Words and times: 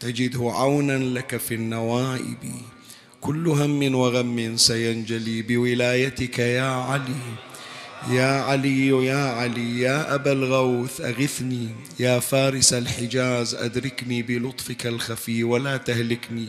تجده 0.00 0.50
عونا 0.52 0.98
لك 0.98 1.36
في 1.36 1.54
النوائب. 1.54 2.52
كل 3.20 3.48
هم 3.48 3.94
وغم 3.94 4.56
سينجلي 4.56 5.42
بولايتك 5.42 6.38
يا 6.38 6.70
علي. 6.70 7.36
يا 8.10 8.40
علي 8.40 8.88
يا 9.06 9.30
علي 9.30 9.80
يا 9.80 10.14
أبا 10.14 10.32
الغوث 10.32 11.00
أغثني. 11.00 11.68
يا 12.00 12.18
فارس 12.18 12.72
الحجاز 12.72 13.54
أدركني 13.54 14.22
بلطفك 14.22 14.86
الخفي 14.86 15.44
ولا 15.44 15.76
تهلكني. 15.76 16.48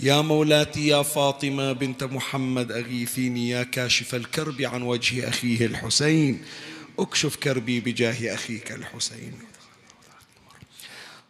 يا 0.00 0.20
مولاتي 0.20 0.86
يا 0.86 1.02
فاطمة 1.02 1.72
بنت 1.72 2.04
محمد 2.04 2.72
أغيثيني. 2.72 3.50
يا 3.50 3.62
كاشف 3.62 4.14
الكرب 4.14 4.62
عن 4.62 4.82
وجه 4.82 5.28
أخيه 5.28 5.66
الحسين. 5.66 6.42
أكشف 6.98 7.36
كربي 7.36 7.80
بجاه 7.80 8.34
أخيك 8.34 8.72
الحسين. 8.72 9.49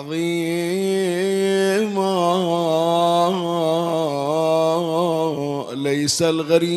عظيما 0.00 0.80
ليس 5.74 6.22
الغريب 6.22 6.70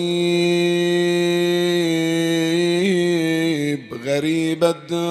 غريب 4.06 4.64
الدار 4.64 5.08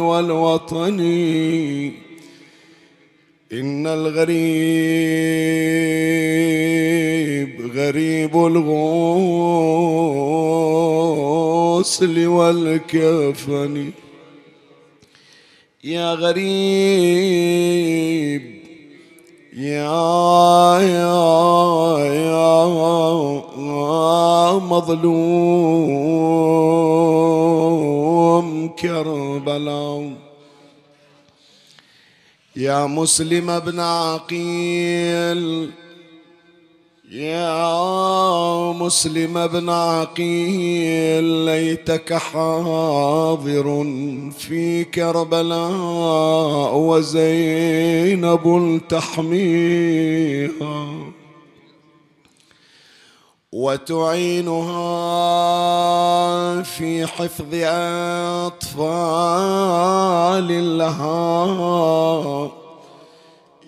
والوطن. 0.00 1.00
إن 3.52 3.86
الغريب 3.86 4.32
غريب 7.76 8.36
الغسل 8.36 8.66
والكفن. 12.26 13.90
يا 15.84 16.14
غريب 16.14 16.42
يا 19.56 20.78
يا 20.78 21.98
يا 21.98 22.62
مظلوم 24.58 25.48
كربلاء. 28.68 30.12
يا 32.56 32.86
مسلم 32.86 33.50
ابن 33.50 33.80
عقيل 33.80 35.70
يا 37.12 38.72
مسلم 38.72 39.36
ابن 39.36 39.68
عقيل 39.68 41.24
ليتك 41.24 42.14
حاضر 42.14 43.84
في 44.38 44.84
كربلاء 44.84 46.76
وزينب 46.76 48.46
تحميها 48.88 50.92
وتعينها 53.52 54.82
في 56.62 57.06
حفظ 57.06 57.54
أطفال 58.72 60.78
لها 60.78 62.61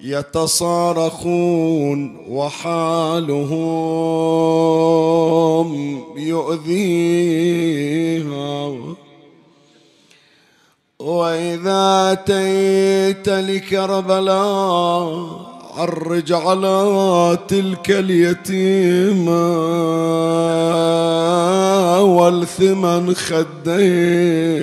يتصارخون 0.05 1.99
وحالهم 2.29 3.55
يؤذيها. 6.17 7.65
وإذا 10.99 12.13
أتيت 12.13 13.29
لكربلاء 13.29 15.05
عرج 15.77 16.33
على 16.33 17.39
تلك 17.49 17.91
اليتيمة 17.91 19.51
والثمن 22.03 23.15
خديها. 23.15 24.55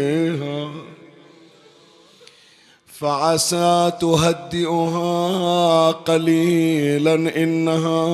فعسى 3.02 3.92
تهدئها 4.02 5.92
قليلا 5.92 7.14
إنها 7.14 8.08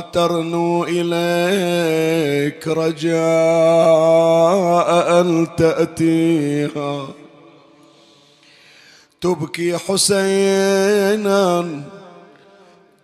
ترنو 0.00 0.84
إليك 0.88 2.68
رجاء 2.68 3.20
أن 5.20 5.46
تأتيها. 5.56 7.06
تبكي 9.20 9.76
حسينا 9.76 11.80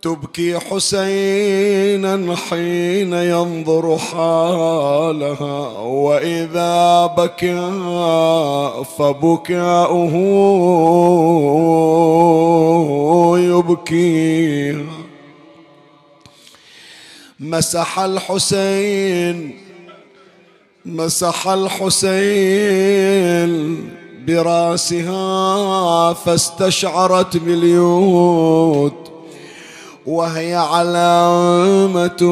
تبكي 0.02 0.58
حسينا 0.58 2.36
حين 2.36 3.12
ينظر 3.12 3.98
حالها 3.98 5.78
وإذا 5.78 7.06
بكى 7.06 7.70
فبكاؤه 8.98 10.14
يبكي 13.38 14.84
مسح 17.40 17.98
الحسين 17.98 19.60
مسح 20.86 21.48
الحسين 21.48 23.10
برأسها 24.26 26.12
فاستشعرت 26.12 27.36
باليوت. 27.36 29.09
وهي 30.10 30.54
علامة 30.54 32.22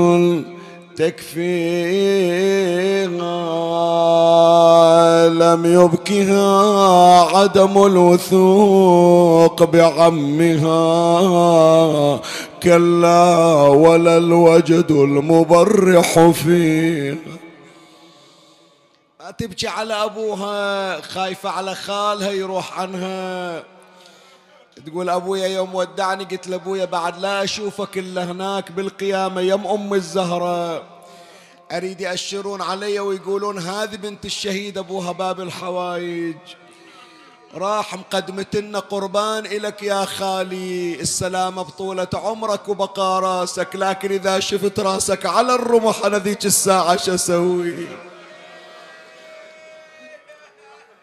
تكفيها 0.97 2.49
لم 5.29 5.63
يبكها 5.65 7.21
عدم 7.37 7.87
الوثوق 7.87 9.65
بعمها. 9.65 10.71
كلا 12.63 13.35
ولا 13.69 14.17
الوجد 14.17 14.91
المبرح 14.91 16.31
فيها. 16.31 17.17
تبكي 19.39 19.69
على 19.69 19.95
أبوها 19.95 21.01
خايفة 21.01 21.51
على 21.51 21.75
خالها 21.75 22.31
يروح 22.31 22.81
عنها. 22.81 23.63
تقول 24.87 25.11
أبويا 25.11 25.47
يوم 25.47 25.75
ودعني 25.75 26.25
قلت 26.25 26.49
لأبويا 26.49 26.85
بعد 26.85 27.19
لا 27.19 27.45
أشوفك 27.45 27.99
إلا 27.99 28.25
هناك 28.25 28.73
بالقيامة 28.73 29.41
يم 29.41 29.67
أم 29.67 29.95
الزهرة. 29.95 30.83
أريد 31.73 32.01
يأشرون 32.01 32.63
علي 32.63 33.01
ويقولون 33.01 33.59
هذه 33.59 33.97
بنت 33.97 34.25
الشهيد 34.25 34.79
أبوها 34.79 35.13
باب 35.13 35.41
الحوايج 35.41 36.37
راح 37.55 37.95
مقدمت 37.95 38.57
لنا 38.57 38.79
قربان 38.79 39.47
إلك 39.47 39.83
يا 39.83 40.05
خالي. 40.05 41.01
السلامة 41.01 41.63
بطولة 41.63 42.09
عمرك 42.15 42.69
وبقى 42.69 43.21
راسك 43.23 43.69
لكن 43.75 44.13
إذا 44.13 44.41
شفت 44.41 44.81
راسك 44.81 45.27
على 45.27 45.55
الرمح 45.55 46.05
أنا 46.05 46.19
ذيك 46.19 46.47
الساعة 46.47 46.97
شو 46.97 47.15
أسوي؟ 47.15 47.87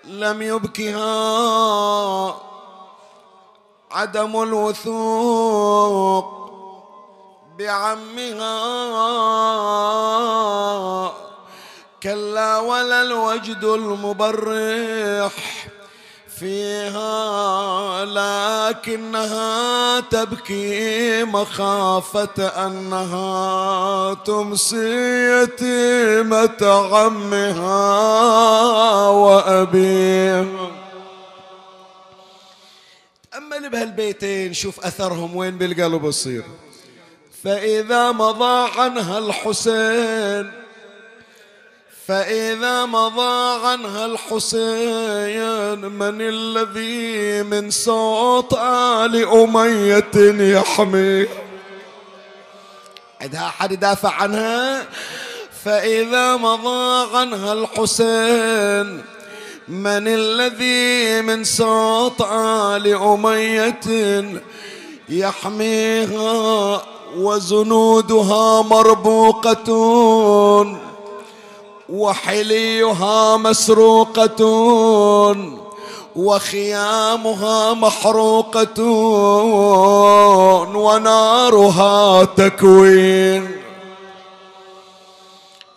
لم 0.06 0.42
يبكها. 0.42 2.44
عدم 3.91 4.43
الوثوق 4.43 6.25
بعمها. 7.59 8.55
كلا 12.03 12.59
ولا 12.59 13.01
الوجد 13.01 13.63
المبرح 13.63 15.31
فيها 16.39 18.05
لكنها 18.05 19.99
تبكي 19.99 21.23
مخافة 21.23 22.47
أنها 22.47 24.13
تمسي 24.13 25.31
يتيمة 25.41 26.61
عمها 26.91 27.79
وأبيها. 29.09 30.84
تأمل 33.56 33.69
بهالبيتين 33.69 34.54
شوف 34.54 34.86
أثرهم 34.86 35.36
وين 35.36 35.57
بالقلب 35.57 36.06
يصير 36.06 36.44
فإذا 37.44 38.12
مضى 38.12 38.72
عنها 38.78 39.18
الحسين 39.18 40.52
فإذا 42.07 42.86
مضى 42.86 43.68
عنها 43.68 44.06
الحسين 44.06 45.80
من 45.80 46.22
الذي 46.22 47.44
من 47.44 47.69
صوت 47.72 48.54
آل 48.54 49.25
أمية 49.28 50.16
يحمي. 50.57 51.28
عندها 53.22 53.48
أحد 53.48 53.72
يدافع 53.72 54.12
عنها 54.12 54.86
فإذا 55.66 56.36
مضى 56.36 57.18
عنها 57.18 57.54
الحسين 57.54 59.14
من 59.67 60.07
الذي 60.07 61.21
من 61.21 61.44
صوت 61.44 62.21
آل 62.31 62.94
أمية 62.94 64.41
يحميها 65.09 66.81
وزنودها 67.17 68.62
مربوقة 68.62 69.71
وحليها 71.89 73.38
مسروقة 73.38 74.41
وخيامها 76.15 77.73
محروقة 77.73 78.81
ونارها 80.75 82.23
تكوين. 82.23 83.64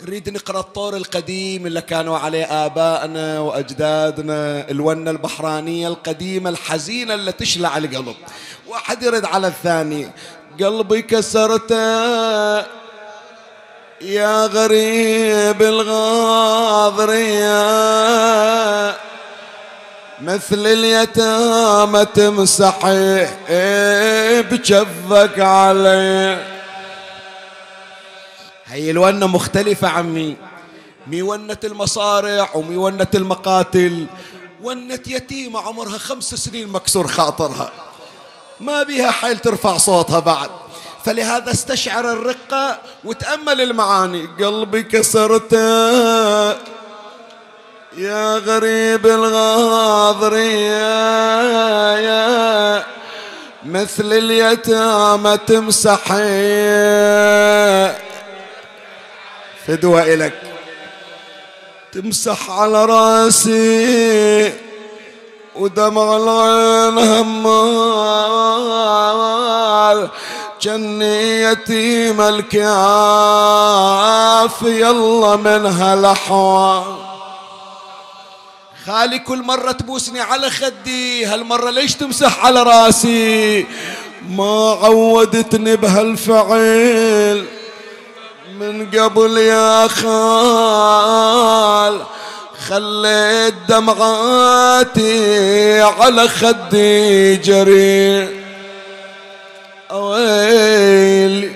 نريد 0.09 0.29
نقرأ 0.29 0.61
الطور 0.61 0.97
القديم 0.97 1.67
اللي 1.67 1.81
كانوا 1.81 2.19
عليه 2.19 2.67
آبائنا 2.67 3.41
وأجدادنا 3.41 4.71
الونة 4.71 5.11
البحرانية 5.11 5.89
القديمة 5.89 6.51
الحزينة 6.51 7.15
اللي 7.15 7.33
تشلع 7.33 7.79
القلب. 7.79 8.15
واحد 8.69 9.03
يرد 9.03 9.25
على 9.25 9.47
الثاني 9.47 10.11
قلبي 10.61 11.03
كسرته 11.03 12.59
يا 14.01 14.47
غريب 14.47 15.63
الغاضرية 15.63 17.09
مثل 20.21 20.67
اليتامى 20.67 22.05
تمسحي 22.05 23.27
بجفك 24.43 25.39
علي. 25.39 26.58
هي 28.69 28.91
الونة 28.91 29.27
مختلفة 29.27 29.89
عمي. 29.89 30.37
مي 31.07 31.23
ونة 31.23 31.59
المصارع 31.65 32.51
ومي 32.55 32.77
ونة 32.77 33.07
المقاتل. 33.15 34.07
ونة 34.63 35.01
يتيمة 35.07 35.61
عمرها 35.61 35.99
خمس 35.99 36.35
سنين 36.35 36.69
مكسور 36.69 37.07
خاطرها. 37.07 37.73
ما 38.61 38.83
بيها 38.83 39.11
حيل 39.11 39.39
ترفع 39.39 39.77
صوتها 39.77 40.19
بعد. 40.19 40.51
فلهذا 41.05 41.51
استشعر 41.51 42.13
الرقة 42.13 42.79
وتأمل 43.05 43.61
المعاني. 43.61 44.27
قلبي 44.27 44.83
كسرته 44.83 45.59
يا 47.97 48.39
غريب 48.39 49.07
الغاضرية 49.07 50.59
مثل 53.67 54.13
اليتامى 54.13 55.39
تمسحي 55.47 56.19
فدوى 59.69 60.15
إلك 60.15 60.33
تمسح 61.93 62.51
على 62.51 62.85
رأسي 62.85 64.53
ودمع 65.57 66.17
العين 66.17 66.99
همال. 66.99 68.49
جني 70.63 71.43
يتيم 71.43 72.21
الكاف 72.21 72.63
يلا 74.63 75.37
من 75.37 75.67
هالأحوال 75.67 76.97
خالي 78.87 79.19
كل 79.19 79.43
مرة 79.43 79.73
تبوسني 79.73 80.21
على 80.21 80.51
خدي 80.51 81.25
هالمرة 81.25 81.71
ليش 81.71 81.95
تمسح 81.95 82.45
على 82.45 82.63
رأسي؟ 82.63 83.67
ما 84.29 84.79
عودتني 84.83 85.77
بهالفعل. 85.77 87.58
من 88.61 88.91
قبل 88.91 89.39
يا 89.39 89.89
خال 89.89 90.01
خليت 92.69 93.55
دمعاتي 93.69 95.13
على 95.83 96.29
خدي 96.29 97.37
جري. 97.37 98.39
ويلي 99.91 101.53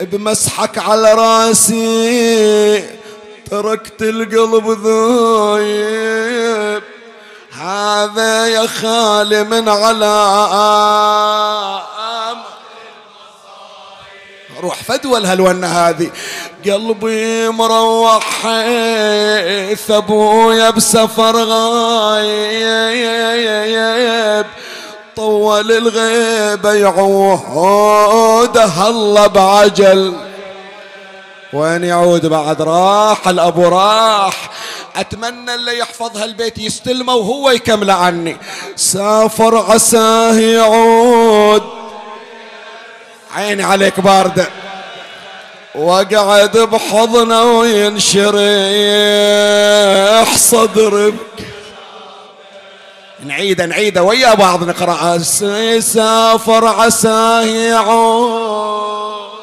بمسحك 0.00 0.78
على 0.78 1.14
راسي 1.14 2.84
تركت 3.50 4.02
القلب 4.02 4.70
ذويب. 4.70 6.82
هذا 7.52 8.46
يا 8.46 8.66
خالي 8.66 9.44
من 9.44 9.68
على 9.68 10.14
روح 14.60 14.82
فدوى 14.82 15.18
الهلونة 15.18 15.66
هذه. 15.66 16.10
قلبي 16.64 17.48
مروح 17.48 18.24
حيث 18.42 19.90
أبويا 19.90 20.70
بسفر 20.70 21.36
غايب. 21.36 22.84
طول 25.16 25.72
الغيبة 25.72 26.72
يعود 26.72 28.58
هلا 28.58 29.26
بعجل. 29.26 30.14
وين 31.52 31.84
يعود 31.84 32.26
بعد؟ 32.26 32.62
راح 32.62 33.28
الأبو 33.28 33.68
راح. 33.68 34.50
أتمنى 34.96 35.54
اللي 35.54 35.78
يحفظ 35.78 36.16
هالبيت 36.16 36.58
يستلمه 36.58 37.14
وهو 37.14 37.50
يكمل 37.50 37.90
عني. 37.90 38.36
سافر 38.76 39.56
عساه 39.56 40.34
يعود. 40.34 41.83
عيني 43.34 43.62
عليك 43.62 44.00
باردة. 44.00 44.48
وقعد 45.74 46.58
بحضنه 46.58 47.42
وينشرح 47.42 48.36
صدرك. 50.36 51.14
نعيده 53.24 53.66
نعيده 53.66 54.02
ويا 54.02 54.34
بعض 54.34 54.64
نقرأ 54.64 55.18
سافر 55.80 56.66
عساه 56.66 57.42
يعود. 57.42 59.34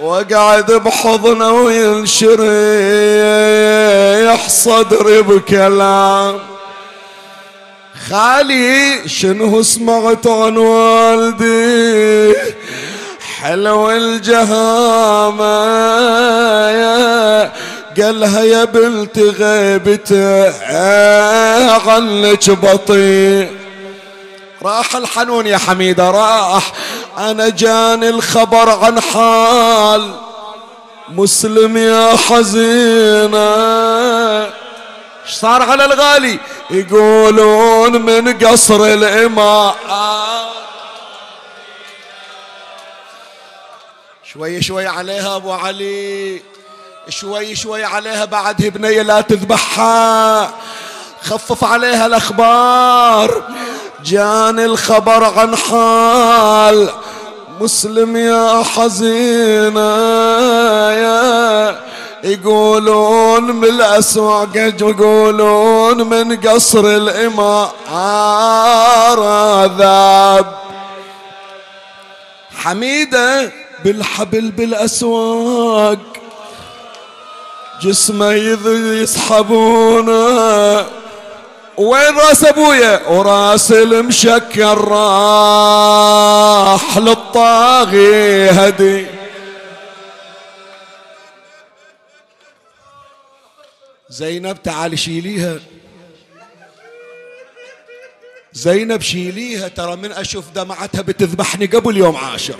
وقعد 0.00 0.72
بحضنه 0.72 1.52
وينشرح 1.52 2.30
صدري 4.48 5.22
بكلام. 5.22 6.59
خالي 8.08 9.08
شنو 9.08 9.62
سمعت 9.62 10.26
عن 10.26 10.56
والدي؟ 10.56 12.34
حلو 13.40 13.90
الجهامة 13.90 15.60
قالها 18.00 18.44
يا 18.44 18.64
بنت 18.64 19.18
غيبته 19.18 20.52
عنك 21.86 22.50
بطيء 22.50 23.50
راح 24.62 24.96
الحنون 24.96 25.46
يا 25.46 25.58
حميدة 25.58 26.10
راح. 26.10 26.72
أنا 27.18 27.48
جاني 27.48 28.08
الخبر 28.08 28.70
عن 28.70 29.00
حال 29.00 30.14
مسلم 31.08 31.76
يا 31.76 32.16
حزينة. 32.16 33.40
صار 35.34 35.62
على 35.62 35.84
الغالي. 35.84 36.38
يقولون 36.70 38.02
من 38.02 38.38
قصر 38.38 38.84
الإمام 38.84 39.74
شوي 44.32 44.62
شوي 44.62 44.86
عليها 44.86 45.36
أبو 45.36 45.52
علي. 45.52 46.42
شوي 47.08 47.56
شوي 47.56 47.84
عليها 47.84 48.24
بعد 48.24 48.56
بنية 48.62 49.02
لا 49.02 49.20
تذبحها. 49.20 50.50
خفف 51.22 51.64
عليها 51.64 52.06
الأخبار. 52.06 53.42
جاني 54.04 54.64
الخبر 54.64 55.24
عن 55.24 55.56
حال 55.56 56.90
مسلم 57.60 58.16
يا 58.16 58.62
حزينة. 58.62 59.90
يا 60.90 61.89
يقولون 62.24 63.42
من 63.42 63.64
الأسواق 63.64 64.56
يقولون 64.56 66.02
من 66.02 66.36
قصر 66.36 66.84
الإمارة 66.84 67.70
ذاب. 69.78 70.54
حميدة 72.56 73.52
بالحبل 73.84 74.50
بالأسواق 74.50 75.98
جسمه 77.82 78.32
يسحبونه. 79.02 80.86
وين 81.76 82.16
راس 82.16 82.44
أبويا؟ 82.44 83.08
وراس 83.08 83.72
المشكر 83.72 84.88
راح 84.88 86.98
للطاغي 86.98 88.50
هدي. 88.50 89.19
زينب 94.10 94.62
تعال 94.62 94.98
شيليها. 94.98 95.60
زينب 98.52 99.00
شيليها 99.00 99.68
ترى 99.68 99.96
من 99.96 100.12
أشوف 100.12 100.50
دمعتها 100.50 101.02
بتذبحني 101.02 101.66
قبل 101.66 101.96
يوم 101.96 102.16
عاشر. 102.16 102.58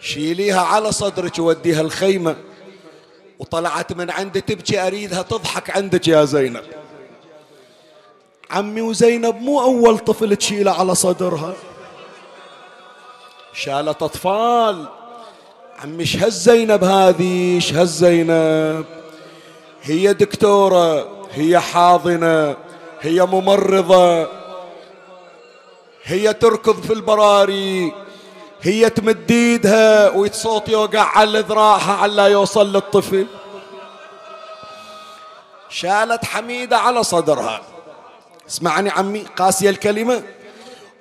شيليها 0.00 0.60
على 0.60 0.92
صدرك 0.92 1.38
ووديها 1.38 1.80
الخيمة. 1.80 2.36
وطلعت 3.38 3.92
من 3.92 4.10
عندي 4.10 4.40
تبكي 4.40 4.86
أريدها 4.86 5.22
تضحك 5.22 5.70
عندك 5.70 6.08
يا 6.08 6.24
زينب. 6.24 6.64
عمي 8.50 8.80
وزينب 8.80 9.36
مو 9.36 9.62
أول 9.62 9.98
طفل 9.98 10.36
تشيله 10.36 10.70
على 10.70 10.94
صدرها. 10.94 11.54
شالت 13.54 14.02
أطفال. 14.02 14.88
عمي 15.78 16.00
إيش 16.00 16.16
هالزينب 16.16 16.84
هذه؟ 16.84 17.54
إيش 17.54 17.72
هالزينب؟ 17.72 19.01
هي 19.82 20.12
دكتورة 20.12 21.08
هي 21.32 21.60
حاضنة 21.60 22.56
هي 23.00 23.26
ممرضة 23.26 24.28
هي 26.04 26.32
تركض 26.32 26.82
في 26.82 26.92
البراري 26.92 27.92
هي 28.62 28.90
تمد 28.90 29.30
ايدها 29.30 30.10
ويتصوت 30.10 30.68
يوقع 30.68 31.00
على 31.00 31.38
ذراعها 31.38 31.92
على 31.92 32.22
يوصل 32.22 32.72
للطفل. 32.72 33.26
شالت 35.68 36.24
حميدة 36.24 36.78
على 36.78 37.02
صدرها. 37.04 37.60
اسمعني 38.48 38.90
عمي 38.90 39.24
قاسية 39.36 39.70
الكلمة. 39.70 40.22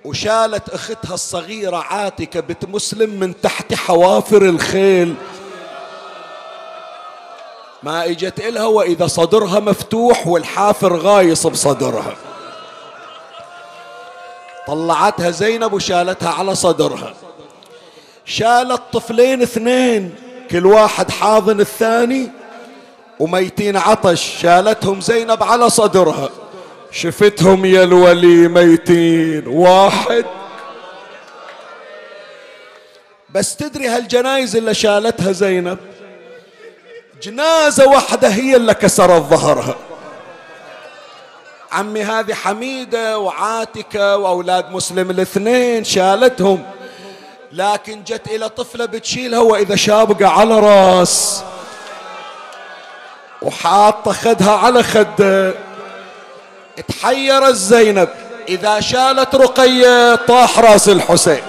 وشالت 0.06 0.70
أختها 0.70 1.14
الصغيرة 1.14 1.78
عاتكة 1.78 2.40
بنت 2.40 2.66
مسلم 2.66 3.20
من 3.20 3.42
تحت 3.42 3.74
حوافر 3.74 4.42
الخيل. 4.42 5.16
ما 7.84 8.06
اجت 8.06 8.40
إلها 8.40 8.66
وإذا 8.66 9.08
صدرها 9.08 9.60
مفتوح 9.60 10.28
والحافر 10.28 10.98
غايص 10.98 11.48
بصدرها. 11.48 12.16
طلعتها 14.68 15.32
زينب 15.32 15.74
وشالتها 15.74 16.30
على 16.30 16.56
صدرها. 16.56 17.14
شالت 18.26 18.82
طفلين 18.94 19.42
اثنين 19.42 20.16
كل 20.52 20.66
واحد 20.66 21.12
حاضن 21.12 21.60
الثاني. 21.60 22.32
وميتين 23.20 23.78
عطش 23.78 24.38
شالتهم 24.42 25.02
زينب 25.02 25.44
على 25.44 25.70
صدرها. 25.70 26.30
شفتهم 26.92 27.66
يا 27.66 27.84
الولي 27.84 28.48
ميتين 28.48 29.48
واحد. 29.48 30.26
بس 33.30 33.56
تدري 33.56 33.88
هالجنايز 33.88 34.56
اللي 34.56 34.74
شالتها 34.74 35.32
زينب؟ 35.32 35.78
جنازة 37.22 37.88
واحدة 37.88 38.28
هي 38.28 38.56
اللي 38.56 38.74
كسرت 38.74 39.22
ظهرها. 39.22 39.76
عمي 41.72 42.04
هذه 42.04 42.34
حميدة 42.34 43.20
وعاتكة 43.20 44.18
وأولاد 44.18 44.72
مسلم 44.72 45.10
الاثنين 45.12 45.84
شالتهم. 45.84 46.64
لكن 47.52 48.04
جت 48.04 48.28
إلى 48.28 48.50
طفلة 48.50 48.86
بتشيلها 48.86 49.40
وإذا 49.40 49.76
شابقة 49.76 50.28
على 50.28 50.60
راس. 50.60 51.44
وحاطة 53.42 54.14
خدها 54.14 54.52
على 54.52 54.84
خده. 54.84 55.54
تحيرت 56.88 57.56
زينب 57.56 58.10
إذا 58.50 58.80
شالت 58.80 59.36
رقية 59.36 60.16
طاح 60.16 60.60
راس 60.60 60.90
الحسين. 60.90 61.42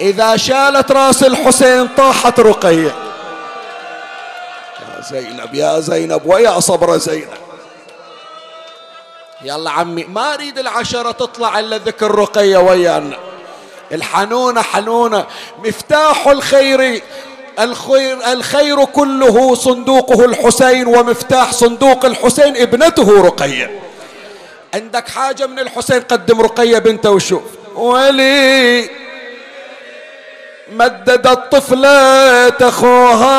إذا 0.00 0.36
شالت 0.36 0.92
راس 0.92 1.22
الحسين 1.22 1.88
طاحت 1.88 2.40
رقية. 2.40 2.90
يا 2.90 3.05
زينب. 5.10 5.54
يا 5.54 5.80
زينب 5.80 6.22
ويا 6.26 6.60
صبر 6.60 6.96
زينب. 6.96 7.28
يلا 9.44 9.70
عمي 9.70 10.04
ما 10.04 10.34
أريد 10.34 10.58
العشرة 10.58 11.10
تطلع 11.10 11.58
إلا 11.58 11.76
ذكر 11.76 12.14
رقية 12.14 12.58
ويانا. 12.58 13.16
الحنونة 13.92 14.62
حنونة 14.62 15.26
مفتاح 15.64 16.28
الخير 16.28 17.02
الخير, 17.60 18.32
الخير 18.32 18.84
كله 18.84 19.54
صندوقه 19.54 20.24
الحسين 20.24 20.86
ومفتاح 20.86 21.52
صندوق 21.52 22.04
الحسين 22.04 22.56
ابنته 22.56 23.22
رقية. 23.22 23.80
عندك 24.74 25.08
حاجة 25.08 25.46
من 25.46 25.58
الحسين؟ 25.58 26.00
قدم 26.00 26.40
رقية 26.40 26.78
بنته 26.78 27.10
وشوف. 27.10 27.42
ولي 27.74 29.05
مددت 30.72 31.52
طفلة 31.52 32.68
أخوها 32.68 33.36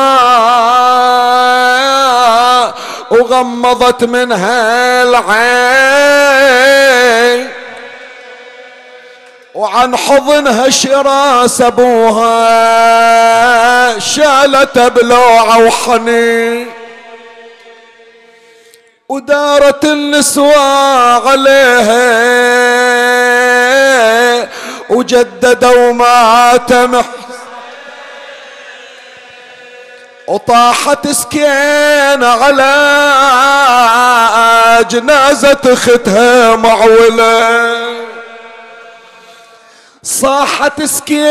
وغمضت 3.12 4.04
منها 4.04 5.04
العين. 5.04 6.38
وعن 9.56 9.96
حضنها 9.96 10.70
شراس 10.70 11.62
أبوها 11.62 12.30
شالت 14.00 14.80
بلوعة 14.80 15.58
وحنين. 15.66 16.68
ودارت 19.10 19.86
النسوة 19.86 20.58
عليها 21.30 23.07
وجددوا 24.90 25.94
ماتم 25.94 27.02
وطاحت 30.28 31.08
سكين 31.08 32.24
على 32.24 32.74
جنازة 34.90 35.58
اختها 35.66 36.56
معولة. 36.56 37.68
صاحت 40.04 40.84
سكينة 40.84 41.28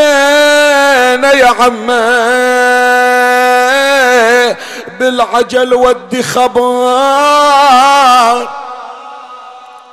يا 1.30 1.54
عمي 1.60 1.96
بالعجل 5.00 5.74
ودي 5.74 6.22
خبر 6.22 6.88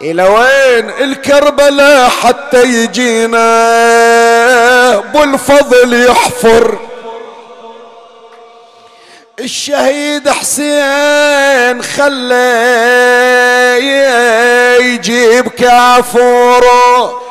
إلى 0.03 0.24
وين 0.24 0.89
الكربلاء 0.89 2.10
حتى 2.10 2.63
يجينا؟ 2.63 3.39
بالفضل 4.98 6.05
يحفر. 6.05 6.77
الشهيد 9.39 10.29
حسين 10.29 11.83
خلى 11.83 12.33
يجيب 14.81 15.48
كافوره. 15.48 17.22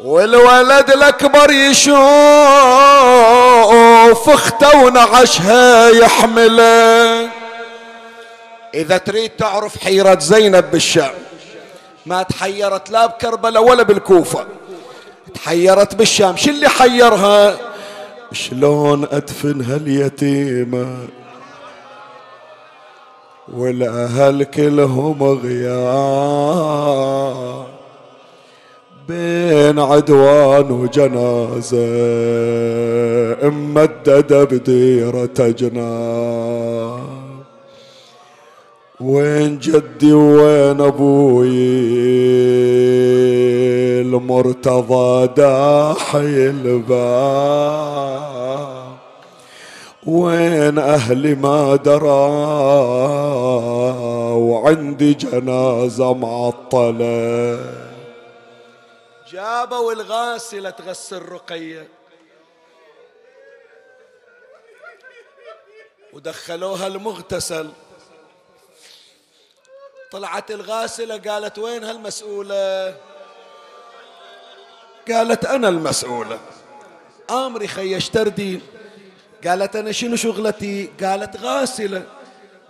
والولد 0.00 0.90
الأكبر 0.90 1.50
يشوف 1.50 1.96
أخته 4.28 4.76
ونعشها 4.76 5.88
يحمله. 5.88 7.35
إذا 8.74 8.98
تريد 8.98 9.30
تعرف 9.30 9.78
حيرة 9.78 10.18
زينب 10.18 10.70
بالشام 10.70 11.12
ما 12.06 12.22
تحيرت 12.22 12.90
لا 12.90 13.06
بكربلاء 13.06 13.64
ولا 13.64 13.82
بالكوفة 13.82 14.46
تحيرت 15.34 15.94
بالشام 15.94 16.36
شو 16.36 16.50
اللي 16.50 16.68
حيرها؟ 16.68 17.56
شلون 18.32 19.04
أدفن 19.12 19.60
هاليتيمة 19.62 20.96
والأهل 23.52 24.44
كلهم 24.44 25.22
غياب 25.22 26.86
بين 29.08 29.78
عدوان 29.78 30.70
وجنازة 30.70 31.86
ممددة 33.42 34.44
بديرة 34.44 35.54
جنان 35.58 37.25
وين 39.00 39.58
جدي 39.58 40.12
وين 40.12 40.80
أبوي؟ 40.80 41.48
المرتضى 44.00 45.26
داحي 45.26 46.50
الباب. 46.50 48.16
وين 50.06 50.78
أهلي 50.78 51.34
ما 51.34 51.76
درى؟ 51.76 52.06
وعندي 54.36 55.14
جنازة 55.14 56.14
معطلة. 56.14 57.60
جابوا 59.32 59.92
الغاسلة 59.92 60.70
تغسل 60.70 61.22
رقية 61.22 61.88
ودخلوها 66.12 66.86
المغتسل. 66.86 67.68
طلعت 70.16 70.50
الغاسلة 70.50 71.16
قالت 71.16 71.58
وين 71.58 71.84
هالمسؤولة؟ 71.84 72.94
قالت 75.08 75.44
أنا 75.44 75.68
المسؤولة. 75.68 76.38
آمري 77.30 77.68
خي 77.68 77.96
اشتردي 77.96 78.60
قالت 79.46 79.76
أنا 79.76 79.92
شنو 79.92 80.16
شغلتي؟ 80.16 80.90
قالت 81.02 81.36
غاسلة. 81.36 82.02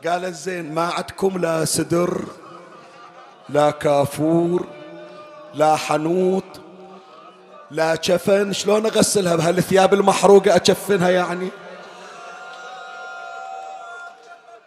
قالت 0.07 0.35
زين 0.35 0.75
ما 0.75 0.85
عندكم 0.85 1.39
لا 1.39 1.65
سدر 1.65 2.25
لا 3.49 3.71
كافور 3.71 4.67
لا 5.55 5.77
حنوط 5.77 6.45
لا 7.71 7.99
شفن. 8.03 8.53
شلون 8.53 8.87
أغسلها؟ 8.87 9.37
بهالثياب 9.37 9.95
المحروقة 9.95 10.57
اكفنها 10.57 11.11
يعني؟ 11.11 11.49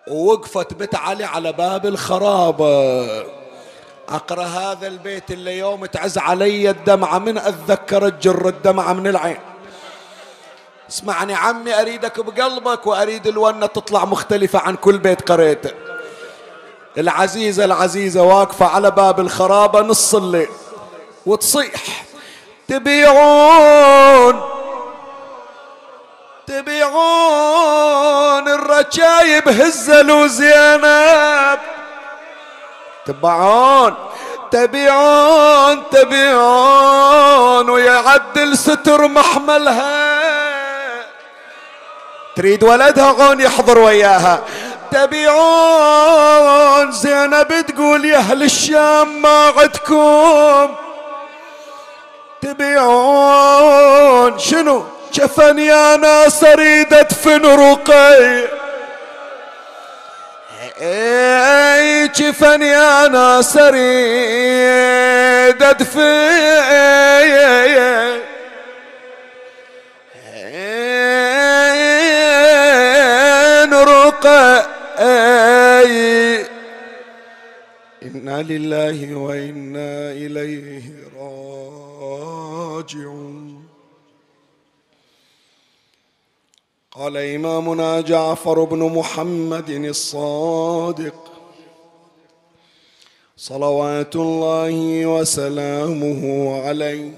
ووقفت 0.10 0.74
بنت 0.74 0.96
علي 0.96 1.24
على 1.24 1.54
باب 1.54 1.86
الخرابة 1.86 3.06
أقرأ 4.10 4.44
هذا 4.44 4.88
البيت 4.88 5.32
اللي 5.32 5.58
يوم 5.58 5.86
تعز 5.86 6.18
علي 6.18 6.70
الدمعة 6.70 7.20
من 7.20 7.38
أتذكر 7.38 8.10
تجر 8.10 8.48
الدمعة 8.48 8.94
من 8.94 9.08
العين. 9.08 9.39
اسمعني 10.89 11.34
عمي 11.34 11.82
أريدك 11.82 12.20
بقلبك 12.20 12.88
وأريد 12.88 13.28
الونة 13.28 13.66
تطلع 13.66 14.06
مختلفة 14.06 14.60
عن 14.60 14.75
كل 14.75 14.98
بيت 14.98 15.32
قريته 15.32 15.72
العزيزة 16.98 17.66
العزيزة 17.66 18.24
واقفة 18.24 18.66
على 18.66 18.92
باب 18.92 19.20
الخرابة 19.20 19.82
نص 19.82 20.16
الليل. 20.16 20.50
وتصيح 21.25 22.06
تبيعون 22.68 24.42
تبيعون 26.50 28.48
الرجايب 28.48 29.50
هزل 29.50 30.12
وزينب 30.12 31.60
تبعون 33.06 33.96
تبيعون 34.51 35.84
تبيعون 35.91 37.70
ويعدل 37.70 38.58
ستر 38.58 39.08
محملها. 39.08 40.19
تريد 42.36 42.63
ولدها؟ 42.63 43.12
غون 43.12 43.41
يحضر 43.41 43.80
وياها. 43.80 44.41
تبيعون 44.91 46.91
زينب 46.91 47.65
تقول 47.67 48.06
يا 48.06 48.17
أهل 48.17 48.43
الشام 48.43 49.21
ما 49.21 49.54
عدكم. 49.58 50.76
تبيعون 52.41 54.39
شنو؟ 54.39 54.86
جفن 55.13 55.60
يا 55.60 55.98
ناس 55.98 56.43
اريد 56.43 56.93
ادفن 56.93 57.45
رقي. 57.45 58.48
جفن 62.15 62.62
يا 62.62 63.08
ناس 63.08 63.58
اريد 63.58 63.80
ادفن 65.63 66.00
رقي. 73.74 74.65
إنا 78.04 78.41
لله 78.41 79.15
وإنا 79.15 80.12
إليه 80.12 80.84
راجعون. 82.80 83.59
قال 87.00 87.18
إمامنا 87.18 88.02
جعفر 88.02 88.64
بن 88.64 88.80
محمد 88.80 89.70
الصادق. 89.70 91.32
صلوات 93.38 94.16
الله 94.16 95.06
وسلامه 95.06 96.22
عليه. 96.62 97.12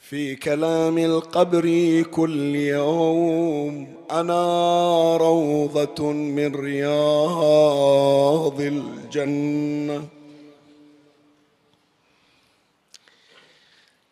في 0.00 0.36
كلام 0.36 0.98
القبر 0.98 2.02
كل 2.02 2.56
يوم 2.56 3.94
أنا 4.10 5.16
روضة 5.16 6.12
من 6.12 6.54
رياض 6.54 8.60
الجنة. 8.60 10.08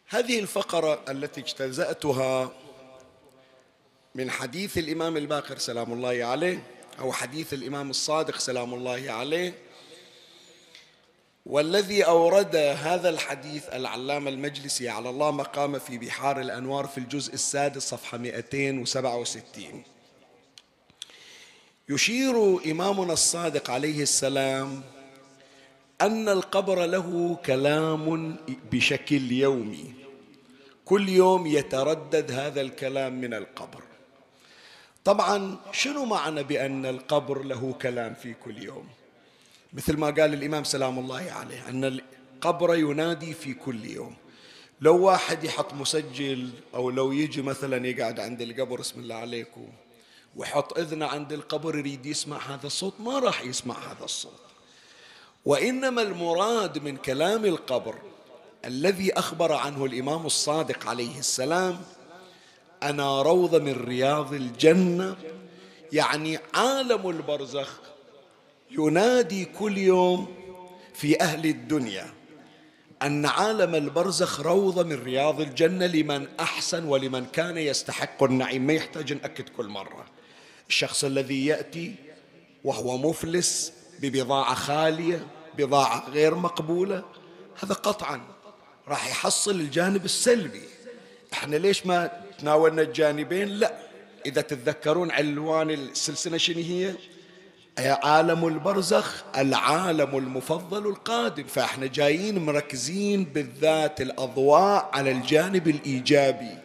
هذه 0.08 0.38
الفقرة 0.38 1.00
التي 1.08 1.40
اجتزأتها 1.40 2.52
من 4.14 4.30
حديث 4.30 4.78
الإمام 4.78 5.16
الباقر 5.16 5.58
سلام 5.58 5.92
الله 5.92 6.24
عليه 6.24 6.62
أو 6.98 7.12
حديث 7.12 7.52
الإمام 7.52 7.90
الصادق 7.90 8.38
سلام 8.38 8.74
الله 8.74 9.12
عليه. 9.12 9.54
والذي 11.46 12.04
أورد 12.04 12.56
هذا 12.56 13.08
الحديث 13.08 13.68
العلامة 13.68 14.30
المجلسي 14.30 14.88
على 14.88 15.10
الله 15.10 15.30
مقام 15.30 15.78
في 15.78 15.98
بحار 15.98 16.40
الأنوار 16.40 16.86
في 16.86 16.98
الجزء 16.98 17.34
السادس 17.34 17.82
صفحة 17.82 18.18
267 18.18 19.82
يشير 21.88 22.64
إمامنا 22.70 23.12
الصادق 23.12 23.70
عليه 23.70 24.02
السلام 24.02 24.82
أن 26.00 26.28
القبر 26.28 26.86
له 26.86 27.38
كلام 27.46 28.36
بشكل 28.72 29.32
يومي. 29.32 29.94
كل 30.84 31.08
يوم 31.08 31.46
يتردد 31.46 32.32
هذا 32.32 32.60
الكلام 32.60 33.20
من 33.20 33.34
القبر. 33.34 33.82
طبعا 35.04 35.56
شنو 35.72 36.04
معنى 36.04 36.42
بأن 36.42 36.86
القبر 36.86 37.42
له 37.42 37.74
كلام 37.82 38.14
في 38.14 38.34
كل 38.34 38.62
يوم؟ 38.62 38.88
مثل 39.72 39.96
ما 39.96 40.06
قال 40.06 40.34
الإمام 40.34 40.64
سلام 40.64 40.98
الله 40.98 41.32
عليه 41.32 41.68
أن 41.68 41.84
القبر 41.84 42.74
ينادي 42.74 43.34
في 43.34 43.54
كل 43.54 43.84
يوم. 43.84 44.16
لو 44.80 45.04
واحد 45.04 45.44
يحط 45.44 45.74
مسجل 45.74 46.50
أو 46.74 46.90
لو 46.90 47.12
يجي 47.12 47.42
مثلا 47.42 47.86
يقعد 47.86 48.20
عند 48.20 48.42
القبر 48.42 48.80
بسم 48.80 49.00
الله 49.00 49.14
عليكم 49.14 49.68
ويحط 50.36 50.78
إذنه 50.78 51.06
عند 51.06 51.32
القبر 51.32 51.78
يريد 51.78 52.06
يسمع 52.06 52.38
هذا 52.38 52.66
الصوت 52.66 52.94
ما 53.00 53.18
راح 53.18 53.42
يسمع 53.44 53.78
هذا 53.78 54.04
الصوت. 54.04 54.40
وإنما 55.44 56.02
المراد 56.02 56.78
من 56.78 56.96
كلام 56.96 57.44
القبر 57.44 57.94
الذي 58.64 59.12
أخبر 59.12 59.52
عنه 59.52 59.84
الإمام 59.84 60.26
الصادق 60.26 60.88
عليه 60.88 61.18
السلام 61.18 61.80
أنا 62.82 63.22
روضة 63.22 63.58
من 63.58 63.84
رياض 63.84 64.34
الجنة 64.34 65.16
يعني 65.92 66.38
عالم 66.54 67.10
البرزخ 67.10 67.80
ينادي 68.70 69.44
كل 69.44 69.78
يوم 69.78 70.34
في 70.94 71.20
أهل 71.20 71.46
الدنيا 71.46 72.12
أن 73.02 73.26
عالم 73.26 73.74
البرزخ 73.74 74.40
روضة 74.40 74.82
من 74.82 75.02
رياض 75.04 75.40
الجنة 75.40 75.86
لمن 75.86 76.28
أحسن 76.40 76.84
ولمن 76.84 77.26
كان 77.26 77.58
يستحق 77.58 78.22
النعيم. 78.22 78.66
ما 78.66 78.72
يحتاج 78.72 79.12
نأكد 79.12 79.48
كل 79.48 79.66
مرة. 79.66 80.04
الشخص 80.68 81.04
الذي 81.04 81.46
يأتي 81.46 81.94
وهو 82.64 82.98
مفلس 82.98 83.72
ببضاعة 84.00 84.54
خالية 84.54 85.26
بضاعة 85.58 86.10
غير 86.10 86.34
مقبولة 86.34 87.04
هذا 87.62 87.74
قطعا 87.74 88.20
راح 88.88 89.10
يحصل 89.10 89.50
الجانب 89.50 90.04
السلبي. 90.04 90.62
إحنا 91.32 91.56
ليش 91.56 91.86
ما 91.86 92.21
تناولنا 92.42 92.82
الجانبين؟ 92.82 93.48
لا. 93.48 93.74
إذا 94.26 94.40
تتذكرون 94.40 95.10
عنوان 95.10 95.70
السلسلة 95.70 96.36
شنو 96.38 96.58
هي؟ 96.58 96.94
عالم 97.78 98.46
البرزخ 98.48 99.24
العالم 99.36 100.18
المفضل 100.18 100.86
القادم. 100.86 101.44
فإحنا 101.44 101.86
جايين 101.86 102.38
مركزين 102.38 103.24
بالذات 103.24 104.00
الأضواء 104.00 104.90
على 104.92 105.10
الجانب 105.10 105.68
الإيجابي. 105.68 106.58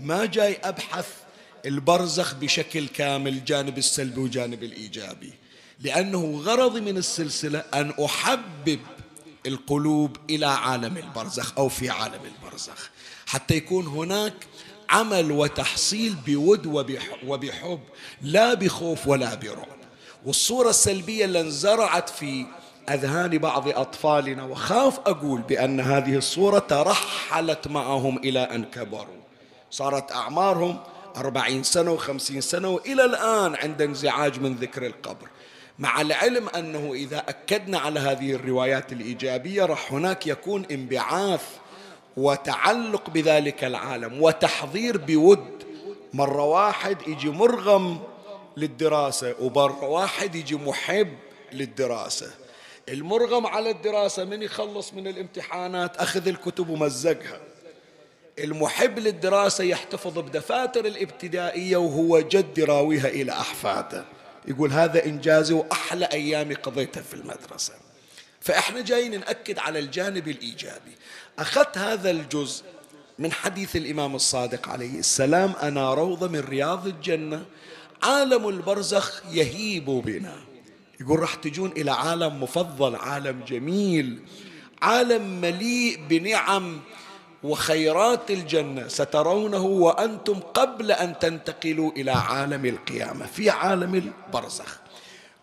ما 0.00 0.26
جاي 0.26 0.58
أبحث 0.64 1.08
البرزخ 1.66 2.34
بشكل 2.34 2.88
كامل 2.88 3.32
الجانب 3.32 3.78
السلبي 3.78 4.20
والجانب 4.20 4.62
الإيجابي. 4.62 5.32
لأنه 5.80 6.42
غرضي 6.44 6.80
من 6.80 6.96
السلسلة 6.96 7.58
أن 7.74 7.92
أحبب 8.04 8.80
القلوب 9.46 10.16
إلى 10.30 10.46
عالم 10.46 10.96
البرزخ 10.96 11.58
أو 11.58 11.68
في 11.68 11.90
عالم 11.90 12.20
البرزخ. 12.24 12.90
حتى 13.26 13.54
يكون 13.54 13.86
هناك 13.86 14.34
عمل 14.90 15.32
وتحصيل 15.32 16.14
بود 16.26 16.66
وبحب 17.26 17.80
لا 18.22 18.54
بخوف 18.54 19.06
ولا 19.06 19.34
برعب. 19.34 19.80
والصورة 20.26 20.70
السلبية 20.70 21.24
اللي 21.24 21.40
انزرعت 21.40 22.08
في 22.08 22.46
أذهان 22.90 23.38
بعض 23.38 23.68
أطفالنا 23.68 24.44
وخاف 24.44 24.98
أقول 24.98 25.40
بأن 25.40 25.80
هذه 25.80 26.16
الصورة 26.16 26.58
ترحلت 26.58 27.68
معهم 27.68 28.18
إلى 28.18 28.40
أن 28.40 28.64
كبروا. 28.64 29.20
صارت 29.70 30.12
أعمارهم 30.12 30.80
أربعين 31.16 31.62
سنة 31.62 31.92
وخمسين 31.92 32.40
سنة 32.40 32.68
وإلى 32.68 33.04
الآن 33.04 33.54
عند 33.54 33.82
انزعاج 33.82 34.40
من 34.40 34.54
ذكر 34.54 34.86
القبر. 34.86 35.28
مع 35.78 36.00
العلم 36.00 36.48
أنه 36.48 36.92
إذا 36.94 37.18
أكدنا 37.18 37.78
على 37.78 38.00
هذه 38.00 38.32
الروايات 38.32 38.92
الإيجابية 38.92 39.64
راح 39.64 39.92
هناك 39.92 40.26
يكون 40.26 40.66
انبعاث 40.70 41.42
وتعلق 42.20 43.10
بذلك 43.10 43.64
العالم 43.64 44.22
وتحضير 44.22 44.96
بود. 44.96 45.60
مرة 46.14 46.44
واحد 46.44 47.08
يجي 47.08 47.28
مرغم 47.28 47.98
للدراسة 48.56 49.34
ومرة 49.40 49.84
واحد 49.84 50.34
يجي 50.34 50.56
محب 50.56 51.08
للدراسة. 51.52 52.30
المرغم 52.88 53.46
على 53.46 53.70
الدراسة 53.70 54.24
من 54.24 54.42
يخلص 54.42 54.94
من 54.94 55.06
الامتحانات 55.06 55.96
أخذ 55.96 56.28
الكتب 56.28 56.68
ومزقها. 56.68 57.40
المحب 58.38 58.98
للدراسة 58.98 59.64
يحتفظ 59.64 60.18
بدفاتر 60.18 60.84
الابتدائية 60.84 61.76
وهو 61.76 62.20
جد 62.20 62.58
يراويها 62.58 63.08
إلى 63.08 63.32
أحفاده. 63.32 64.04
يقول 64.48 64.72
هذا 64.72 65.04
إنجازي 65.04 65.54
وأحلى 65.54 66.04
أيامي 66.04 66.54
قضيتها 66.54 67.02
في 67.02 67.14
المدرسة. 67.14 67.89
فإحنا 68.40 68.80
جايين 68.80 69.20
نأكد 69.20 69.58
على 69.58 69.78
الجانب 69.78 70.28
الإيجابي. 70.28 70.92
أخذت 71.38 71.78
هذا 71.78 72.10
الجزء 72.10 72.64
من 73.18 73.32
حديث 73.32 73.76
الإمام 73.76 74.14
الصادق 74.14 74.68
عليه 74.68 74.98
السلام 74.98 75.52
أنا 75.62 75.94
روضة 75.94 76.28
من 76.28 76.40
رياض 76.40 76.86
الجنة 76.86 77.44
عالم 78.02 78.48
البرزخ 78.48 79.22
يهيب 79.32 79.84
بنا. 79.84 80.36
يقول 81.00 81.18
راح 81.18 81.34
تجون 81.34 81.72
إلى 81.76 81.90
عالم 81.90 82.42
مفضل 82.42 82.96
عالم 82.96 83.44
جميل 83.48 84.18
عالم 84.82 85.40
مليء 85.40 86.00
بنعم 86.08 86.80
وخيرات 87.42 88.30
الجنة. 88.30 88.88
سترونه 88.88 89.62
وأنتم 89.62 90.40
قبل 90.40 90.92
أن 90.92 91.18
تنتقلوا 91.18 91.92
إلى 91.92 92.10
عالم 92.10 92.66
القيامة 92.66 93.26
في 93.26 93.50
عالم 93.50 93.94
البرزخ. 93.94 94.78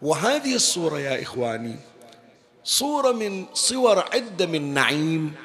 وهذه 0.02 0.56
الصورة 0.56 1.00
يا 1.00 1.22
إخواني 1.22 1.76
صورة 2.68 3.12
من 3.12 3.46
صور 3.54 4.00
عدة 4.00 4.46
من 4.46 4.74
نعيم 4.74 5.36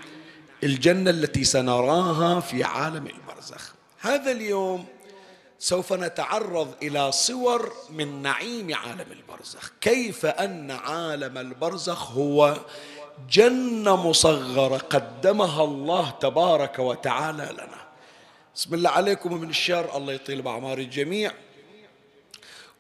الجنة 0.63 1.11
التي 1.11 1.45
سنراها 1.45 2.41
في 2.41 2.65
عالم 2.65 3.07
البرزخ. 3.07 3.75
هذا 4.01 4.31
اليوم 4.31 4.87
سوف 5.59 5.93
نتعرض 5.93 6.75
إلى 6.83 7.13
صور 7.13 7.73
من 7.91 8.23
نعيم 8.23 8.75
عالم 8.75 9.07
البرزخ. 9.13 9.73
كيف 9.81 10.27
أن 10.27 10.71
عالم 10.71 11.39
البرزخ 11.39 12.11
هو 12.11 12.57
جنة 13.31 14.09
مصغرة 14.09 14.79
قدمها 14.79 15.65
الله 15.65 16.11
تبارك 16.11 16.79
وتعالى 16.79 17.49
لنا. 17.53 17.83
بسم 18.55 18.75
الله 18.75 18.91
عليكم 18.91 19.35
من 19.35 19.51
الشر 19.51 19.97
الله 19.97 20.13
يطيل 20.13 20.43
بأعمار 20.43 20.79
الجميع. 20.79 21.33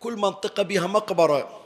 كل 0.00 0.16
منطقة 0.16 0.62
بها 0.62 0.86
مقبرة. 0.86 1.61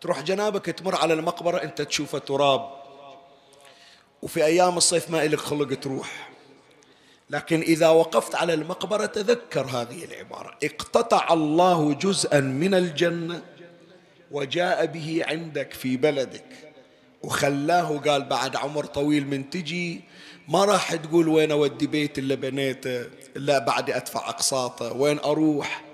تروح 0.00 0.22
جنابك 0.22 0.66
تمر 0.66 0.96
على 0.96 1.14
المقبرة 1.14 1.62
أنت 1.62 1.82
تشوفها 1.82 2.20
تراب 2.20 2.70
وفي 4.22 4.44
أيام 4.44 4.76
الصيف 4.76 5.10
ما 5.10 5.24
إلك 5.24 5.38
خلق 5.38 5.80
تروح. 5.80 6.28
لكن 7.30 7.60
إذا 7.60 7.88
وقفت 7.88 8.34
على 8.34 8.54
المقبرة 8.54 9.06
تذكر 9.06 9.66
هذه 9.66 10.04
العبارة. 10.04 10.58
اقتطع 10.64 11.32
الله 11.32 11.94
جزءا 11.94 12.40
من 12.40 12.74
الجنة 12.74 13.42
وجاء 14.30 14.86
به 14.86 15.22
عندك 15.26 15.72
في 15.72 15.96
بلدك. 15.96 16.44
وخلاه 17.22 17.98
قال 17.98 18.24
بعد 18.24 18.56
عمر 18.56 18.84
طويل 18.84 19.26
من 19.26 19.50
تجي 19.50 20.00
ما 20.48 20.64
راح 20.64 20.94
تقول 20.94 21.28
وين 21.28 21.52
أودي 21.52 21.86
بيت 21.86 22.18
اللي 22.18 22.36
بنيته 22.36 23.06
إلا 23.36 23.58
بعد 23.58 23.90
أدفع 23.90 24.28
أقساطه 24.28 24.92
وين 24.92 25.18
أروح؟ 25.18 25.87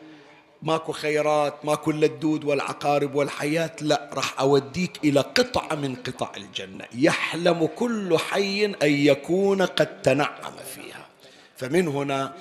ماكو 0.64 0.92
خيرات 0.92 1.64
ماكو 1.64 1.90
إلا 1.90 2.06
الدود 2.06 2.44
والعقارب 2.44 3.14
والحياة 3.14 3.76
لا 3.80 4.10
راح 4.12 4.40
أوديك 4.40 4.90
إلى 5.04 5.20
قطعه 5.20 5.74
من 5.74 5.94
قطع 5.94 6.30
الجنة. 6.36 6.84
يحلم 6.94 7.66
كل 7.76 8.18
حي 8.18 8.64
أن 8.64 8.76
يكون 8.82 9.62
قد 9.62 10.02
تنعم 10.02 10.56
فيها. 10.74 11.06
فمن 11.56 11.88
هنا 11.88 12.32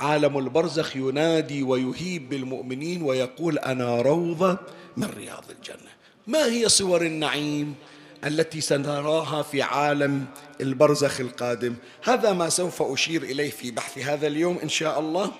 عالم 0.00 0.38
البرزخ 0.38 0.96
ينادي 0.96 1.62
ويهيب 1.62 2.28
بالمؤمنين 2.28 3.02
ويقول 3.02 3.58
أنا 3.58 4.02
روضة 4.02 4.58
من 4.96 5.10
رياض 5.16 5.44
الجنة. 5.50 5.90
ما 6.26 6.46
هي 6.46 6.68
صور 6.68 7.02
النعيم 7.02 7.74
التي 8.24 8.60
سنراها 8.60 9.42
في 9.42 9.62
عالم 9.62 10.24
البرزخ 10.60 11.20
القادم؟ 11.20 11.74
هذا 12.02 12.32
ما 12.32 12.48
سوف 12.48 12.82
أشير 12.82 13.22
إليه 13.22 13.50
في 13.50 13.70
بحث 13.70 13.98
هذا 13.98 14.26
اليوم 14.26 14.58
إن 14.62 14.68
شاء 14.68 15.00
الله. 15.00 15.30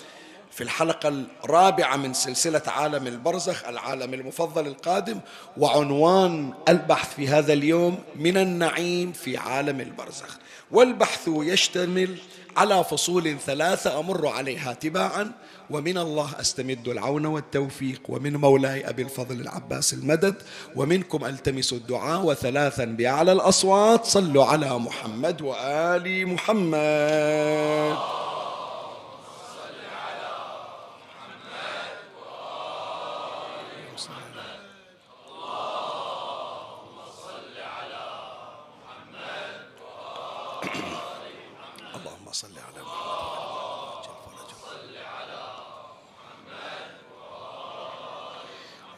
في 0.51 0.63
الحلقة 0.63 1.25
الرابعة 1.45 1.97
من 1.97 2.15
سلسلة 2.15 2.63
عالم 2.67 3.07
البرزخ 3.07 3.65
العالم 3.65 4.15
المفضل 4.15 4.67
القادم 4.67 5.21
وعنوان 5.57 6.53
البحث 6.69 7.15
في 7.15 7.29
هذا 7.29 7.53
اليوم 7.53 7.99
من 8.17 8.37
النعيم 8.37 9.13
في 9.13 9.37
عالم 9.37 9.81
البرزخ. 9.81 10.39
والبحث 10.71 11.29
يشتمل 11.29 12.17
على 12.57 12.85
فصول 12.85 13.37
ثلاثة 13.47 14.01
أمر 14.01 14.27
عليها 14.27 14.73
تباعا 14.73 15.33
ومن 15.71 15.99
الله 15.99 16.41
أستمد 16.41 16.89
العون 16.89 17.27
والتوفيق 17.27 18.01
ومن 18.09 18.37
مولاي 18.37 18.89
أبي 18.89 19.03
الفضل 19.03 19.41
العباس 19.41 19.93
المدد 19.93 20.35
ومنكم 20.77 21.25
ألتمس 21.25 21.73
الدعاء 21.73 22.23
وثلاثا 22.23 22.85
بأعلى 22.85 23.33
الأصوات 23.33 24.05
صلوا 24.05 24.45
على 24.45 24.79
محمد 24.79 25.43
وآل 25.43 26.27
محمد. 26.27 28.20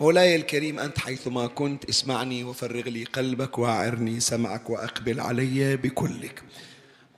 مولاي 0.02 0.36
الكريم 0.36 0.78
أنت 0.78 0.98
حيثما 0.98 1.46
كنت 1.46 1.84
اسمعني 1.84 2.44
وفرغ 2.44 2.88
لي 2.88 3.04
قلبك 3.04 3.58
وأعرني 3.58 4.20
سمعك 4.20 4.70
وأقبل 4.70 5.20
علي 5.20 5.76
بكلك. 5.76 6.42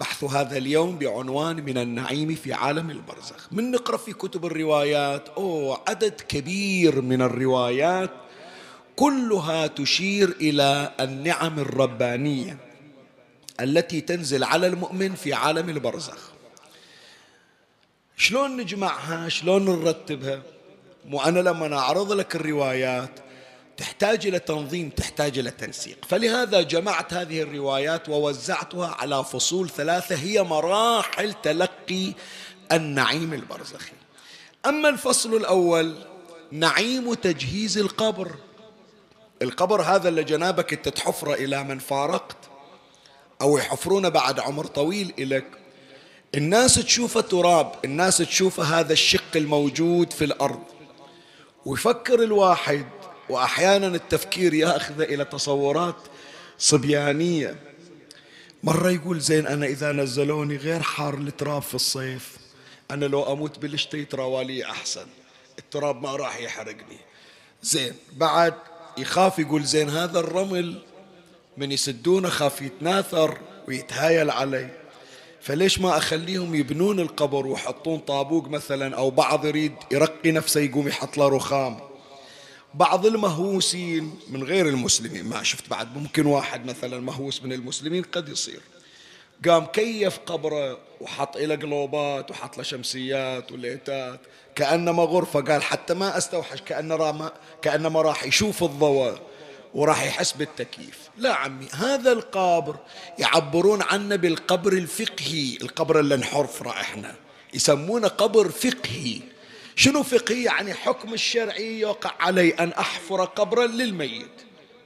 بحث 0.00 0.24
هذا 0.24 0.56
اليوم 0.56 0.98
بعنوان 0.98 1.64
من 1.64 1.78
النعيم 1.78 2.34
في 2.34 2.52
عالم 2.52 2.90
البرزخ. 2.90 3.52
من 3.52 3.70
نقرأ 3.70 3.96
في 3.96 4.12
كتب 4.12 4.46
الروايات؟ 4.46 5.28
أوه 5.28 5.80
عدد 5.88 6.20
كبير 6.28 7.00
من 7.00 7.22
الروايات 7.22 8.10
كلها 8.96 9.66
تشير 9.66 10.28
إلى 10.40 10.92
النعم 11.00 11.58
الربانية 11.58 12.58
التي 13.60 14.00
تنزل 14.00 14.44
على 14.44 14.66
المؤمن 14.66 15.14
في 15.14 15.32
عالم 15.32 15.68
البرزخ. 15.68 16.30
شلون 18.16 18.56
نجمعها؟ 18.56 19.28
شلون 19.28 19.64
نرتبها؟ 19.64 20.53
مو 21.06 21.20
أنا 21.20 21.40
لما 21.40 21.78
أعرض 21.78 22.12
لك 22.12 22.36
الروايات 22.36 23.10
تحتاج 23.76 24.26
إلى 24.26 24.38
تنظيم 24.38 24.90
تحتاج 24.90 25.38
إلى 25.38 25.50
تنسيق. 25.50 25.98
فلهذا 26.08 26.62
جمعت 26.62 27.14
هذه 27.14 27.42
الروايات 27.42 28.08
ووزعتها 28.08 28.96
على 28.98 29.24
فصول 29.24 29.70
ثلاثة 29.70 30.14
هي 30.14 30.42
مراحل 30.42 31.34
تلقي 31.42 32.12
النعيم 32.72 33.34
البرزخي. 33.34 33.92
أما 34.66 34.88
الفصل 34.88 35.34
الأول 35.34 35.94
نعيم 36.52 37.14
تجهيز 37.14 37.78
القبر. 37.78 38.34
القبر 39.42 39.82
هذا 39.82 40.08
اللي 40.08 40.24
جنابك 40.24 40.72
أنت 40.72 40.88
تحفره 40.88 41.34
إلى 41.34 41.64
من 41.64 41.78
فارقت 41.78 42.36
أو 43.42 43.58
يحفرونه 43.58 44.08
بعد 44.08 44.40
عمر 44.40 44.66
طويل 44.66 45.14
إلك 45.18 45.44
الناس 46.34 46.74
تشوفه 46.74 47.20
تراب 47.20 47.72
الناس 47.84 48.18
تشوفه 48.18 48.62
هذا 48.62 48.92
الشق 48.92 49.36
الموجود 49.36 50.12
في 50.12 50.24
الأرض. 50.24 50.62
ويفكر 51.66 52.22
الواحد 52.22 52.86
وأحيانا 53.28 53.86
التفكير 53.86 54.54
يأخذ 54.54 55.00
إلى 55.00 55.24
تصورات 55.24 55.96
صبيانية. 56.58 57.56
مرة 58.62 58.90
يقول 58.90 59.20
زين 59.20 59.46
أنا 59.46 59.66
إذا 59.66 59.92
نزلوني 59.92 60.56
غير 60.56 60.82
حار 60.82 61.14
التراب 61.14 61.62
في 61.62 61.74
الصيف 61.74 62.36
أنا 62.90 63.04
لو 63.04 63.32
أموت 63.32 63.58
بالشتي 63.58 64.04
تروالي 64.04 64.64
أحسن. 64.64 65.06
التراب 65.58 66.02
ما 66.02 66.16
راح 66.16 66.40
يحرقني. 66.40 66.98
زين 67.62 67.94
بعد 68.12 68.54
يخاف 68.98 69.38
يقول 69.38 69.64
زين 69.64 69.90
هذا 69.90 70.18
الرمل 70.18 70.82
من 71.56 71.72
يسدونه 71.72 72.28
خاف 72.28 72.62
يتناثر 72.62 73.38
ويتهايل 73.68 74.30
علي. 74.30 74.83
فليش 75.44 75.78
ما 75.78 75.96
أخليهم 75.96 76.54
يبنون 76.54 77.00
القبر 77.00 77.46
ويحطون 77.46 77.98
طابوق 77.98 78.48
مثلا 78.48 78.96
أو 78.96 79.10
بعض 79.10 79.46
يريد 79.46 79.72
يرقي 79.90 80.32
نفسه 80.32 80.60
يقوم 80.60 80.88
يحط 80.88 81.16
له 81.18 81.28
رخام؟ 81.28 81.80
بعض 82.74 83.06
المهووسين 83.06 84.14
من 84.28 84.42
غير 84.42 84.68
المسلمين 84.68 85.24
ما 85.24 85.42
شفت 85.42 85.70
بعد 85.70 85.96
ممكن 85.96 86.26
واحد 86.26 86.66
مثلا 86.66 87.00
مهووس 87.00 87.42
من 87.42 87.52
المسلمين 87.52 88.02
قد 88.02 88.28
يصير. 88.28 88.60
قام 89.48 89.66
كيف 89.66 90.18
قبره 90.26 90.78
وحط 91.00 91.36
له 91.36 91.56
قلوبات 91.56 92.30
وحط 92.30 92.56
له 92.56 92.62
شمسيات 92.62 93.52
وليتات 93.52 94.20
كأنما 94.54 95.02
غرفة 95.02 95.40
قال 95.40 95.62
حتى 95.62 95.94
ما 95.94 96.18
أستوحش 96.18 96.60
كأن 96.60 97.30
كأنما 97.62 98.02
راح 98.02 98.24
يشوف 98.24 98.62
الضوء. 98.62 99.18
وراح 99.74 100.02
يحس 100.02 100.32
بالتكييف. 100.32 100.98
لا 101.16 101.34
عمي 101.34 101.66
هذا 101.72 102.12
القبر 102.12 102.76
يعبرون 103.18 103.82
عنه 103.82 104.16
بالقبر 104.16 104.72
الفقهي 104.72 105.58
القبر 105.62 106.00
اللي 106.00 106.16
نحرفره 106.16 106.70
إحنا. 106.70 107.14
يسمونه 107.54 108.08
قبر 108.08 108.48
فقهي. 108.48 109.20
شنو 109.76 110.02
فقهي؟ 110.02 110.42
يعني 110.42 110.74
حكم 110.74 111.14
الشرعي 111.14 111.80
يوقع 111.80 112.10
علي 112.20 112.50
أن 112.50 112.72
أحفر 112.72 113.24
قبرا 113.24 113.66
للميت. 113.66 114.30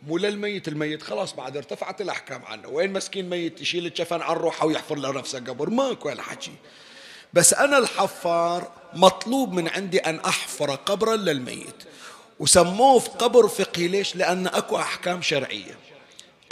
مو 0.07 0.19
للميت 0.19 0.69
الميت 0.69 1.03
خلاص 1.03 1.35
بعد 1.35 1.57
ارتفعت 1.57 2.01
الأحكام 2.01 2.45
عنه. 2.45 2.69
وين 2.69 2.93
مسكين 2.93 3.31
ميت؟ 3.31 3.61
يشيل 3.61 3.87
الجفن 3.87 4.23
عن 4.23 4.37
روحه 4.37 4.67
ويحفر 4.67 4.95
له 4.95 5.13
نفسه 5.13 5.39
قبر. 5.39 5.71
ماكو 5.71 6.09
الحكي 6.09 6.53
بس 7.33 7.55
أنا 7.55 7.79
الحفار 7.79 8.71
مطلوب 8.95 9.53
من 9.53 9.69
عندي 9.69 9.99
أن 9.99 10.21
أحفر 10.21 10.75
قبرا 10.75 11.17
للميت. 11.17 11.85
وسموه 12.41 12.99
في 12.99 13.09
قبر 13.09 13.49
فقهي. 13.49 13.89
ليش؟ 13.89 14.17
لأن 14.17 14.47
أكو 14.47 14.77
أحكام 14.77 15.23
شرعية. 15.23 15.79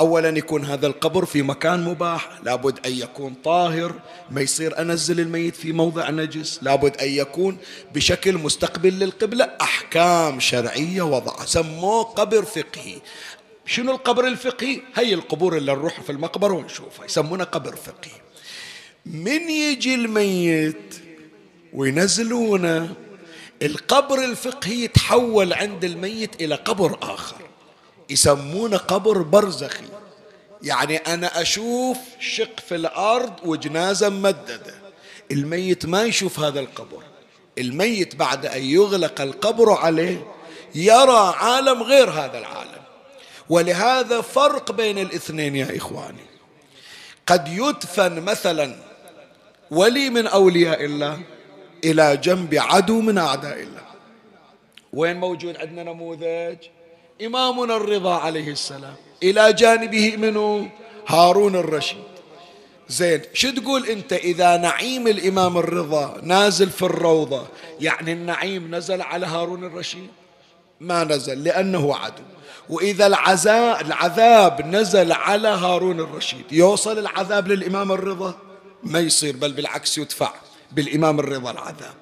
أولا 0.01 0.29
يكون 0.29 0.65
هذا 0.65 0.87
القبر 0.87 1.25
في 1.25 1.43
مكان 1.43 1.85
مباح. 1.85 2.39
لابد 2.43 2.87
أن 2.87 2.93
يكون 2.93 3.35
طاهر. 3.45 4.01
ما 4.31 4.41
يصير 4.41 4.81
أنزل 4.81 5.21
الميت 5.21 5.57
في 5.57 5.73
موضع 5.73 6.11
نجس. 6.11 6.59
لابد 6.63 6.97
أن 6.97 7.09
يكون 7.09 7.59
بشكل 7.95 8.35
مستقبل 8.35 8.99
للقبلة. 8.99 9.45
أحكام 9.61 10.41
شرعية 10.41 11.03
وضعها 11.03 11.47
سموه 11.47 12.03
قبر 12.03 12.45
فقهي. 12.45 12.97
شنو 13.67 13.93
القبر 13.93 14.27
الفقهي؟ 14.27 14.81
هي 14.95 15.15
القبور 15.15 15.57
اللي 15.57 15.73
نروح 15.73 16.01
في 16.01 16.11
المقبرة 16.11 16.53
ونشوفها. 16.53 17.05
يسمونه 17.05 17.45
قبر 17.45 17.77
فقهي. 17.77 18.21
من 19.07 19.51
يجي 19.51 19.95
الميت 19.95 20.95
وينزلونه 21.73 22.95
القبر 23.63 24.25
الفقهي 24.25 24.85
يتحول 24.85 25.53
عند 25.53 25.85
الميت 25.85 26.43
إلى 26.43 26.55
قبر 26.55 26.99
آخر. 27.03 27.37
يسمونه 28.11 28.77
قبر 28.77 29.23
برزخي. 29.23 29.85
يعني 30.63 30.97
أنا 30.97 31.43
أشوف 31.43 31.99
شق 32.21 32.61
في 32.69 32.75
الأرض 32.75 33.33
وجنازة 33.45 34.09
ممددة. 34.09 34.75
الميت 35.31 35.87
ما 35.87 36.03
يشوف 36.03 36.41
هذا 36.41 36.61
القبر. 36.61 37.03
الميت 37.59 38.15
بعد 38.15 38.47
أن 38.47 38.63
يغلق 38.63 39.21
القبر 39.21 39.73
عليه 39.73 40.27
يرى 40.75 41.35
عالم 41.37 41.83
غير 41.83 42.11
هذا 42.11 42.39
العالم. 42.39 42.83
ولهذا 43.49 44.21
فرق 44.21 44.73
بين 44.73 44.99
الاثنين 44.99 45.57
يا 45.57 45.77
إخواني. 45.77 46.27
قد 47.27 47.49
يدفن 47.49 48.21
مثلا 48.21 48.77
ولي 49.71 50.11
من 50.11 50.27
أولياء 50.27 50.85
الله. 50.85 51.21
إلى 51.87 52.17
جنب 52.17 52.55
عدو 52.55 53.01
من 53.01 53.19
أعداء 53.19 53.63
الله. 53.63 53.87
وين 54.93 55.17
موجود 55.17 55.57
عندنا 55.57 55.83
نموذج؟ 55.83 56.57
إمامنا 57.27 57.77
الرضا 57.77 58.15
عليه 58.15 58.51
السلام. 58.51 58.95
إلى 59.23 59.53
جانبه 59.53 60.17
منه 60.17 60.71
هارون 61.07 61.57
الرشيد. 61.57 62.05
زين 62.89 63.21
شو 63.35 63.51
تقول 63.51 63.87
أنت 63.87 64.13
إذا 64.13 64.57
نعيم 64.57 65.09
الإمام 65.09 65.59
الرضا 65.59 66.21
نازل 66.23 66.71
في 66.71 66.83
الروضة 66.83 67.47
يعني 67.81 68.13
النعيم 68.13 68.75
نزل 68.75 69.03
على 69.03 69.27
هارون 69.27 69.65
الرشيد؟ 69.65 70.09
ما 70.81 71.05
نزل 71.05 71.45
لأنه 71.45 71.97
عدو. 71.97 72.23
وإذا 72.69 73.07
العذاب, 73.07 73.87
العذاب 73.87 74.67
نزل 74.67 75.13
على 75.13 75.49
هارون 75.49 76.01
الرشيد 76.01 76.53
يوصل 76.53 76.99
العذاب 76.99 77.49
للإمام 77.49 77.93
الرضا؟ 77.93 78.35
ما 78.83 78.99
يصير 79.01 79.37
بل 79.37 79.53
بالعكس 79.53 79.99
يدفع. 79.99 80.33
بالإمام 80.73 81.21
الرضا 81.21 81.51
العذاب. 81.51 81.95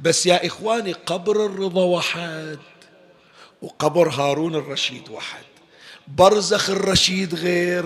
بس 0.00 0.26
يا 0.26 0.46
إخواني 0.46 0.92
قبر 0.92 1.46
الرضا 1.46 1.84
وحد 1.84 2.58
وقبر 3.62 4.08
هارون 4.08 4.54
الرشيد 4.54 5.08
واحد 5.10 5.44
برزخ 6.08 6.70
الرشيد 6.70 7.34
غير 7.34 7.84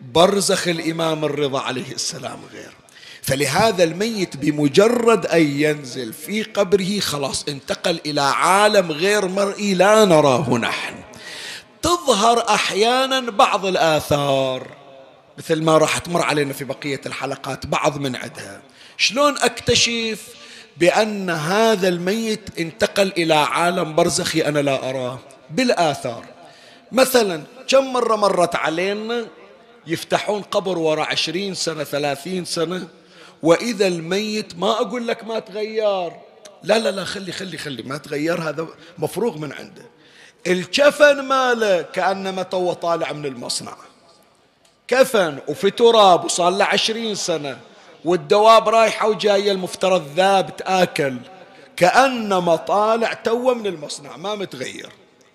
برزخ 0.00 0.68
الإمام 0.68 1.24
الرضا 1.24 1.60
عليه 1.60 1.92
السلام 1.92 2.38
غير. 2.52 2.72
فلهذا 3.22 3.84
الميت 3.84 4.36
بمجرد 4.36 5.26
أن 5.26 5.42
ينزل 5.42 6.12
في 6.12 6.42
قبره 6.42 7.00
خلاص 7.00 7.44
انتقل 7.48 8.00
إلى 8.06 8.20
عالم 8.20 8.92
غير 8.92 9.28
مرئي 9.28 9.74
لا 9.74 10.04
نراه 10.04 10.58
نحن. 10.58 10.94
تظهر 11.82 12.48
أحيانا 12.48 13.30
بعض 13.30 13.66
الآثار 13.66 14.66
مثل 15.38 15.62
ما 15.62 15.78
راح 15.78 15.98
تمر 15.98 16.22
علينا 16.22 16.52
في 16.52 16.64
بقية 16.64 17.00
الحلقات 17.06 17.66
بعض 17.66 17.98
من 17.98 18.16
عدها. 18.16 18.62
شلون 19.02 19.38
أكتشف 19.38 20.28
بأن 20.76 21.30
هذا 21.30 21.88
الميت 21.88 22.58
انتقل 22.58 23.12
إلى 23.16 23.34
عالم 23.34 23.94
برزخي 23.94 24.40
أنا 24.40 24.58
لا 24.58 24.90
أراه؟ 24.90 25.18
بالآثار. 25.50 26.24
مثلا 26.92 27.42
كم 27.68 27.92
مرة 27.92 28.16
مرت 28.16 28.56
علينا 28.56 29.26
يفتحون 29.86 30.42
قبر 30.42 30.78
وراء 30.78 31.06
عشرين 31.06 31.54
سنة 31.54 31.84
ثلاثين 31.84 32.44
سنة 32.44 32.88
وإذا 33.42 33.86
الميت 33.86 34.58
ما 34.58 34.70
أقول 34.70 35.08
لك 35.08 35.24
ما 35.24 35.38
تغير. 35.38 36.12
لا 36.62 36.78
لا 36.78 36.90
لا 36.90 37.04
خلي 37.04 37.32
خلي 37.32 37.58
خلي 37.58 37.82
ما 37.82 37.96
تغير 37.96 38.40
هذا 38.40 38.66
مفروغ 38.98 39.38
من 39.38 39.52
عنده. 39.52 39.82
الكفن 40.46 41.20
ماله 41.20 41.82
كأنما 41.82 42.42
تو 42.42 42.72
طالع 42.72 43.12
من 43.12 43.26
المصنع. 43.26 43.76
كفن 44.88 45.38
وفي 45.48 45.70
تراب 45.70 46.24
وصار 46.24 46.50
له 46.50 46.64
عشرين 46.64 47.14
سنة. 47.14 47.71
والدواب 48.04 48.68
رايحة 48.68 49.08
وجاية 49.08 49.52
المفترض 49.52 50.02
ذاب 50.16 50.56
تآكل. 50.56 51.16
كأنما 51.76 52.56
طالع 52.56 53.12
تو 53.12 53.54
من 53.54 53.66
المصنع 53.66 54.16
ما 54.16 54.34
متغير. 54.34 54.88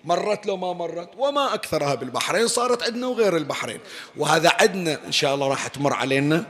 مرت 0.04 0.46
لو 0.46 0.56
ما 0.56 0.72
مرت 0.72 1.10
وما 1.18 1.54
أكثرها 1.54 1.94
بالبحرين 1.94 2.48
صارت 2.48 2.82
عندنا 2.82 3.06
وغير 3.06 3.36
البحرين. 3.36 3.80
وهذا 4.16 4.52
عندنا 4.60 4.98
إن 5.06 5.12
شاء 5.12 5.34
الله 5.34 5.48
راح 5.48 5.66
تمر 5.66 5.92
علينا 5.92 6.44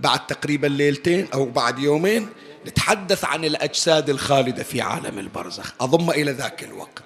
بعد 0.00 0.26
تقريبا 0.26 0.66
ليلتين 0.66 1.28
أو 1.34 1.44
بعد 1.44 1.78
يومين 1.78 2.28
نتحدث 2.66 3.24
عن 3.24 3.44
الأجساد 3.44 4.10
الخالدة 4.10 4.62
في 4.62 4.80
عالم 4.80 5.18
البرزخ. 5.18 5.72
أضم 5.80 6.10
إلى 6.10 6.32
ذاك 6.32 6.64
الوقت. 6.64 7.02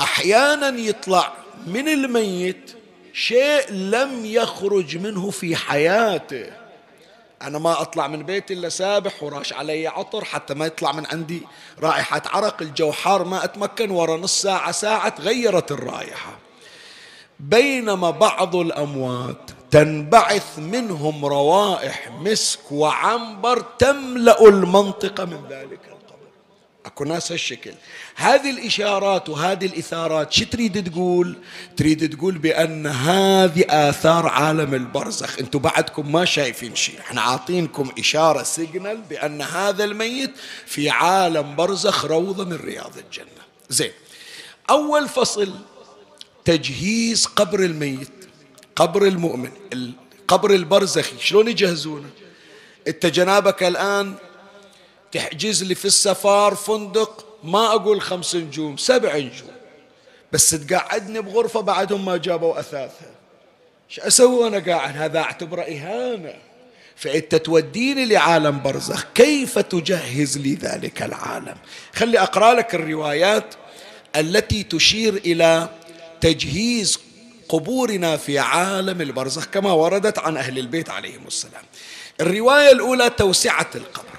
أحيانا 0.00 0.68
يطلع 0.68 1.32
من 1.66 1.88
الميت 1.88 2.76
شيء 3.12 3.72
لم 3.72 4.26
يخرج 4.26 4.96
منه 4.96 5.30
في 5.30 5.56
حياته. 5.56 6.59
أنا 7.42 7.58
ما 7.58 7.80
أطلع 7.80 8.06
من 8.06 8.22
بيتي 8.22 8.54
إلا 8.54 8.68
سابح 8.68 9.22
وراش 9.22 9.52
علي 9.52 9.86
عطر 9.86 10.24
حتى 10.24 10.54
ما 10.54 10.66
يطلع 10.66 10.92
من 10.92 11.06
عندي 11.06 11.42
رائحة 11.80 12.22
عرق. 12.26 12.62
الجو 12.62 12.92
حار 12.92 13.24
ما 13.24 13.44
أتمكن 13.44 13.90
ورا 13.90 14.16
نص 14.16 14.42
ساعة 14.42 14.72
ساعة 14.72 15.08
تغيرت 15.08 15.72
الرائحة. 15.72 16.38
بينما 17.40 18.10
بعض 18.10 18.56
الأموات 18.56 19.50
تنبعث 19.70 20.58
منهم 20.58 21.24
روائح 21.24 22.10
مسك 22.10 22.72
وعنبر 22.72 23.60
تملأ 23.60 24.48
المنطقة 24.48 25.24
من 25.24 25.44
ذلك. 25.50 25.80
اكو 26.90 27.04
ناس 27.04 27.32
هالشكل 27.32 27.72
هذه 28.14 28.50
الإشارات 28.50 29.28
وهذه 29.28 29.66
الإثارات 29.66 30.32
شو 30.32 30.44
تريد 30.44 30.90
تقول؟ 30.90 31.36
تريد 31.76 32.16
تقول 32.16 32.38
بأن 32.38 32.86
هذه 32.86 33.64
آثار 33.68 34.26
عالم 34.26 34.74
البرزخ. 34.74 35.38
أنتم 35.38 35.58
بعدكم 35.58 36.12
ما 36.12 36.24
شايفين 36.24 36.74
شيء 36.74 37.00
إحنا 37.00 37.20
عاطينكم 37.20 37.90
إشارة 37.98 38.42
signal 38.42 39.00
بأن 39.10 39.42
هذا 39.42 39.84
الميت 39.84 40.30
في 40.66 40.90
عالم 40.90 41.56
برزخ 41.56 42.04
روضة 42.04 42.44
من 42.44 42.56
رياض 42.56 42.98
الجنة. 42.98 43.42
زين. 43.68 43.92
أول 44.70 45.08
فصل 45.08 45.54
تجهيز 46.44 47.26
قبر 47.26 47.60
الميت 47.60 48.12
قبر 48.76 49.06
المؤمن 49.06 49.50
القبر 49.72 50.50
البرزخي. 50.50 51.16
شلون 51.20 51.48
يجهزونه؟ 51.48 52.10
أنت 52.88 53.06
جنابك 53.06 53.62
الآن 53.62 54.14
تحجز 55.12 55.64
لي 55.64 55.74
في 55.74 55.84
السفار 55.84 56.54
فندق 56.54 57.26
ما 57.44 57.66
أقول 57.66 58.00
خمس 58.00 58.36
نجوم 58.36 58.76
سبع 58.76 59.16
نجوم 59.16 59.50
بس 60.32 60.50
تقعدني 60.50 61.20
بغرفة 61.20 61.60
بعدهم 61.60 62.04
ما 62.04 62.16
جابوا 62.16 62.60
أثاثها 62.60 63.20
إيش 63.90 64.00
أسوي 64.00 64.46
أنا 64.46 64.58
قاعد؟ 64.58 64.96
هذا 64.96 65.18
أعتبره 65.18 65.62
إهانة. 65.62 66.34
فأنت 66.96 67.34
توديني 67.34 68.04
لعالم 68.04 68.62
برزخ. 68.62 69.06
كيف 69.14 69.58
تجهز 69.58 70.38
لي 70.38 70.54
ذلك 70.54 71.02
العالم؟ 71.02 71.56
خلي 71.94 72.18
أقرأ 72.18 72.54
لك 72.54 72.74
الروايات 72.74 73.54
التي 74.16 74.62
تشير 74.62 75.14
إلى 75.14 75.68
تجهيز 76.20 76.98
قبورنا 77.48 78.16
في 78.16 78.38
عالم 78.38 79.00
البرزخ 79.00 79.46
كما 79.46 79.72
وردت 79.72 80.18
عن 80.18 80.36
أهل 80.36 80.58
البيت 80.58 80.90
عليهم 80.90 81.26
السلام. 81.26 81.64
الرواية 82.20 82.72
الأولى 82.72 83.10
توسعة 83.10 83.70
القبر. 83.74 84.09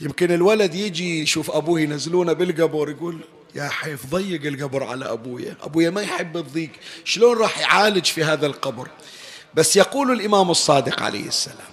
يمكن 0.00 0.32
الولد 0.32 0.74
يجي 0.74 1.22
يشوف 1.22 1.50
أبوه 1.50 1.80
ينزلونه 1.80 2.32
بالقبر 2.32 2.90
يقول 2.90 3.18
يا 3.54 3.68
حيف 3.68 4.06
ضيق 4.06 4.46
القبر 4.46 4.84
على 4.84 5.12
أبويا. 5.12 5.56
أبويا 5.62 5.90
ما 5.90 6.02
يحب 6.02 6.36
الضيق. 6.36 6.70
شلون 7.04 7.38
راح 7.38 7.58
يعالج 7.58 8.04
في 8.04 8.24
هذا 8.24 8.46
القبر؟ 8.46 8.88
بس 9.54 9.76
يقول 9.76 10.10
الإمام 10.10 10.50
الصادق 10.50 11.02
عليه 11.02 11.28
السلام 11.28 11.70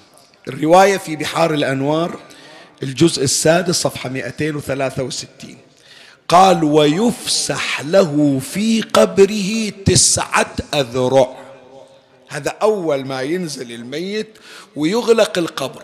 الرواية 0.47 0.97
في 0.97 1.15
بحار 1.15 1.53
الأنوار 1.53 2.19
الجزء 2.83 3.23
السادس 3.23 3.75
صفحة 3.75 4.09
263 4.09 5.57
قال 6.27 6.63
ويفسح 6.63 7.81
له 7.81 8.39
في 8.39 8.81
قبره 8.81 9.69
تسعة 9.85 10.55
أذرع. 10.73 11.37
هذا 12.27 12.49
أول 12.61 13.05
ما 13.05 13.21
ينزل 13.21 13.71
الميت 13.71 14.37
ويغلق 14.75 15.37
القبر. 15.37 15.83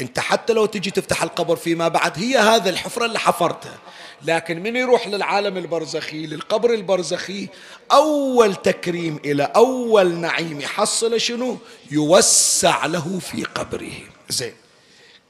أنت 0.00 0.20
حتى 0.20 0.52
لو 0.52 0.66
تجي 0.66 0.90
تفتح 0.90 1.22
القبر 1.22 1.56
فيما 1.56 1.88
بعد 1.88 2.18
هي 2.18 2.38
هذا 2.38 2.70
الحفرة 2.70 3.06
اللي 3.06 3.18
حفرتها. 3.18 3.78
لكن 4.24 4.62
من 4.62 4.76
يروح 4.76 5.08
للعالم 5.08 5.56
البرزخي 5.56 6.26
للقبر 6.26 6.74
البرزخي 6.74 7.48
أول 7.92 8.54
تكريم 8.54 9.20
إلى 9.24 9.42
أول 9.42 10.14
نعيم 10.14 10.60
يحصل 10.60 11.20
شنو؟ 11.20 11.58
يوسع 11.90 12.86
له 12.86 13.18
في 13.18 13.44
قبره. 13.44 13.92
زين. 14.28 14.54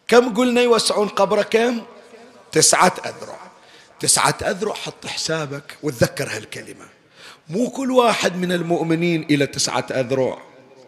كم 0.08 0.34
قلنا 0.34 0.60
يوسعون 0.60 1.08
قبره 1.08 1.42
كم؟ 1.42 1.82
تسعة 2.52 2.94
أذرع. 3.06 3.38
تسعة 4.00 4.36
أذرع 4.42 4.74
حط 4.74 5.06
حسابك 5.06 5.76
وتذكر 5.82 6.28
هالكلمة. 6.36 6.88
مو 7.48 7.70
كل 7.70 7.90
واحد 7.90 8.36
من 8.36 8.52
المؤمنين 8.52 9.26
إلى 9.30 9.46
تسعة 9.46 9.86
أذرع. 9.90 10.38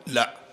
لا. 0.06 0.43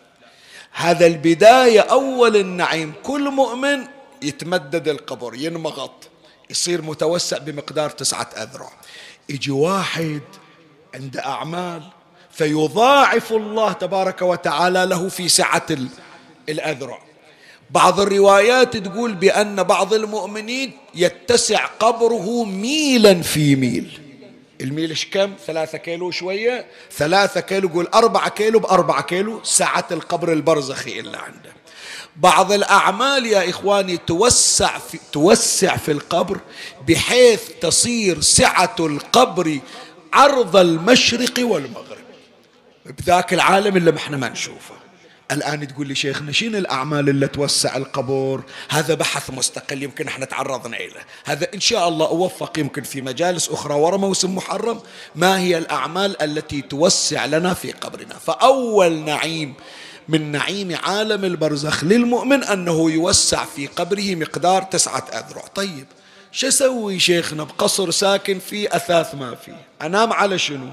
هذا 0.71 1.07
البداية 1.07 1.79
أول 1.79 2.36
النعيم. 2.38 2.93
كل 3.03 3.31
مؤمن 3.31 3.84
يتمدد 4.21 4.88
القبر 4.88 5.36
ينمغط 5.36 6.10
يصير 6.49 6.81
متوسع 6.81 7.38
بمقدار 7.38 7.89
تسعة 7.89 8.29
أذرع. 8.38 8.71
يجي 9.29 9.51
واحد 9.51 10.21
عنده 10.93 11.25
أعمال 11.25 11.84
فيضاعف 12.31 13.31
الله 13.31 13.71
تبارك 13.71 14.21
وتعالى 14.21 14.86
له 14.86 15.10
في 15.10 15.29
سعة 15.29 15.65
الأذرع. 16.49 16.99
بعض 17.69 17.99
الروايات 17.99 18.77
تقول 18.77 19.13
بأن 19.13 19.63
بعض 19.63 19.93
المؤمنين 19.93 20.71
يتسع 20.95 21.65
قبره 21.65 22.43
ميلا 22.43 23.21
في 23.21 23.55
ميل. 23.55 24.11
الميل 24.62 24.89
إيش 24.89 25.06
كم؟ 25.06 25.34
ثلاثة 25.47 25.78
كيلو 25.78 26.12
شوية 26.12 26.65
ثلاثة 26.91 27.39
كيلو 27.39 27.67
قول 27.67 27.88
أربعة 27.88 28.30
كيلو 28.30 28.60
بأربعة 28.60 29.02
كيلو. 29.02 29.43
سعة 29.43 29.88
القبر 29.91 30.34
البرزخي 30.34 31.00
إلا 31.00 31.17
عنده. 31.19 31.52
بعض 32.15 32.52
الأعمال 32.52 33.26
يا 33.26 33.50
إخواني 33.50 33.97
توسع 33.97 34.78
في, 34.78 35.00
توسع 35.12 35.78
في 35.78 35.91
القبر 35.91 36.39
بحيث 36.88 37.41
تصير 37.62 38.21
سعة 38.21 38.76
القبر 38.80 39.60
عرض 40.13 40.56
المشرق 40.56 41.34
والمغرب. 41.39 41.97
بذاك 42.86 43.34
العالم 43.34 43.78
اللي 43.78 43.95
إحنا 43.95 44.17
ما 44.17 44.30
نشوفه. 44.30 44.81
الآن 45.32 45.67
تقول 45.67 45.88
لي 45.88 45.96
شيخنا 45.96 46.32
شنو 46.32 46.58
الأعمال 46.58 47.10
اللي 47.10 47.28
توسع 47.28 47.78
القبور؟ 47.78 48.44
هذا 48.70 48.94
بحث 48.94 49.30
مستقل 49.30 49.84
يمكن 49.84 50.08
إحنا 50.08 50.26
تعرضنا 50.26 50.78
إليه. 50.78 51.06
هذا 51.26 51.48
إن 51.54 51.60
شاء 51.60 51.88
الله 51.88 52.08
أوفق 52.08 52.60
يمكن 52.60 52.84
في 52.84 53.02
مجالس 53.02 53.50
أخرى 53.50 53.74
ورا 53.74 53.98
موسم 53.98 54.36
محرم. 54.36 54.80
ما 55.15 55.39
هي 55.39 55.58
الأعمال 55.58 56.22
التي 56.22 56.62
توسع 56.62 57.26
لنا 57.26 57.54
في 57.54 57.72
قبرنا؟ 57.72 58.13
فأول 58.13 58.94
نعيم 58.94 59.54
من 60.08 60.32
نعيم 60.32 60.78
عالم 60.84 61.26
البرزخ 61.26 61.84
للمؤمن 61.84 62.44
أنه 62.44 62.91
يوسع 62.91 63.46
في 63.46 63.67
قبره 63.67 64.15
مقدار 64.15 64.63
تسعة 64.63 65.06
أذرع. 65.13 65.41
طيب 65.56 65.88
شو 66.32 66.48
أسوي 66.48 67.00
شيخنا 67.00 67.44
بقصر 67.44 67.91
ساكن 67.91 68.39
فيه 68.39 68.67
أثاث 68.72 69.15
ما 69.15 69.36
فيه. 69.36 69.62
أنام 69.82 70.13
على 70.13 70.39
شنو؟ 70.39 70.70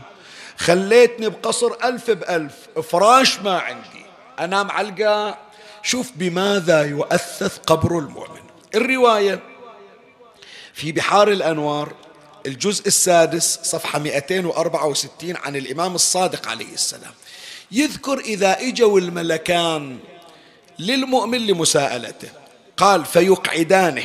خليتني 0.57 1.29
بقصر 1.29 1.71
ألف 1.85 2.11
بألف. 2.11 2.55
فراش 2.91 3.39
ما 3.41 3.59
عندي. 3.59 3.98
أنام 4.45 4.71
القاع 4.71 5.39
شوف 5.83 6.11
بماذا 6.17 6.83
يؤثث 6.83 7.59
قبر 7.59 7.99
المؤمن. 7.99 8.41
الرواية 8.75 9.41
في 10.75 10.93
بحار 10.93 11.29
الأنوار 11.29 11.93
الجزء 12.47 12.87
السادس 12.87 13.59
صفحة 13.63 13.99
264 13.99 15.37
عن 15.37 15.57
الإمام 15.57 15.95
الصادق 15.95 16.49
عليه 16.49 16.75
السلام. 16.75 17.13
يذكر 17.73 18.19
إذا 18.19 18.61
إجوا 18.61 19.01
الملكان 19.01 19.99
للمؤمن 20.79 21.47
لمساءلته. 21.47 22.29
قال 22.77 23.05
فيقعدانه. 23.05 24.05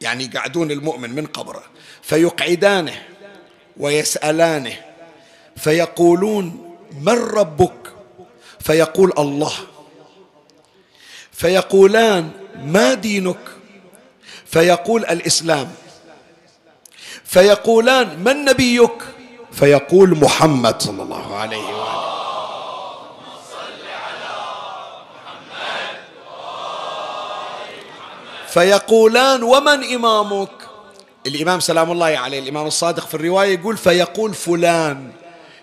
يعني 0.00 0.24
يقعدون 0.24 0.70
المؤمن 0.70 1.10
من 1.10 1.26
قبره. 1.26 1.62
فيقعدانه 2.02 3.02
ويسألانه 3.76 4.76
فيقولون 5.56 6.76
من 7.00 7.18
ربك؟ 7.18 7.92
فيقول 8.62 9.12
الله. 9.18 9.52
فيقولان 11.32 12.30
ما 12.64 12.94
دينك؟ 12.94 13.38
فيقول 14.46 15.04
الإسلام. 15.04 15.72
فيقولان 17.24 18.18
من 18.24 18.44
نبيك؟ 18.44 19.02
فيقول 19.52 20.18
محمد 20.18 20.82
صلى 20.82 21.02
الله 21.02 21.36
عليه 21.36 21.56
وآله. 21.56 22.12
فيقولان 28.48 29.42
ومن 29.42 29.94
إمامك؟ 29.94 30.50
الإمام 31.26 31.60
سلام 31.60 31.92
الله 31.92 32.06
عليه 32.06 32.38
الإمام 32.38 32.66
الصادق 32.66 33.06
في 33.06 33.14
الرواية 33.14 33.58
يقول 33.58 33.76
فيقول 33.76 34.34
فلان. 34.34 35.12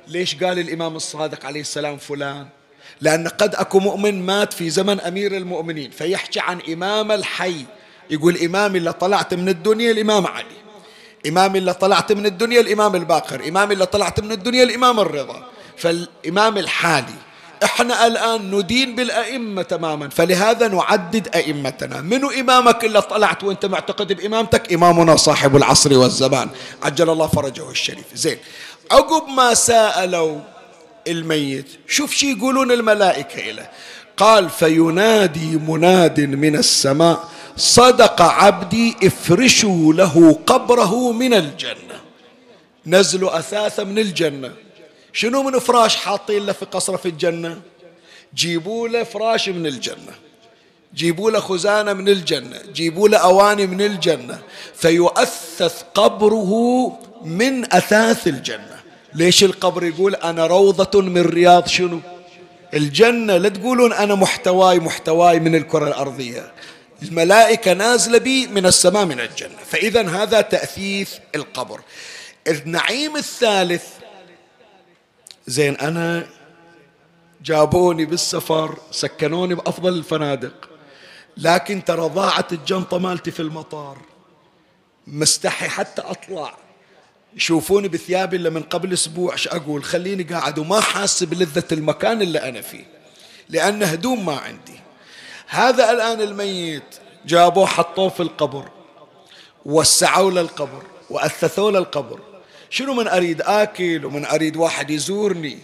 ليش 0.08 0.44
قال 0.44 0.60
الإمام 0.60 0.96
الصادق 0.96 1.46
عليه 1.46 1.62
السلام 1.62 1.98
فلان؟ 1.98 2.48
لأن 3.02 3.28
قد 3.28 3.56
أكو 3.56 3.80
مؤمن 3.80 4.26
مات 4.26 4.54
في 4.54 4.70
زمن 4.70 5.00
أمير 5.00 5.38
المؤمنين 5.38 5.92
فيحكي 5.92 6.40
عن 6.40 6.60
إمام 6.74 7.12
الحي. 7.12 7.66
يقول 8.10 8.38
إمام 8.38 8.76
اللي 8.76 8.94
طلعت 8.94 9.34
من 9.34 9.50
الدنيا 9.50 9.92
الإمام 9.92 10.28
علي 10.28 10.60
إمام 11.28 11.56
اللي 11.56 11.74
طلعت 11.74 12.12
من 12.12 12.26
الدنيا 12.26 12.62
الإمام 12.62 12.96
الباقر 12.96 13.48
إمام 13.48 13.72
اللي 13.72 13.86
طلعت 13.86 14.20
من 14.20 14.32
الدنيا 14.32 14.64
الإمام 14.64 15.00
الرضا. 15.00 15.44
فالإمام 15.78 16.58
الحالي 16.58 17.14
إحنا 17.64 18.08
الآن 18.08 18.52
ندين 18.56 18.96
بالأئمة 18.96 19.62
تماما 19.62 20.10
فلهذا 20.10 20.68
نعدد 20.68 21.28
أئمتنا. 21.36 22.02
منو 22.02 22.30
إمامك 22.30 22.86
إلا 22.86 23.00
طلعت 23.00 23.44
وأنت 23.44 23.66
معتقد 23.66 24.14
بإمامتك؟ 24.14 24.74
إمامنا 24.74 25.16
صاحب 25.16 25.56
العصر 25.56 25.98
والزمان. 25.98 26.50
عجل 26.84 27.10
الله 27.10 27.28
فرجه 27.28 27.72
الشريف. 27.72 28.06
زين 28.16 28.38
عقب 28.92 29.28
ما 29.28 29.54
سألوا 29.54 30.40
الميت. 31.08 31.66
شوف 31.88 32.14
شي 32.14 32.32
يقولون 32.32 32.72
الملائكة 32.72 33.52
له 33.52 33.70
قال 34.18 34.50
فينادي 34.50 35.58
مناد 35.58 36.20
من 36.20 36.56
السماء 36.56 37.30
صدق 37.58 38.22
عبدي 38.22 38.96
افرشوا 39.04 39.94
له 39.94 40.40
قبره 40.48 41.12
من 41.12 41.34
الجنة. 41.34 42.00
نزلوا 42.88 43.40
أثاثة 43.40 43.84
من 43.84 44.00
الجنة. 44.00 44.52
شنو 45.14 45.44
من 45.44 45.60
فراش 45.60 45.96
حاطين 45.96 46.46
له 46.46 46.54
في 46.54 46.66
قصره 46.66 46.98
في 46.98 47.08
الجنة؟ 47.08 47.62
جيبوا 48.36 48.88
له 48.88 49.04
فراش 49.04 49.50
من 49.50 49.68
الجنة. 49.68 50.14
جيبوا 50.96 51.32
له 51.32 51.40
خزانة 51.40 51.94
من 51.94 52.10
الجنة. 52.10 52.62
جيبوا 52.74 53.10
له 53.10 53.18
أواني 53.18 53.68
من 53.68 53.82
الجنة. 53.82 54.40
فيؤثث 54.76 55.84
قبره 55.94 56.52
من 57.26 57.74
أثاث 57.74 58.28
الجنة. 58.28 58.79
ليش 59.14 59.44
القبر 59.44 59.84
يقول 59.84 60.16
أنا 60.16 60.48
روضة 60.48 61.02
من 61.02 61.22
رياض 61.22 61.68
شنو؟ 61.68 62.00
الجنة 62.74 63.38
لا 63.38 63.50
تقولون 63.50 63.94
أنا 63.94 64.16
محتواي 64.16 64.80
محتواي 64.80 65.40
من 65.40 65.56
الكرة 65.56 65.88
الأرضية. 65.88 66.52
الملائكة 67.04 67.74
نازلة 67.74 68.18
بي 68.18 68.48
من 68.48 68.66
السماء 68.66 69.06
من 69.06 69.20
الجنة. 69.20 69.58
فإذا 69.66 70.10
هذا 70.10 70.42
تأثيث 70.42 71.14
القبر. 71.36 71.82
النعيم 72.48 73.18
الثالث 73.18 73.84
زين 75.48 75.76
أنا 75.76 76.28
جابوني 77.44 78.06
بالسفر 78.06 78.78
سكنوني 78.92 79.56
بأفضل 79.56 79.94
الفنادق. 79.94 80.70
لكن 81.38 81.84
ترى 81.86 82.02
ضاعت 82.02 82.54
الجنطة 82.54 82.98
مالتي 82.98 83.32
في 83.32 83.40
المطار. 83.40 83.98
مستحي 85.08 85.70
حتى 85.70 86.02
أطلع. 86.02 86.58
يشوفوني 87.36 87.88
بثيابي 87.88 88.36
اللي 88.36 88.50
من 88.50 88.62
قبل 88.64 88.94
أسبوع 88.94 89.34
إيش 89.34 89.48
أقول؟ 89.48 89.84
خليني 89.84 90.24
قاعد 90.24 90.60
وما 90.60 90.82
حاس 90.82 91.24
بلذة 91.24 91.64
المكان 91.72 92.22
اللي 92.22 92.50
أنا 92.50 92.62
فيه 92.62 92.86
لأن 93.50 93.84
هدوم 93.84 94.26
ما 94.26 94.38
عندي. 94.38 94.80
هذا 95.48 95.92
الآن 95.92 96.22
الميت 96.22 96.84
جابوه 97.26 97.66
حطوه 97.66 98.10
في 98.10 98.20
القبر 98.20 98.70
وسعوا 99.66 100.32
له 100.32 100.42
القبر 100.42 100.84
وأثثوا 101.10 101.72
له 101.72 101.80
القبر 101.80 102.20
شنو 102.70 102.94
من 102.94 103.08
أريد؟ 103.08 103.42
آكل 103.42 104.06
ومن 104.06 104.26
أريد 104.26 104.58
واحد 104.58 104.90
يزورني. 104.90 105.60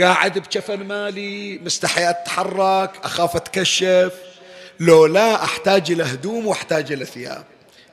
قاعد 0.00 0.38
بجفن 0.38 0.84
مالي 0.86 1.58
مستحي 1.58 2.10
أتحرك 2.10 2.90
أخاف 3.04 3.36
أتكشف. 3.36 4.12
لو 4.80 5.06
لا 5.06 5.44
أحتاج 5.44 5.90
إلى 5.90 6.02
هدوم 6.02 6.46
وأحتاج 6.46 6.92
إلى 6.92 7.04
ثياب. 7.04 7.44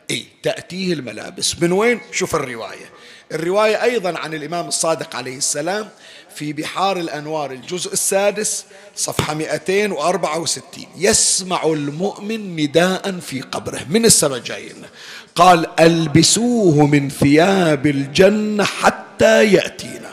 إيه 0.09 0.25
تأتيه 0.43 0.93
الملابس. 0.93 1.61
من 1.61 1.71
وين؟ 1.71 2.01
شوف 2.11 2.35
الرواية. 2.35 2.89
الرواية 3.31 3.83
أيضا 3.83 4.19
عن 4.19 4.33
الإمام 4.33 4.67
الصادق 4.67 5.15
عليه 5.15 5.37
السلام 5.37 5.89
في 6.35 6.53
بحار 6.53 6.97
الأنوار 6.97 7.51
الجزء 7.51 7.93
السادس 7.93 8.65
صفحة 8.95 9.33
264 9.33 10.85
يسمع 10.97 11.65
المؤمن 11.65 12.55
نداء 12.55 13.19
في 13.19 13.41
قبره. 13.41 13.85
من 13.89 14.05
السماء 14.05 14.39
جاينا 14.39 14.87
قال 15.35 15.79
ألبسوه 15.79 16.85
من 16.85 17.09
ثياب 17.09 17.87
الجنة 17.87 18.63
حتى 18.63 19.53
يأتينا. 19.53 20.11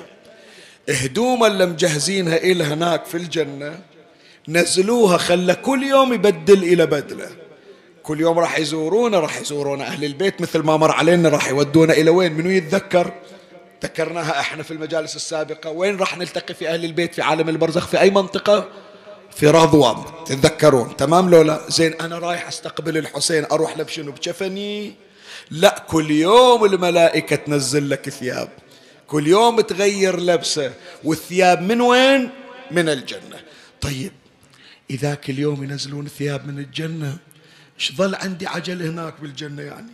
هدوم 0.89 1.45
اللي 1.45 1.67
مجهزينها 1.67 2.37
إلى 2.37 2.65
هناك 2.65 3.05
في 3.05 3.17
الجنة. 3.17 3.79
نزلوها 4.49 5.19
خلى 5.19 5.55
كل 5.55 5.83
يوم 5.83 6.12
يبدل 6.12 6.62
إلى 6.62 6.87
بدلة. 6.87 7.43
كل 8.05 8.21
يوم 8.21 8.39
راح 8.39 8.59
يزورونا 8.59 9.21
راح 9.21 9.41
يزورونا. 9.41 9.85
أهل 9.85 10.05
البيت 10.05 10.41
مثل 10.41 10.59
ما 10.59 10.77
مر 10.77 10.91
علينا 10.91 11.29
راح 11.29 11.49
يودونا 11.49 11.93
إلى 11.93 12.11
وين؟ 12.11 12.33
منو 12.33 12.51
يتذكر؟ 12.51 13.13
ذكرناها 13.83 14.41
إحنا 14.41 14.63
في 14.63 14.71
المجالس 14.71 15.17
السابقة. 15.17 15.71
وين 15.71 15.97
راح 15.97 16.19
نلتقي 16.19 16.55
في 16.55 16.69
أهل 16.69 16.85
البيت 16.85 17.15
في 17.15 17.23
عالم 17.23 17.49
البرزخ؟ 17.49 17.87
في 17.87 18.01
أي 18.01 18.11
منطقة؟ 18.11 18.69
في 19.31 19.47
رضوان. 19.47 20.05
تتذكرون. 20.27 20.97
تمام 20.97 21.31
لو 21.31 21.43
لا 21.43 21.61
زين 21.69 21.93
أنا 21.93 22.19
رايح 22.19 22.49
أستقبل 22.49 22.99
الحسين 22.99 23.45
أروح 23.45 23.77
له 23.77 23.85
بشنو 23.85 24.13
بجفني 24.13 24.95
لا 25.51 25.85
كل 25.89 26.11
يوم 26.11 26.65
الملائكة 26.65 27.37
تنزل 27.37 27.91
لك 27.91 28.09
ثياب. 28.09 28.49
كل 29.07 29.27
يوم 29.27 29.61
تغير 29.61 30.21
لبسه. 30.21 30.73
والثياب 31.05 31.63
من 31.63 31.81
وين؟ 31.81 32.31
من 32.71 32.89
الجنة. 32.89 33.41
طيب 33.81 34.13
إذا 34.91 35.15
كل 35.15 35.39
يوم 35.39 35.65
ينزلون 35.65 36.09
ثياب 36.19 36.47
من 36.47 36.59
الجنة؟ 36.59 37.17
إيش 37.79 37.93
ظل 37.93 38.14
عندي 38.14 38.47
عجل 38.47 38.83
هناك 38.83 39.14
بالجنة 39.20 39.62
يعني. 39.62 39.93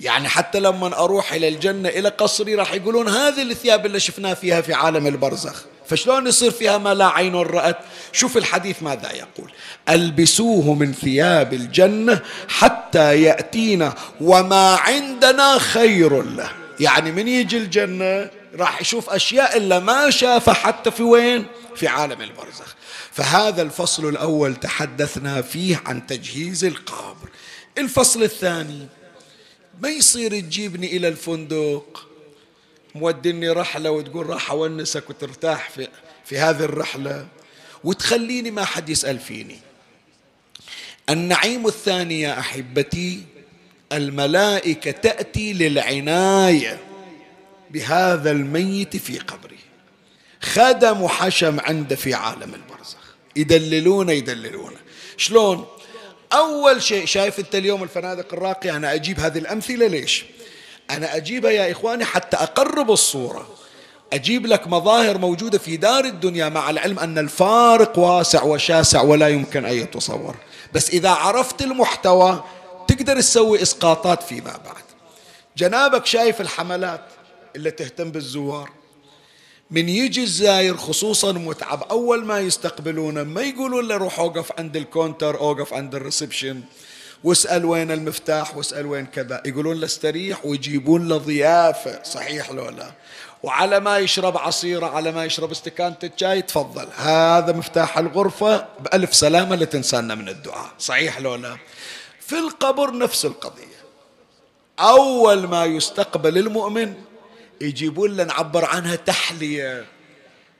يعني 0.00 0.28
حتى 0.28 0.60
لما 0.60 0.98
أروح 0.98 1.32
إلى 1.32 1.48
الجنة 1.48 1.88
إلى 1.88 2.08
قصري 2.08 2.54
راح 2.54 2.72
يقولون 2.72 3.08
هذه 3.08 3.42
الثياب 3.42 3.86
اللي 3.86 4.00
شفناها 4.00 4.34
فيها 4.34 4.60
في 4.60 4.74
عالم 4.74 5.06
البرزخ. 5.06 5.64
فشلون 5.88 6.26
يصير 6.26 6.50
فيها 6.50 6.78
ما 6.78 6.94
لا 6.94 7.06
عين 7.06 7.34
رأت؟ 7.34 7.78
شوف 8.12 8.36
الحديث 8.36 8.82
ماذا 8.82 9.12
يقول. 9.12 9.52
ألبسوه 9.88 10.74
من 10.74 10.92
ثياب 10.92 11.52
الجنة 11.52 12.20
حتى 12.48 13.22
يأتينا 13.22 13.94
وما 14.20 14.74
عندنا 14.74 15.58
خير 15.58 16.22
له. 16.22 16.50
يعني 16.80 17.12
من 17.12 17.28
يجي 17.28 17.58
الجنة 17.58 18.30
راح 18.58 18.80
يشوف 18.80 19.10
أشياء 19.10 19.56
إلا 19.56 19.78
ما 19.78 20.10
شافها 20.10 20.54
حتى 20.54 20.90
في 20.90 21.02
وين؟ 21.02 21.46
في 21.76 21.88
عالم 21.88 22.20
البرزخ. 22.22 22.74
فهذا 23.12 23.62
الفصل 23.62 24.08
الأول 24.08 24.56
تحدثنا 24.56 25.42
فيه 25.42 25.82
عن 25.86 26.06
تجهيز 26.06 26.64
القبر. 26.64 27.28
الفصل 27.78 28.22
الثاني 28.22 28.86
ما 29.80 29.88
يصير 29.88 30.40
تجيبني 30.40 30.96
إلى 30.96 31.08
الفندق؟ 31.08 32.08
مودني 32.94 33.50
رحلة 33.50 33.90
وتقول 33.90 34.26
راح 34.26 34.50
أونسك 34.50 35.10
وترتاح 35.10 35.70
في, 35.70 35.88
في 36.24 36.38
هذه 36.38 36.64
الرحلة. 36.64 37.26
وتخليني 37.84 38.50
ما 38.50 38.64
حد 38.64 38.88
يسأل 38.88 39.18
فيني. 39.18 39.58
النعيم 41.10 41.66
الثاني 41.66 42.20
يا 42.20 42.38
أحبتي 42.38 43.22
الملائكة 43.92 44.90
تأتي 44.90 45.52
للعناية 45.52 46.80
بهذا 47.70 48.30
الميت 48.30 48.96
في 48.96 49.18
قبره 49.18 49.58
خدم 50.42 51.08
حشم 51.08 51.60
عنده 51.60 51.96
في 51.96 52.14
عالم 52.14 52.54
البرزخ 52.54 52.71
يدللونه 53.36 54.12
يدللونه. 54.12 54.76
شلون؟ 55.16 55.66
أول 56.32 56.82
شيء 56.82 57.06
شايف 57.06 57.38
أنت 57.38 57.54
اليوم 57.54 57.82
الفنادق 57.82 58.34
الراقية؟ 58.34 58.76
أنا 58.76 58.94
أجيب 58.94 59.20
هذه 59.20 59.38
الأمثلة 59.38 59.86
ليش؟ 59.86 60.24
أنا 60.90 61.16
أجيبها 61.16 61.50
يا 61.50 61.72
إخواني 61.72 62.04
حتى 62.04 62.36
أقرب 62.36 62.90
الصورة. 62.90 63.48
أجيب 64.12 64.46
لك 64.46 64.66
مظاهر 64.66 65.18
موجودة 65.18 65.58
في 65.58 65.76
دار 65.76 66.04
الدنيا 66.04 66.48
مع 66.48 66.70
العلم 66.70 66.98
أن 66.98 67.18
الفارق 67.18 67.98
واسع 67.98 68.42
وشاسع 68.42 69.02
ولا 69.02 69.28
يمكن 69.28 69.64
أن 69.64 69.74
يتصور. 69.74 70.36
بس 70.74 70.90
إذا 70.90 71.10
عرفت 71.10 71.62
المحتوى 71.62 72.44
تقدر 72.88 73.20
تسوي 73.20 73.62
إسقاطات 73.62 74.22
فيما 74.22 74.60
بعد. 74.64 74.82
جنابك 75.56 76.06
شايف 76.06 76.40
الحملات 76.40 77.04
اللي 77.56 77.70
تهتم 77.70 78.10
بالزوار؟ 78.10 78.70
من 79.72 79.88
يجي 79.88 80.22
الزاير 80.22 80.76
خصوصا 80.76 81.32
متعب. 81.32 81.82
أول 81.82 82.24
ما 82.24 82.40
يستقبلونه 82.40 83.22
ما 83.22 83.42
يقولون 83.42 83.88
له 83.88 83.96
روح 83.96 84.18
أوقف 84.18 84.52
عند 84.58 84.76
ال 84.76 84.84
counter 84.84 85.40
أوقف 85.40 85.74
عند 85.74 85.94
ال 85.94 86.00
reception. 86.00 86.60
واسأل 87.24 87.64
وين 87.64 87.90
المفتاح 87.90 88.56
واسأل 88.56 88.86
وين 88.86 89.06
كذا. 89.06 89.42
يقولون 89.46 89.80
له 89.80 89.84
استريح 89.84 90.46
ويجيبون 90.46 91.08
له 91.08 91.16
ضيافة. 91.16 92.02
صحيح 92.02 92.50
لو 92.50 92.68
لا؟ 92.68 92.92
وعلى 93.42 93.80
ما 93.80 93.98
يشرب 93.98 94.38
عصيرة 94.38 94.86
على 94.86 95.12
ما 95.12 95.24
يشرب 95.24 95.50
استكانة 95.50 95.96
الشاي 96.04 96.42
تفضل. 96.42 96.88
هذا 96.96 97.52
مفتاح 97.52 97.98
الغرفة 97.98 98.66
بألف 98.80 99.14
سلامة 99.14 99.56
لتنسانا 99.56 100.14
من 100.14 100.28
الدعاء. 100.28 100.70
صحيح 100.78 101.20
لو 101.20 101.34
لا؟ 101.34 101.56
في 102.20 102.38
القبر 102.38 102.98
نفس 102.98 103.24
القضية. 103.24 103.82
أول 104.80 105.48
ما 105.48 105.64
يستقبل 105.64 106.38
المؤمن 106.38 106.94
يجيبون 107.62 108.16
له 108.16 108.24
نعبر 108.24 108.64
عنها 108.64 108.96
تحلية. 108.96 109.84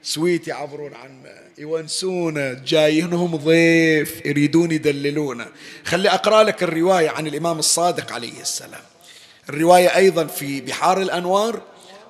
سويت 0.03 0.47
يعبرون 0.47 0.93
عنه 0.93 1.29
يونسونه 1.57 2.53
جايينهم 2.53 3.35
ضيف 3.35 4.25
يريدون 4.25 4.71
يدللونه 4.71 5.47
خلي 5.85 6.09
أقرأ 6.09 6.43
لك 6.43 6.63
الرواية 6.63 7.09
عن 7.09 7.27
الإمام 7.27 7.59
الصادق 7.59 8.11
عليه 8.11 8.41
السلام. 8.41 8.81
الرواية 9.49 9.95
أيضا 9.95 10.25
في 10.25 10.61
بحار 10.61 11.01
الأنوار 11.01 11.61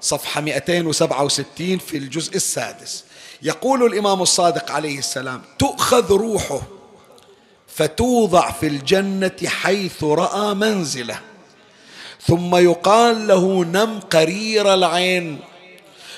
صفحة 0.02 0.42
267 0.42 1.78
في 1.78 1.98
الجزء 1.98 2.36
السادس. 2.36 3.04
يقول 3.42 3.84
الإمام 3.84 4.22
الصادق 4.22 4.72
عليه 4.72 5.00
السلام 5.00 5.42
تؤخذ 5.60 6.12
روحه 6.12 6.62
فتوضع 7.68 8.52
في 8.52 8.68
الجنة 8.68 9.38
حيث 9.46 10.04
رأى 10.04 10.54
منزله. 10.54 11.20
ثم 12.28 12.56
يقال 12.56 13.28
له 13.28 13.66
نم 13.66 14.00
قرير 14.00 14.74
العين. 14.74 15.40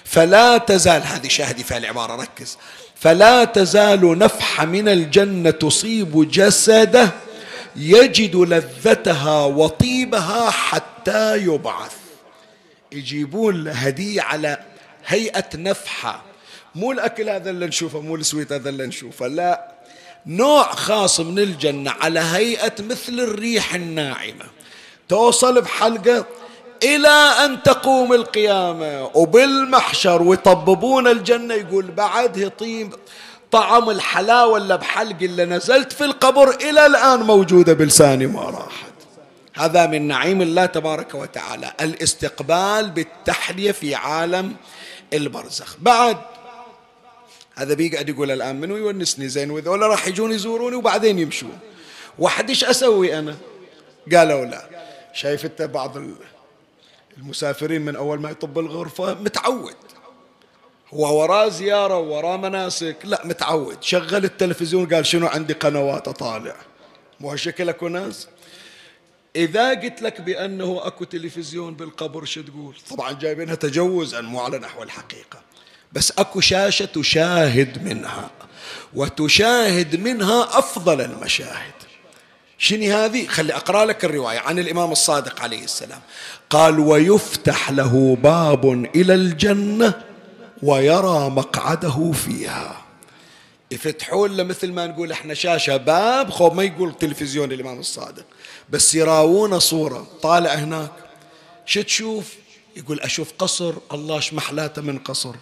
فلا 0.03 0.57
تزال 0.57 1.03
هذه 1.03 1.27
شاهدي 1.27 1.63
في 1.63 1.77
العبارة 1.77 2.15
ركز. 2.15 2.57
فلا 2.95 3.43
تزال 3.43 4.19
نفحة 4.19 4.65
من 4.65 4.89
الجنة 4.89 5.49
تصيب 5.51 6.31
جسده 6.31 7.09
يجد 7.75 8.35
لذتها 8.35 9.45
وطيبها 9.45 10.49
حتى 10.49 11.37
يبعث. 11.37 11.95
يجيبون 12.91 13.63
له 13.63 13.71
هدية 13.71 14.21
على 14.21 14.57
هيئة 15.05 15.49
نفحة 15.55 16.23
مو 16.75 16.91
الأكل 16.91 17.29
هذا 17.29 17.49
اللي 17.49 17.67
نشوفه 17.67 17.99
مو 17.99 18.15
السويت 18.15 18.51
هذا 18.51 18.69
اللي 18.69 18.87
نشوفه 18.87 19.27
لا. 19.27 19.71
نوع 20.25 20.71
خاص 20.71 21.19
من 21.19 21.39
الجنة 21.39 21.91
على 21.91 22.19
هيئة 22.19 22.73
مثل 22.79 23.19
الريح 23.19 23.75
الناعمة. 23.75 24.45
توصل 25.09 25.61
بحلقة 25.61 26.25
إلى 26.83 27.07
أن 27.45 27.63
تقوم 27.63 28.13
القيامة 28.13 29.11
وبالمحشر 29.13 30.21
ويطببون 30.21 31.07
الجنة. 31.07 31.53
يقول 31.53 31.91
بعد 31.91 32.37
يطيب 32.37 32.93
طعم 33.51 33.89
الحلاوة 33.89 34.57
اللي 34.57 34.77
بحلق 34.77 35.17
اللي 35.21 35.45
نزلت 35.45 35.93
في 35.93 36.05
القبر 36.05 36.49
إلى 36.49 36.85
الآن 36.85 37.19
موجودة 37.19 37.73
بلساني 37.73 38.27
ما 38.27 38.41
راحت. 38.41 38.93
هذا 39.53 39.87
من 39.87 40.07
نعيم 40.07 40.41
الله 40.41 40.65
تبارك 40.65 41.15
وتعالى 41.15 41.73
الاستقبال 41.81 42.89
بالتحلية 42.89 43.71
في 43.71 43.95
عالم 43.95 44.55
البرزخ. 45.13 45.75
بعد 45.79 46.17
هذا 47.55 47.73
بيقعد 47.73 48.09
يقول 48.09 48.31
الآن 48.31 48.59
منو 48.59 48.75
يونسني؟ 48.75 49.27
زين 49.27 49.51
وذولا 49.51 49.87
راح 49.87 50.07
يجون 50.07 50.31
يزوروني 50.31 50.75
وبعدين 50.75 51.19
يمشون. 51.19 51.59
وحد 52.19 52.49
إيش 52.49 52.63
أسوي 52.63 53.19
أنا؟ 53.19 53.35
قالوا 54.13 54.45
لا. 54.45 54.74
شايف 55.15 55.45
انت 55.45 55.61
بعض 55.61 55.97
المسافرين 57.17 57.81
من 57.81 57.95
أول 57.95 58.19
ما 58.19 58.29
يطب 58.29 58.59
الغرفة 58.59 59.13
متعود. 59.13 59.75
هو 60.93 61.21
وراه 61.21 61.49
زيارة 61.49 61.97
ووراه 61.97 62.37
مناسك 62.37 62.97
لا 63.03 63.21
متعود. 63.25 63.83
شغل 63.83 64.25
التلفزيون 64.25 64.93
قال 64.93 65.05
شنو 65.05 65.27
عندي 65.27 65.53
قنوات 65.53 66.07
أطالع. 66.07 66.55
مو 67.19 67.35
شكلك 67.35 67.83
وناس 67.83 68.27
إذا 69.35 69.69
قلت 69.69 70.01
لك 70.01 70.21
بأنه 70.21 70.81
أكو 70.83 71.03
تلفزيون 71.03 71.75
بالقبر 71.75 72.25
شو 72.25 72.41
تقول؟ 72.41 72.75
طبعا 72.89 73.13
جايبينها 73.13 73.55
تجوزا 73.55 74.21
مو 74.21 74.39
على 74.39 74.57
نحو 74.57 74.83
الحقيقة. 74.83 75.41
بس 75.93 76.11
أكو 76.11 76.39
شاشة 76.39 76.85
تشاهد 76.85 77.83
منها 77.83 78.29
وتشاهد 78.93 79.95
منها 79.95 80.59
أفضل 80.59 81.01
المشاهد. 81.01 81.73
شنو 82.57 82.93
هذه؟ 82.93 83.27
خلي 83.27 83.53
أقرأ 83.55 83.85
لك 83.85 84.05
الرواية 84.05 84.39
عن 84.39 84.59
الإمام 84.59 84.91
الصادق 84.91 85.41
عليه 85.41 85.63
السلام. 85.63 86.01
قال 86.49 86.79
ويفتح 86.79 87.71
له 87.71 88.17
باب 88.23 88.65
إلى 88.95 89.13
الجنة 89.13 90.01
ويرى 90.63 91.29
مقعده 91.29 92.11
فيها. 92.11 92.81
يفتحون 93.71 94.37
له 94.37 94.43
مثل 94.43 94.71
ما 94.71 94.87
نقول 94.87 95.11
إحنا 95.11 95.33
شاشة 95.33 95.77
باب 95.77 96.29
خو 96.29 96.49
ما 96.49 96.63
يقول 96.63 96.93
تلفزيون 96.93 97.51
الإمام 97.51 97.79
الصادق. 97.79 98.25
بس 98.69 98.95
يراونا 98.95 99.59
صورة. 99.59 100.07
طالع 100.21 100.53
هناك. 100.53 100.91
شو 101.65 101.81
تشوف؟ 101.81 102.33
يقول 102.77 102.99
أشوف 102.99 103.33
قصر 103.39 103.73
الله 103.93 104.19
شمحلاته 104.19 104.81
من 104.81 104.97
قصر. 104.97 105.35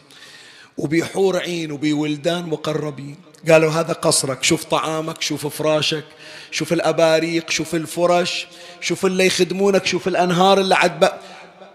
وبيحور 0.77 1.37
عين 1.37 1.71
وبولدان 1.71 2.49
مقربين. 2.49 3.17
قالوا 3.49 3.71
هذا 3.71 3.93
قصرك 3.93 4.43
شوف 4.43 4.63
طعامك 4.63 5.21
شوف 5.21 5.47
فراشك 5.47 6.03
شوف 6.51 6.73
الأباريق 6.73 7.49
شوف 7.49 7.75
الفرش 7.75 8.47
شوف 8.81 9.05
اللي 9.05 9.25
يخدمونك 9.25 9.85
شوف 9.85 10.07
الأنهار 10.07 10.59
اللي 10.59 10.75
عد 10.75 11.09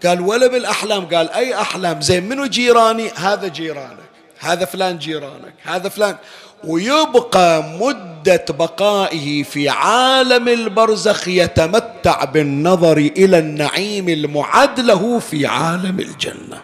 قال 0.05 0.21
ولا 0.21 0.47
بالأحلام 0.47 1.05
قال 1.05 1.29
أي 1.31 1.55
أحلام؟ 1.61 2.01
زين 2.01 2.29
منو 2.29 2.45
جيراني؟ 2.45 3.09
هذا 3.15 3.47
جيرانك 3.47 4.09
هذا 4.39 4.65
فلان 4.65 4.97
جيرانك 4.97 5.53
هذا 5.63 5.89
فلان. 5.89 6.15
ويبقى 6.63 7.63
مدة 7.63 8.45
بقائه 8.49 9.43
في 9.43 9.69
عالم 9.69 10.47
البرزخ 10.47 11.27
يتمتع 11.27 12.23
بالنظر 12.23 12.97
إلى 12.97 13.39
النعيم 13.39 14.09
المعد 14.09 14.79
له 14.79 15.19
في 15.19 15.45
عالم 15.45 15.99
الجنة. 15.99 16.61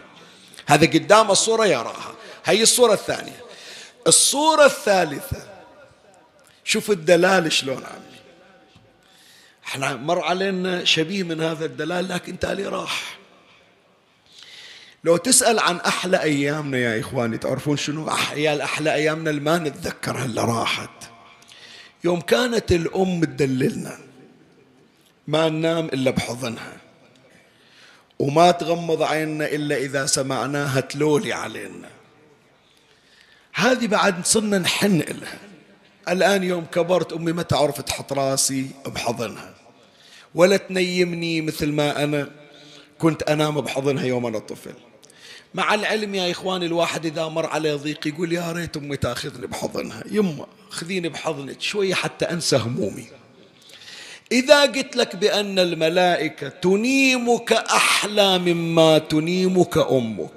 هذا 0.65 0.85
قدام 0.85 1.31
الصورة 1.31 1.65
يراها 1.65 2.13
هي 2.45 2.61
الصورة 2.61 2.93
الثانية. 2.93 3.44
الصورة 4.07 4.65
الثالثة. 4.65 5.55
شوف 6.63 6.91
الدلال 6.91 7.51
شلون 7.51 7.83
عمي 7.83 8.15
إحنا 9.65 9.95
مر 9.95 10.21
علينا 10.23 10.83
شبيه 10.83 11.23
من 11.23 11.41
هذا 11.41 11.65
الدلال 11.65 12.09
لكن 12.09 12.39
تالي 12.39 12.65
راح. 12.65 13.17
لو 15.03 15.17
تسأل 15.17 15.59
عن 15.59 15.77
أحلى 15.77 16.21
أيامنا 16.21 16.77
يا 16.77 16.99
إخواني 16.99 17.37
تعرفون 17.37 17.77
شنو؟ 17.77 18.09
أحيا 18.09 18.63
أحلى 18.63 18.93
أيامنا 18.93 19.29
اللي 19.29 19.41
ما 19.41 19.57
نتذكرها 19.57 20.25
اللي 20.25 20.41
راحت. 20.41 20.89
يوم 22.03 22.21
كانت 22.21 22.71
الأم 22.71 23.23
تدللنا 23.23 23.99
ما 25.27 25.49
ننام 25.49 25.85
إلا 25.85 26.11
بحضنها 26.11 26.77
وما 28.19 28.51
تغمض 28.51 29.01
عيننا 29.01 29.45
إلا 29.45 29.77
إذا 29.77 30.05
سمعناها 30.05 30.79
تلولي 30.79 31.33
علينا. 31.33 31.94
هذه 33.55 33.87
بعد 33.87 34.25
صرنا 34.25 34.57
نحن 34.57 35.01
إلها 35.01 35.39
الآن 36.09 36.43
يوم 36.43 36.65
كبرت 36.65 37.13
أمي 37.13 37.31
ما 37.31 37.43
تعرف 37.43 37.81
تحط 37.81 38.13
راسي 38.13 38.67
بحضنها. 38.85 39.53
ولا 40.35 40.57
تنيمني 40.57 41.41
مثل 41.41 41.71
ما 41.71 42.03
أنا 42.03 42.29
كنت 42.99 43.23
أنام 43.23 43.61
بحضنها 43.61 44.05
يوم 44.05 44.25
أنا 44.25 44.39
طفل. 44.39 44.73
مع 45.53 45.73
العلم 45.73 46.15
يا 46.15 46.31
إخواني 46.31 46.65
الواحد 46.65 47.05
إذا 47.05 47.27
مر 47.27 47.45
عليه 47.45 47.75
ضيق 47.75 48.07
يقول 48.07 48.33
يا 48.33 48.51
ريت 48.51 48.77
أمي 48.77 48.97
تأخذني 48.97 49.47
بحضنها. 49.47 50.03
يما 50.11 50.47
خذيني 50.69 51.09
بحضنك 51.09 51.61
شوية 51.61 51.93
حتى 51.93 52.25
أنسى 52.25 52.57
همومي. 52.57 53.07
إذا 54.31 54.61
قلت 54.61 54.95
لك 54.95 55.15
بأن 55.15 55.59
الملائكة 55.59 56.49
تنيمك 56.49 57.53
أحلى 57.53 58.37
مما 58.39 58.97
تنيمك 58.97 59.77
أمك. 59.77 60.33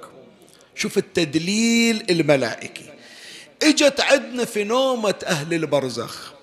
شوف 0.75 0.97
التدليل 0.97 2.05
الملائكي. 2.09 2.98
إجت 3.63 4.01
عندنا 4.01 4.45
في 4.45 4.63
نومة 4.63 5.15
أهل 5.25 5.53
البرزخ. 5.53 6.33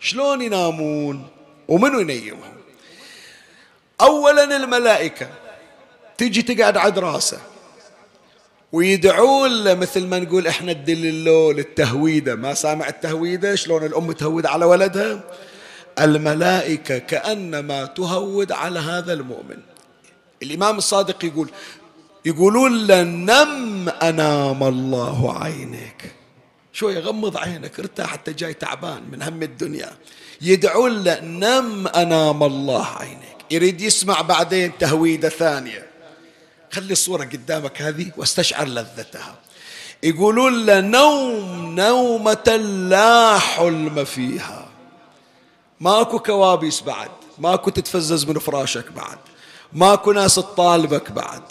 شلون 0.00 0.42
ينامون؟ 0.42 1.26
ومنو 1.68 2.00
ينيمهم؟ 2.00 2.52
أولا 4.00 4.56
الملائكة. 4.56 5.28
تجي 6.18 6.42
تقعد 6.42 6.76
عند 6.76 6.98
راسه. 6.98 7.40
ويدعون 8.72 9.64
له 9.64 9.74
مثل 9.74 10.06
ما 10.06 10.18
نقول 10.18 10.46
إحنا 10.46 10.72
الدليلو 10.72 11.52
للتهويدة 11.52 12.34
ما 12.34 12.54
سامع 12.54 12.88
التهويدة؟ 12.88 13.54
شلون 13.54 13.84
الأم 13.86 14.12
تهود 14.12 14.46
على 14.46 14.64
ولدها؟ 14.64 15.20
الملائكة 16.00 16.98
كأنما 16.98 17.84
تهود 17.84 18.52
على 18.52 18.80
هذا 18.80 19.12
المؤمن. 19.12 19.58
الإمام 20.42 20.78
الصادق 20.78 21.24
يقول 21.24 21.50
يقولون 22.24 22.86
له 22.86 23.02
نم 23.02 23.88
أنام 23.88 24.62
الله 24.62 25.42
عينك 25.42 26.21
شوية 26.72 26.98
غمض 26.98 27.36
عينك 27.36 27.80
ارتاح 27.80 28.10
حتى 28.10 28.32
جاي 28.32 28.54
تعبان 28.54 29.02
من 29.12 29.22
هم 29.22 29.42
الدنيا. 29.42 29.92
يدعون 30.40 31.04
له 31.04 31.20
نم 31.20 31.88
أنام 31.88 32.42
الله 32.42 32.86
عينك 32.86 33.36
يريد 33.50 33.80
يسمع 33.80 34.20
بعدين 34.20 34.78
تهويدة 34.78 35.28
ثانية. 35.28 35.86
خلي 36.72 36.92
الصورة 36.92 37.24
قدامك 37.24 37.82
هذه 37.82 38.10
واستشعر 38.16 38.68
لذتها. 38.68 39.34
يقولون 40.02 40.66
له 40.66 40.80
نوم 40.80 41.74
نومة 41.74 42.56
لا 42.88 43.38
حلم 43.38 44.04
فيها. 44.04 44.68
ماكو 45.80 46.18
كوابيس 46.18 46.80
بعد 46.80 47.10
ماكو 47.38 47.70
تتفزز 47.70 48.24
من 48.24 48.38
فراشك 48.38 48.92
بعد 48.92 49.18
ماكو 49.72 50.12
ناس 50.12 50.34
تطالبك 50.34 51.12
بعد 51.12 51.42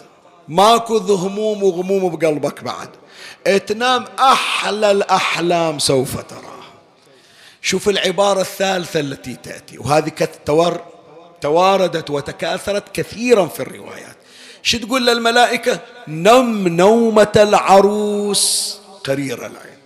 ماكو 0.47 0.97
هموم 0.97 1.63
وغموم 1.63 2.15
بقلبك 2.15 2.63
بعد. 2.63 2.89
تنام 3.67 4.05
أحلى 4.19 4.91
الأحلام 4.91 5.79
سوف 5.79 6.21
تراها 6.21 6.51
شوف 7.61 7.89
العبارة 7.89 8.41
الثالثة 8.41 8.99
التي 8.99 9.35
تأتي 9.35 9.77
وهذه 9.77 10.11
تواردت 11.41 12.09
وتكاثرت 12.09 12.95
كثيرا 12.95 13.45
في 13.45 13.59
الروايات. 13.59 14.15
شو 14.63 14.77
تقول 14.77 15.07
للملائكة؟ 15.07 15.79
نم 16.07 16.67
نومة 16.67 17.31
العروس 17.35 18.77
قرير 19.03 19.37
العين. 19.37 19.79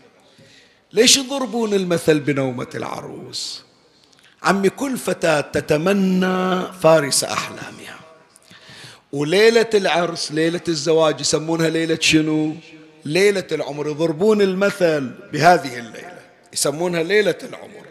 ليش 0.94 1.18
يضربون 1.18 1.74
المثل 1.74 2.20
بنومة 2.20 2.68
العروس؟ 2.76 3.64
عمي 4.44 4.70
كل 4.70 4.98
فتاة 4.98 5.42
تتمنى 5.42 6.62
فارس 6.82 7.24
أحلامها. 7.24 8.00
وليلة 9.12 9.70
العرس 9.74 10.32
ليلة 10.32 10.62
الزواج 10.68 11.22
يسمونها 11.22 11.70
ليلة 11.70 11.98
شنو؟ 12.02 12.56
ليلة 13.06 13.48
العمر. 13.52 13.88
يضربون 13.88 14.42
المثل 14.42 15.12
بهذه 15.34 15.80
الليلة. 15.80 16.22
يسمونها 16.54 17.04
ليلة 17.04 17.38
العمر. 17.44 17.86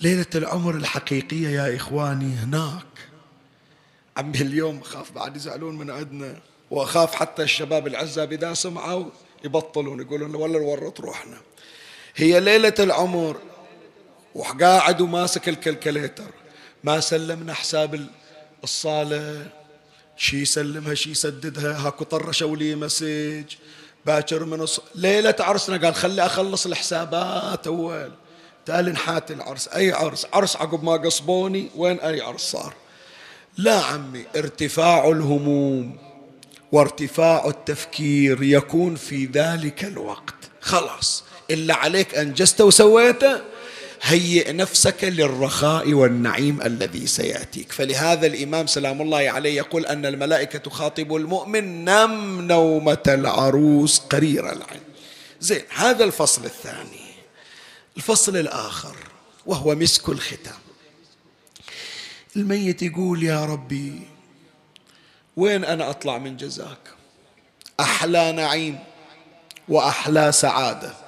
ليلة 0.00 0.26
العمر 0.34 0.74
الحقيقية 0.74 1.48
يا 1.48 1.76
إخواني 1.76 2.34
هناك. 2.34 2.86
عمي 4.16 4.40
اليوم 4.40 4.80
أخاف 4.80 5.12
بعد 5.12 5.36
يزعلون 5.36 5.78
من 5.78 5.90
عندنا 5.90 6.36
وأخاف 6.70 7.14
حتى 7.14 7.42
الشباب 7.42 7.86
العزاب 7.86 8.32
إذا 8.32 8.54
سمعوا 8.54 9.04
يبطلون 9.44 10.00
يقولون 10.00 10.34
ولا 10.34 10.58
نورط 10.58 11.00
روحنا. 11.00 11.36
هي 12.16 12.40
ليلة 12.40 12.74
العمر 12.78 13.36
وقاعد 14.34 15.00
وماسك 15.00 15.48
الكلكليتر 15.48 16.30
ما 16.84 17.00
سلمنا 17.00 17.54
حساب 17.54 18.06
الصالة. 18.64 19.46
شي 20.16 20.42
يسلمها 20.42 20.94
شي 20.94 21.10
يسددها. 21.10 21.86
هاكو 21.86 22.04
طرشوا 22.04 22.56
لي 22.56 22.74
مسج. 22.74 23.44
باكر 24.06 24.44
من 24.44 24.60
الص... 24.60 24.80
ليلة 24.94 25.34
عرسنا 25.40 25.76
قال 25.76 25.94
خلي 25.94 26.26
أخلص 26.26 26.66
الحسابات 26.66 27.66
أول. 27.66 28.10
تالي 28.66 28.92
نحات 28.92 29.30
العرس. 29.30 29.68
أي 29.68 29.92
عرس؟ 29.92 30.26
عرس 30.32 30.56
عقب 30.56 30.84
ما 30.84 30.92
قصبوني 30.92 31.70
وين 31.76 32.00
أي 32.00 32.20
عرس 32.20 32.40
صار؟ 32.40 32.74
لا 33.58 33.80
عمي 33.80 34.24
ارتفاع 34.36 35.08
الهموم 35.08 35.96
وارتفاع 36.72 37.46
التفكير 37.46 38.42
يكون 38.42 38.94
في 38.94 39.26
ذلك 39.26 39.84
الوقت. 39.84 40.34
خلاص 40.60 41.24
إلا 41.50 41.74
عليك 41.74 42.14
أنجزت 42.14 42.60
وسويته 42.60 43.40
هيئ 44.06 44.52
نفسك 44.52 45.04
للرخاء 45.04 45.92
والنعيم 45.92 46.62
الذي 46.62 47.06
سيأتيك. 47.06 47.72
فلهذا 47.72 48.26
الإمام 48.26 48.66
سلام 48.66 49.02
الله 49.02 49.30
عليه 49.30 49.56
يقول 49.56 49.86
أن 49.86 50.06
الملائكة 50.06 50.58
تخاطب 50.58 51.14
المؤمن 51.14 51.84
نم 51.84 52.40
نومة 52.40 53.02
العروس 53.08 53.98
قرير 53.98 54.52
العين. 54.52 54.82
زين 55.40 55.62
هذا 55.74 56.04
الفصل 56.04 56.44
الثاني. 56.44 57.04
الفصل 57.96 58.36
الآخر 58.36 58.96
وهو 59.46 59.74
مسك 59.74 60.08
الختام. 60.08 60.58
الميت 62.36 62.82
يقول 62.82 63.22
يا 63.22 63.44
ربي 63.44 64.02
وين 65.36 65.64
أنا 65.64 65.90
أطلع 65.90 66.18
من 66.18 66.36
جزاك؟ 66.36 66.94
أحلى 67.80 68.32
نعيم 68.32 68.78
وأحلى 69.68 70.32
سعادة. 70.32 71.03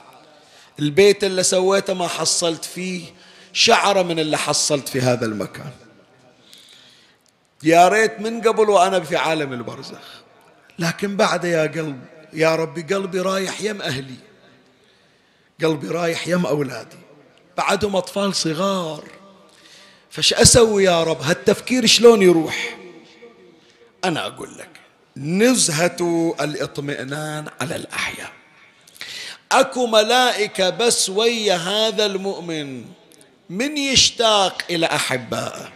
البيت 0.79 1.25
اللي 1.25 1.43
سويته 1.43 1.95
ما 1.95 2.09
حصلت 2.09 2.65
فيه 2.65 3.05
شعرة 3.53 4.03
من 4.03 4.19
اللي 4.19 4.39
حصلت 4.39 4.89
في 4.89 5.01
هذا 5.01 5.27
المكان. 5.27 5.71
يا 7.63 7.89
ريت 7.89 8.21
من 8.21 8.41
قبل 8.41 8.71
وأنا 8.71 9.01
في 9.01 9.17
عالم 9.17 9.53
البرزخ. 9.53 10.23
لكن 10.79 11.17
بعد 11.17 11.45
يا 11.45 11.63
قلب 11.63 12.01
يا 12.33 12.57
ربي 12.57 12.83
قلبي 12.83 13.21
رايح 13.21 13.61
يم 13.61 13.83
أهلي. 13.83 14.17
قلبي 15.63 15.89
رايح 15.89 16.29
يم 16.29 16.47
أولادي. 16.47 16.99
بعدهم 17.57 17.97
أطفال 17.97 18.35
صغار 18.35 19.05
فش 20.11 20.35
أسوي 20.35 20.85
يا 20.85 21.05
رب؟ 21.05 21.21
هالتفكير 21.23 21.87
شلون 21.87 22.23
يروح؟ 22.23 22.79
أنا 24.05 24.27
أقول 24.27 24.59
لك 24.59 24.69
نزهة 25.17 26.35
الإطمئنان 26.41 27.47
على 27.61 27.77
الأحياء. 27.77 28.33
أكو 29.53 29.87
ملائكة 29.87 30.71
بس 30.71 31.09
ويا 31.11 31.57
هذا 31.57 32.07
المؤمن. 32.07 32.85
من 33.51 33.77
يشتاق 33.77 34.63
إلى 34.71 34.87
أحبائه 34.87 35.73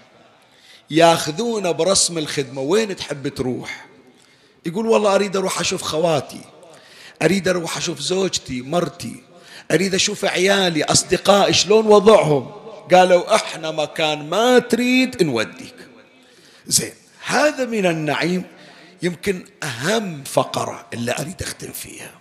ياخذونه 0.91 1.71
برسم 1.71 2.19
الخدمة. 2.19 2.63
وين 2.63 2.97
تحب 2.97 3.29
تروح؟ 3.29 3.87
يقول 4.67 4.87
والله 4.87 5.15
أريد 5.15 5.37
أروح 5.37 5.61
أشوف 5.61 5.83
خواتي. 5.83 6.41
أريد 7.23 7.49
أروح 7.49 7.77
أشوف 7.77 8.01
زوجتي 8.01 8.63
مرتي. 8.63 9.23
أريد 9.71 9.95
أشوف 9.95 10.25
عيالي 10.25 10.85
أصدقائي 10.85 11.53
شلون 11.53 11.87
وضعهم؟ 11.87 12.51
قالوا 12.93 13.35
إحنا 13.35 13.71
مكان 13.71 14.29
ما 14.31 14.59
تريد 14.59 15.23
نوديك. 15.23 15.75
زين 16.67 16.93
هذا 17.25 17.65
من 17.65 17.87
النعيم 17.87 18.43
يمكن 19.03 19.45
أهم 19.63 20.25
فقرة 20.25 20.87
اللي 20.95 21.15
أريد 21.19 21.43
أختم 21.43 21.73
فيها. 21.73 22.20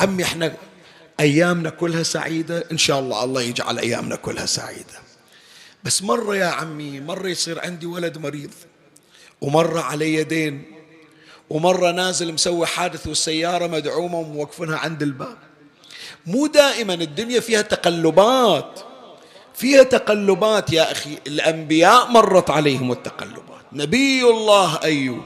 عمي 0.00 0.24
إحنا 0.24 0.52
أيامنا 1.20 1.70
كلها 1.70 2.02
سعيدة. 2.02 2.64
إن 2.72 2.78
شاء 2.78 2.98
الله 3.00 3.24
الله 3.24 3.42
يجعل 3.42 3.78
أيامنا 3.78 4.16
كلها 4.16 4.46
سعيدة. 4.46 4.98
بس 5.84 6.02
مرة 6.02 6.36
يا 6.36 6.46
عمي 6.46 7.00
مرة 7.00 7.28
يصير 7.28 7.60
عندي 7.60 7.86
ولد 7.86 8.18
مريض 8.18 8.50
ومرة 9.40 9.80
علي 9.80 10.24
دين 10.24 10.64
ومرة 11.50 11.90
نازل 11.90 12.32
مسوي 12.32 12.66
حادث 12.66 13.06
والسيارة 13.06 13.66
مدعومة 13.66 14.18
وموقفينها 14.18 14.78
عند 14.78 15.02
الباب. 15.02 15.36
مو 16.26 16.46
دائما 16.46 16.94
الدنيا 16.94 17.40
فيها 17.40 17.62
تقلبات 17.62 18.80
فيها 19.54 19.82
تقلبات 19.82 20.72
يا 20.72 20.92
أخي. 20.92 21.18
الأنبياء 21.26 22.10
مرت 22.10 22.50
عليهم 22.50 22.92
التقلبات. 22.92 23.64
نبي 23.72 24.22
الله 24.22 24.82
أيوب 24.82 25.24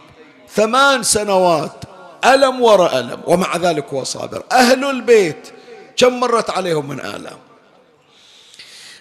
ثمان 0.54 1.02
سنوات 1.02 1.84
ألم 2.24 2.62
وراء 2.62 3.00
ألم 3.00 3.20
ومع 3.26 3.56
ذلك 3.56 3.88
هو 3.88 4.04
صابر. 4.04 4.42
أهل 4.52 4.84
البيت 4.84 5.48
كم 5.96 6.20
مرت 6.20 6.50
عليهم 6.50 6.88
من 6.88 7.00
آلام. 7.00 7.38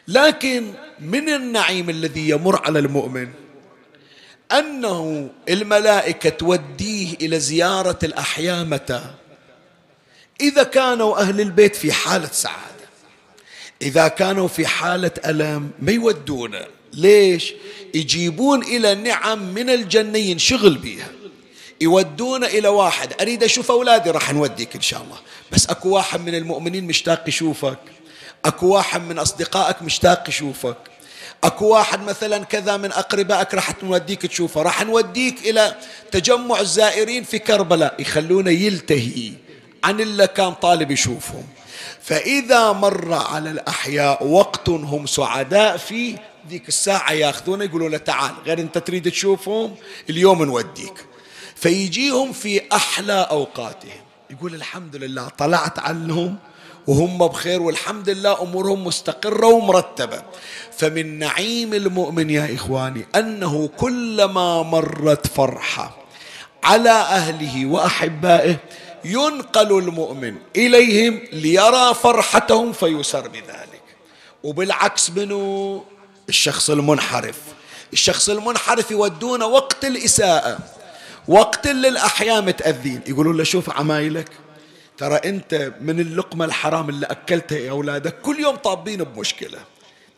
لكن 0.08 0.74
من 1.00 1.30
النعيم 1.30 1.90
الذي 1.90 2.30
يمر 2.30 2.62
على 2.66 2.80
المؤمن 2.80 3.30
أنه 4.52 5.30
الملائكة 5.50 6.30
توديه 6.30 7.14
إلى 7.22 7.40
زيارة 7.40 8.00
الأحياء 8.04 8.66
متى 8.66 9.02
إذا 10.42 10.64
كانوا 10.64 11.18
أهل 11.20 11.42
البيت 11.42 11.76
في 11.76 11.92
حالة 11.92 12.30
سعادة 12.32 12.88
إذا 13.82 14.08
كانوا 14.08 14.48
في 14.48 14.68
حالة 14.68 15.12
ألم 15.26 15.72
ما 15.80 15.92
يودونه 15.92 16.66
ليش؟ 16.94 17.54
يجيبون 17.94 18.64
إلى 18.64 18.96
نعم 18.96 19.54
من 19.54 19.70
الجنة 19.70 20.18
ينشغل 20.18 20.78
بها 20.78 21.08
يودون 21.82 22.44
إلى 22.44 22.68
واحد. 22.68 23.22
أريد 23.22 23.44
أشوف 23.44 23.72
أولادي 23.72 24.10
راح 24.10 24.34
نوديك 24.34 24.76
إن 24.76 24.82
شاء 24.82 25.02
الله. 25.02 25.18
بس 25.52 25.68
أكو 25.68 25.90
واحد 25.90 26.22
من 26.22 26.36
المؤمنين 26.36 26.88
مشتاق 26.88 27.24
يشوفك. 27.28 27.80
أكو 28.46 28.68
واحد 28.68 29.02
من 29.02 29.20
أصدقائك 29.20 29.82
مشتاق 29.82 30.30
يشوفك. 30.30 30.78
أكو 31.44 31.68
واحد 31.68 32.04
مثلا 32.04 32.44
كذا 32.44 32.78
من 32.78 32.92
أقربائك 32.92 33.54
راح 33.54 33.84
نوديك 33.84 34.22
تشوفه. 34.22 34.62
راح 34.62 34.86
نوديك 34.86 35.40
إلى 35.40 35.76
تجمع 36.12 36.60
الزائرين 36.60 37.24
في 37.24 37.40
كربلاء. 37.40 38.02
يخلونه 38.02 38.52
يلتهي 38.52 39.34
عن 39.84 40.02
اللي 40.02 40.28
كان 40.28 40.54
طالب 40.54 40.92
يشوفهم. 40.92 41.44
فإذا 42.02 42.72
مر 42.72 43.14
على 43.14 43.52
الأحياء 43.52 44.28
وقت 44.28 44.70
هم 44.70 45.06
سعداء 45.06 45.78
فيه 45.78 46.16
ذيك 46.50 46.68
الساعة 46.68 47.12
ياخذونه 47.12 47.64
يقولوا 47.64 47.90
له 47.90 47.98
تعال 47.98 48.32
غير 48.46 48.60
أنت 48.60 48.78
تريد 48.78 49.12
تشوفهم 49.12 49.76
اليوم 50.10 50.44
نوديك. 50.44 51.06
فيجيهم 51.64 52.34
في 52.34 52.62
أحلى 52.74 53.28
أوقاتهم. 53.32 54.02
يقول 54.30 54.56
الحمد 54.56 54.96
لله 54.96 55.28
طلعت 55.28 55.80
عنهم 55.80 56.36
وهم 56.88 57.18
بخير 57.18 57.62
والحمد 57.62 58.10
لله 58.10 58.42
أمورهم 58.42 58.84
مستقرة 58.84 59.48
ومرتبة. 59.48 60.24
فمن 60.78 61.20
نعيم 61.20 61.74
المؤمن 61.74 62.30
يا 62.30 62.56
إخواني 62.56 63.06
أنه 63.16 63.70
كلما 63.78 64.64
مرت 64.64 65.28
فرحة 65.28 65.98
على 66.64 66.90
أهله 66.90 67.66
وأحبائه 67.66 68.56
ينقل 69.06 69.78
المؤمن 69.78 70.36
إليهم 70.56 71.22
ليرى 71.34 71.94
فرحتهم 71.94 72.74
فيسر 72.74 73.28
بذلك. 73.28 73.84
وبالعكس 74.44 75.10
منه 75.10 75.84
الشخص 76.30 76.70
المنحرف. 76.70 77.38
الشخص 77.94 78.30
المنحرف 78.30 78.92
يودونه 78.92 79.46
وقت 79.46 79.86
الإساءة. 79.86 80.58
وقت 81.28 81.68
اللي 81.68 81.88
الأحياء 81.88 82.42
متأذين. 82.42 83.02
يقولون 83.08 83.38
له 83.38 83.44
شوف 83.44 83.70
عمايلك 83.70 84.30
ترى 84.98 85.16
أنت 85.16 85.74
من 85.82 86.00
اللقمة 86.00 86.46
الحرام 86.46 86.90
اللي 86.90 87.06
أكلتها 87.06 87.58
يا 87.58 87.72
أولادك 87.72 88.22
كل 88.22 88.40
يوم 88.40 88.56
طابين 88.56 89.04
بمشكلة. 89.04 89.60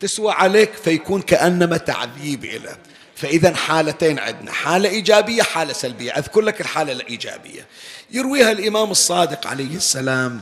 تسوى 0.00 0.32
عليك 0.32 0.72
فيكون 0.72 1.22
كأنما 1.22 1.76
تعذيب 1.76 2.44
له 2.44 2.76
فإذا 3.14 3.54
حالتين 3.54 4.18
عندنا 4.18 4.52
حالة 4.52 4.88
إيجابية 4.88 5.42
حالة 5.42 5.72
سلبية. 5.72 6.12
أذكر 6.12 6.40
لك 6.40 6.60
الحالة 6.60 6.92
الإيجابية. 6.92 7.66
يرويها 8.10 8.52
الإمام 8.52 8.90
الصادق 8.90 9.46
عليه 9.46 9.76
السلام 9.76 10.40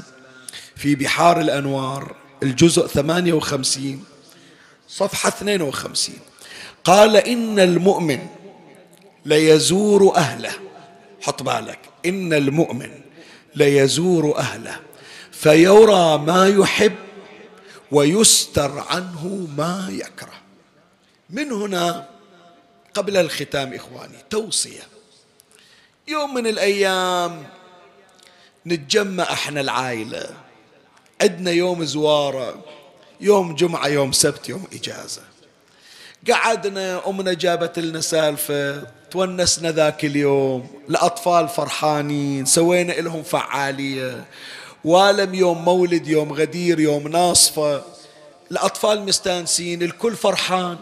في 0.76 0.94
بحار 0.94 1.40
الأنوار 1.40 2.16
الجزء 2.42 2.86
58 2.86 4.04
صفحة 4.88 5.28
52 5.28 6.14
قال 6.84 7.16
إن 7.16 7.60
المؤمن 7.60 8.18
ليزور 9.24 10.16
أهله. 10.16 10.52
حط 11.22 11.42
بالك. 11.42 11.78
إن 12.06 12.32
المؤمن 12.32 12.90
ليزور 13.54 14.38
أهله. 14.38 14.80
فيرى 15.32 16.18
ما 16.18 16.48
يحب 16.48 16.94
ويستر 17.92 18.78
عنه 18.88 19.48
ما 19.56 19.88
يكره. 19.92 20.34
من 21.30 21.52
هنا 21.52 22.08
قبل 22.94 23.16
الختام 23.16 23.74
إخواني 23.74 24.16
توصية. 24.30 24.82
يوم 26.08 26.34
من 26.34 26.46
الأيام 26.46 27.46
نتجمع 28.66 29.24
إحنا 29.24 29.60
العائلة. 29.60 30.30
عندنا 31.20 31.50
يوم 31.50 31.84
زوارة 31.84 32.64
يوم 33.20 33.54
جمعة 33.54 33.86
يوم 33.86 34.12
سبت 34.12 34.48
يوم 34.48 34.66
إجازة. 34.72 35.22
قعدنا 36.30 37.08
أمنا 37.08 37.32
جابت 37.32 37.78
لنا 37.78 38.00
سالفة. 38.00 38.86
تونسنا 39.14 39.72
ذاك 39.72 40.04
اليوم 40.04 40.66
الأطفال 40.88 41.48
فرحانين 41.48 42.44
سوينا 42.44 42.92
لهم 42.92 43.22
فعالية. 43.22 44.24
والم 44.84 45.34
يوم 45.34 45.64
مولد 45.64 46.08
يوم 46.08 46.32
غدير 46.32 46.80
يوم 46.80 47.08
ناصفة. 47.08 47.82
الأطفال 48.50 49.02
مستانسين 49.02 49.82
الكل 49.82 50.16
فرحان. 50.16 50.78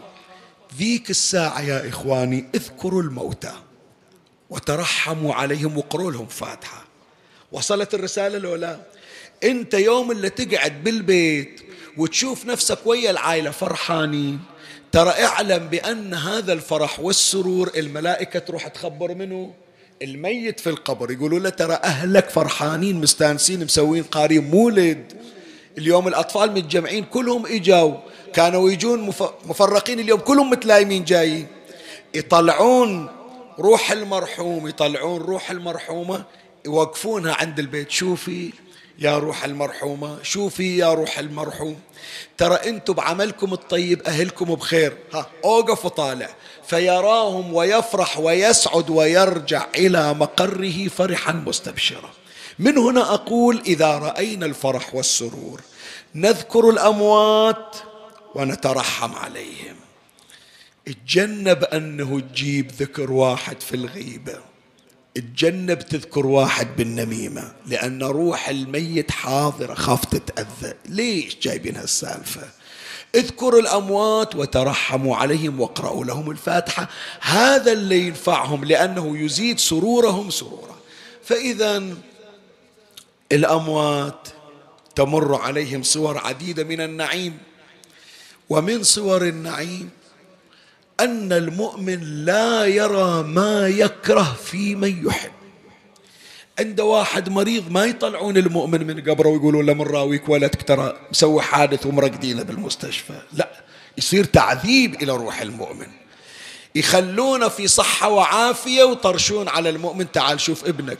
ذيك 0.77 1.09
الساعة 1.09 1.61
يا 1.61 1.89
إخواني 1.89 2.45
اذكروا 2.55 3.01
الموتى. 3.01 3.53
وترحموا 4.49 5.33
عليهم 5.33 5.77
وقروا 5.77 6.11
لهم 6.11 6.27
فاتحة. 6.27 6.85
وصلت 7.51 7.93
الرسالة 7.93 8.37
لو 8.37 8.55
لا؟ 8.55 8.79
انت 9.43 9.73
يوم 9.73 10.11
اللي 10.11 10.29
تقعد 10.29 10.83
بالبيت 10.83 11.61
وتشوف 11.97 12.45
نفسك 12.45 12.77
ويا 12.85 13.11
العائلة 13.11 13.51
فرحانين. 13.51 14.39
ترى 14.93 15.09
اعلم 15.09 15.67
بأن 15.67 16.13
هذا 16.13 16.53
الفرح 16.53 16.99
والسرور 16.99 17.71
الملائكة 17.77 18.39
تروح 18.39 18.67
تخبر 18.67 19.15
منه؟ 19.15 19.53
الميت 20.01 20.59
في 20.59 20.69
القبر. 20.69 21.11
يقولوا 21.11 21.39
له 21.39 21.49
ترى 21.49 21.73
أهلك 21.73 22.29
فرحانين 22.29 23.01
مستانسين 23.01 23.63
مسوين 23.63 24.03
قارين 24.03 24.49
مولد. 24.51 25.13
اليوم 25.77 26.07
الأطفال 26.07 26.51
متجمعين 26.51 27.05
كلهم 27.05 27.45
إجاوا 27.45 27.97
كانوا 28.33 28.71
يجون 28.71 29.13
مفرقين 29.45 29.99
اليوم 29.99 30.19
كلهم 30.19 30.49
متلايمين 30.49 31.03
جايين. 31.03 31.47
يطلعون 32.13 33.09
روح 33.59 33.91
المرحوم 33.91 34.67
يطلعون 34.67 35.21
روح 35.21 35.51
المرحومة 35.51 36.25
يوقفونها 36.65 37.33
عند 37.33 37.59
البيت. 37.59 37.91
شوفي 37.91 38.53
يا 38.99 39.17
روح 39.17 39.43
المرحومة 39.45 40.23
شوفي 40.23 40.77
يا 40.77 40.93
روح 40.93 41.19
المرحوم 41.19 41.79
ترى 42.37 42.55
أنتم 42.55 42.93
بعملكم 42.93 43.53
الطيب 43.53 44.01
أهلكم 44.01 44.45
بخير. 44.55 44.97
ها 45.13 45.29
أوقف 45.43 45.85
وطالع. 45.85 46.29
فيراهم 46.67 47.53
ويفرح 47.53 48.19
ويسعد 48.19 48.89
ويرجع 48.89 49.65
إلى 49.75 50.13
مقره 50.13 50.87
فرحا 50.87 51.31
مستبشرا. 51.31 52.09
من 52.59 52.77
هنا 52.77 53.13
أقول 53.13 53.61
إذا 53.65 53.97
رأينا 53.97 54.45
الفرح 54.45 54.95
والسرور 54.95 55.61
نذكر 56.15 56.69
الأموات 56.69 57.75
ونترحم 58.35 59.15
عليهم. 59.15 59.75
اتجنب 60.87 61.63
أنه 61.63 62.19
تجيب 62.19 62.71
ذكر 62.71 63.11
واحد 63.11 63.61
في 63.61 63.75
الغيبة. 63.75 64.52
اتجنب 65.17 65.79
تذكر 65.79 66.27
واحد 66.27 66.67
بالنميمة 66.77 67.53
لأن 67.67 68.03
روح 68.03 68.49
الميت 68.49 69.11
حاضرة 69.11 69.73
خاف 69.73 70.05
تتأذى. 70.05 70.73
ليش 70.89 71.37
جايبين 71.41 71.75
هالسالفة؟ 71.75 72.41
اذكروا 73.15 73.59
الأموات 73.59 74.35
وترحموا 74.35 75.15
عليهم 75.15 75.61
واقرأوا 75.61 76.05
لهم 76.05 76.31
الفاتحة. 76.31 76.89
هذا 77.21 77.71
اللي 77.71 78.07
ينفعهم 78.07 78.65
لأنه 78.65 79.17
يزيد 79.17 79.59
سرورهم 79.59 80.29
سرورا. 80.29 80.75
فإذا 81.23 81.83
الأموات 83.31 84.27
تمر 84.95 85.35
عليهم 85.35 85.83
صور 85.83 86.17
عديدة 86.17 86.63
من 86.63 86.81
النعيم. 86.81 87.37
ومن 88.49 88.83
صور 88.83 89.27
النعيم 89.27 89.89
أن 90.99 91.33
المؤمن 91.33 92.25
لا 92.25 92.65
يرى 92.65 93.23
ما 93.23 93.67
يكره 93.67 94.37
في 94.45 94.75
من 94.75 95.07
يحب. 95.07 95.31
عند 96.59 96.81
واحد 96.81 97.29
مريض 97.29 97.71
ما 97.71 97.85
يطلعون 97.85 98.37
المؤمن 98.37 98.87
من 98.87 99.01
قبره 99.01 99.29
ويقولون 99.29 99.65
له 99.65 99.73
من 99.73 99.81
راويك 99.81 100.29
ولدك 100.29 100.61
ترى 100.61 100.93
مسوي 101.11 101.41
حادث 101.41 101.85
ومرقدينه 101.85 102.43
بالمستشفى. 102.43 103.13
لا 103.33 103.49
يصير 103.97 104.23
تعذيب 104.23 105.03
إلى 105.03 105.11
روح 105.11 105.41
المؤمن. 105.41 105.87
يخلونه 106.75 107.47
في 107.47 107.67
صحة 107.67 108.09
وعافية 108.09 108.83
وطرشون 108.83 109.47
على 109.47 109.69
المؤمن 109.69 110.11
تعال 110.11 110.39
شوف 110.41 110.65
ابنك. 110.65 110.99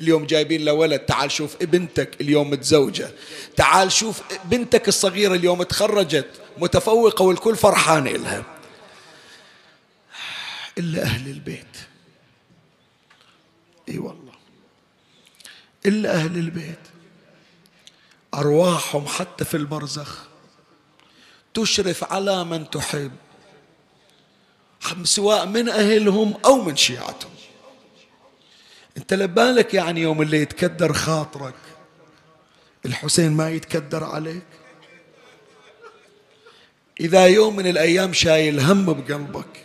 اليوم 0.00 0.26
جايبين 0.26 0.64
له 0.64 0.72
ولد 0.72 0.98
تعال 0.98 1.30
شوف 1.30 1.56
ابنتك 1.62 2.20
اليوم 2.20 2.50
متزوجة. 2.50 3.10
تعال 3.56 3.92
شوف 3.92 4.20
بنتك 4.44 4.88
الصغيرة 4.88 5.34
اليوم 5.34 5.62
تخرجت 5.62 6.26
متفوقة 6.58 7.22
والكل 7.22 7.56
فرحان 7.56 8.06
إلها. 8.06 8.53
إلا 10.78 11.02
أهل 11.02 11.30
البيت. 11.30 11.76
إي 13.88 13.98
والله. 13.98 14.32
إلا 15.86 16.14
أهل 16.14 16.38
البيت. 16.38 16.78
أرواحهم 18.34 19.06
حتى 19.06 19.44
في 19.44 19.56
البرزخ. 19.56 20.24
تشرف 21.54 22.12
على 22.12 22.44
من 22.44 22.70
تحب. 22.70 23.12
سواء 25.02 25.46
من 25.46 25.68
أهلهم 25.68 26.34
أو 26.44 26.62
من 26.62 26.76
شيعتهم. 26.76 27.30
أنت 28.96 29.14
لبالك 29.14 29.74
يعني 29.74 30.00
يوم 30.00 30.22
اللي 30.22 30.40
يتكدر 30.40 30.92
خاطرك. 30.92 31.54
الحسين 32.86 33.32
ما 33.32 33.50
يتكدر 33.50 34.04
عليك. 34.04 34.46
إذا 37.00 37.26
يوم 37.26 37.56
من 37.56 37.66
الأيام 37.66 38.12
شايل 38.12 38.60
هم 38.60 38.84
بقلبك. 38.84 39.63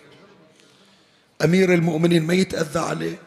أمير 1.43 1.73
المؤمنين 1.73 2.23
ما 2.23 2.33
يتأذى 2.33 2.79
عليك. 2.79 3.19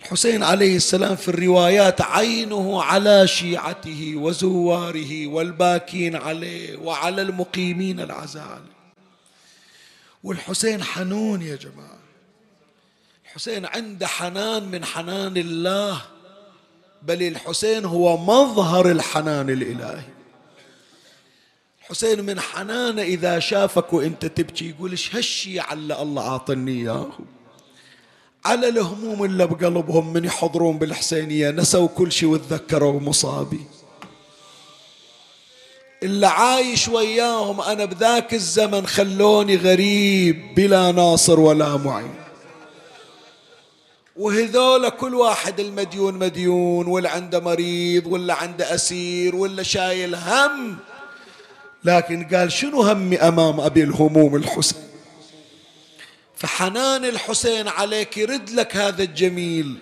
الحسين 0.00 0.42
عليه 0.42 0.76
السلام 0.76 1.16
في 1.16 1.28
الروايات 1.28 2.00
عينه 2.00 2.82
على 2.82 3.26
شيعته 3.26 4.12
وزواره 4.16 5.26
والباكين 5.26 6.16
عليه 6.16 6.76
وعلى 6.76 7.22
المقيمين 7.22 8.00
العزاء 8.00 8.42
عليه 8.42 8.78
والحسين 10.24 10.82
حنون 10.82 11.42
يا 11.42 11.56
جماعة. 11.56 11.98
الحسين 13.24 13.66
عنده 13.66 14.06
حنان 14.06 14.68
من 14.68 14.84
حنان 14.84 15.36
الله 15.36 16.02
بل 17.02 17.22
الحسين 17.22 17.84
هو 17.84 18.16
مظهر 18.16 18.90
الحنان 18.90 19.50
الإلهي. 19.50 20.17
حسين 21.90 22.24
من 22.24 22.40
حنانة 22.40 23.02
إذا 23.02 23.38
شافك 23.38 23.92
وإنت 23.92 24.26
تبكي 24.26 24.68
يقول 24.68 24.90
إيش 24.90 25.16
هالشي 25.16 25.60
على 25.60 26.02
الله 26.02 26.32
عاطني 26.32 26.72
إياه 26.72 27.08
على 28.44 28.68
الهموم 28.68 29.24
اللي 29.24 29.46
بقلبهم 29.46 30.12
من 30.12 30.24
يحضرون 30.24 30.78
بالحسينية 30.78 31.50
نسوا 31.50 31.88
كل 31.88 32.12
شيء 32.12 32.28
وتذكروا 32.28 33.00
مصابي. 33.00 33.60
اللي 36.02 36.26
عايش 36.26 36.88
وياهم 36.88 37.60
أنا 37.60 37.84
بذاك 37.84 38.34
الزمن 38.34 38.86
خلوني 38.86 39.56
غريب 39.56 40.54
بلا 40.54 40.92
ناصر 40.92 41.40
ولا 41.40 41.76
معين. 41.76 42.14
وهذول 44.16 44.88
كل 44.88 45.14
واحد 45.14 45.60
المديون 45.60 46.14
مديون 46.14 46.86
واللي 46.86 47.08
عنده 47.08 47.40
مريض 47.40 48.06
واللي 48.06 48.32
عنده 48.32 48.74
أسير 48.74 49.36
واللي 49.36 49.64
شايل 49.64 50.14
هم 50.14 50.78
لكن 51.84 52.24
قال 52.24 52.52
شنو 52.52 52.82
همي 52.82 53.16
أمام 53.16 53.60
أبي 53.60 53.82
الهموم 53.82 54.36
الحسين؟ 54.36 54.82
فحنان 56.36 57.04
الحسين 57.04 57.68
عليك 57.68 58.16
يرد 58.16 58.50
لك 58.50 58.76
هذا 58.76 59.02
الجميل. 59.02 59.78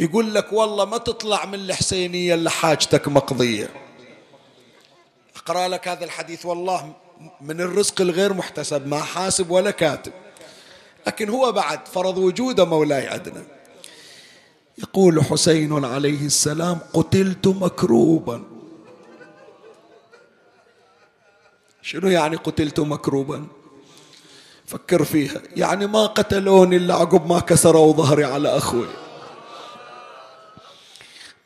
يقول 0.00 0.34
لك 0.34 0.52
والله 0.52 0.84
ما 0.84 0.98
تطلع 0.98 1.44
من 1.46 1.54
الحسينية 1.54 2.34
إلا 2.34 2.50
حاجتك 2.50 3.08
مقضية. 3.08 3.68
أقرأ 5.36 5.68
لك 5.68 5.88
هذا 5.88 6.04
الحديث 6.04 6.46
والله 6.46 6.92
من 7.40 7.60
الرزق 7.60 8.00
الغير 8.00 8.32
محتسب 8.32 8.86
ما 8.86 9.00
حاسب 9.00 9.50
ولا 9.50 9.70
كاتب. 9.70 10.12
لكن 11.06 11.28
هو 11.28 11.52
بعد 11.52 11.88
فرض 11.88 12.18
وجوده 12.18 12.64
مولاي 12.64 13.08
عندنا 13.08 13.42
يقول 14.78 15.24
حسين 15.24 15.84
عليه 15.84 16.26
السلام 16.26 16.78
قتلت 16.92 17.46
مكروبا. 17.46 18.51
شنو 21.82 22.08
يعني 22.08 22.36
قتلت 22.36 22.80
مكروبا؟ 22.80 23.44
فكر 24.66 25.04
فيها. 25.04 25.42
يعني 25.56 25.86
ما 25.86 26.06
قتلوني 26.06 26.76
إلا 26.76 26.94
عقب 26.94 27.26
ما 27.26 27.40
كسروا 27.40 27.92
ظهري 27.92 28.24
على 28.24 28.56
أخوي. 28.56 28.86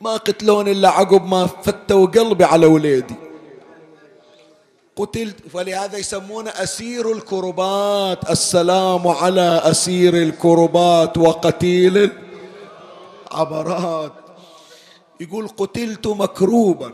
ما 0.01 0.17
قتلوني 0.17 0.73
إلا 0.73 0.89
عقب 0.89 1.27
ما 1.27 1.47
فتوا 1.47 2.07
قلبي 2.07 2.45
على 2.45 2.67
وليدي. 2.67 3.15
قتلت 4.97 5.49
فلهذا 5.49 5.99
يسمونه 5.99 6.51
أسير 6.51 7.13
الكربات. 7.13 8.31
السلام 8.31 9.09
على 9.09 9.61
أسير 9.65 10.15
الكربات 10.15 11.19
وقتيل 11.19 12.11
العبرات. 13.33 14.13
يقول 15.21 15.49
قتلت 15.49 16.07
مكروبا. 16.07 16.93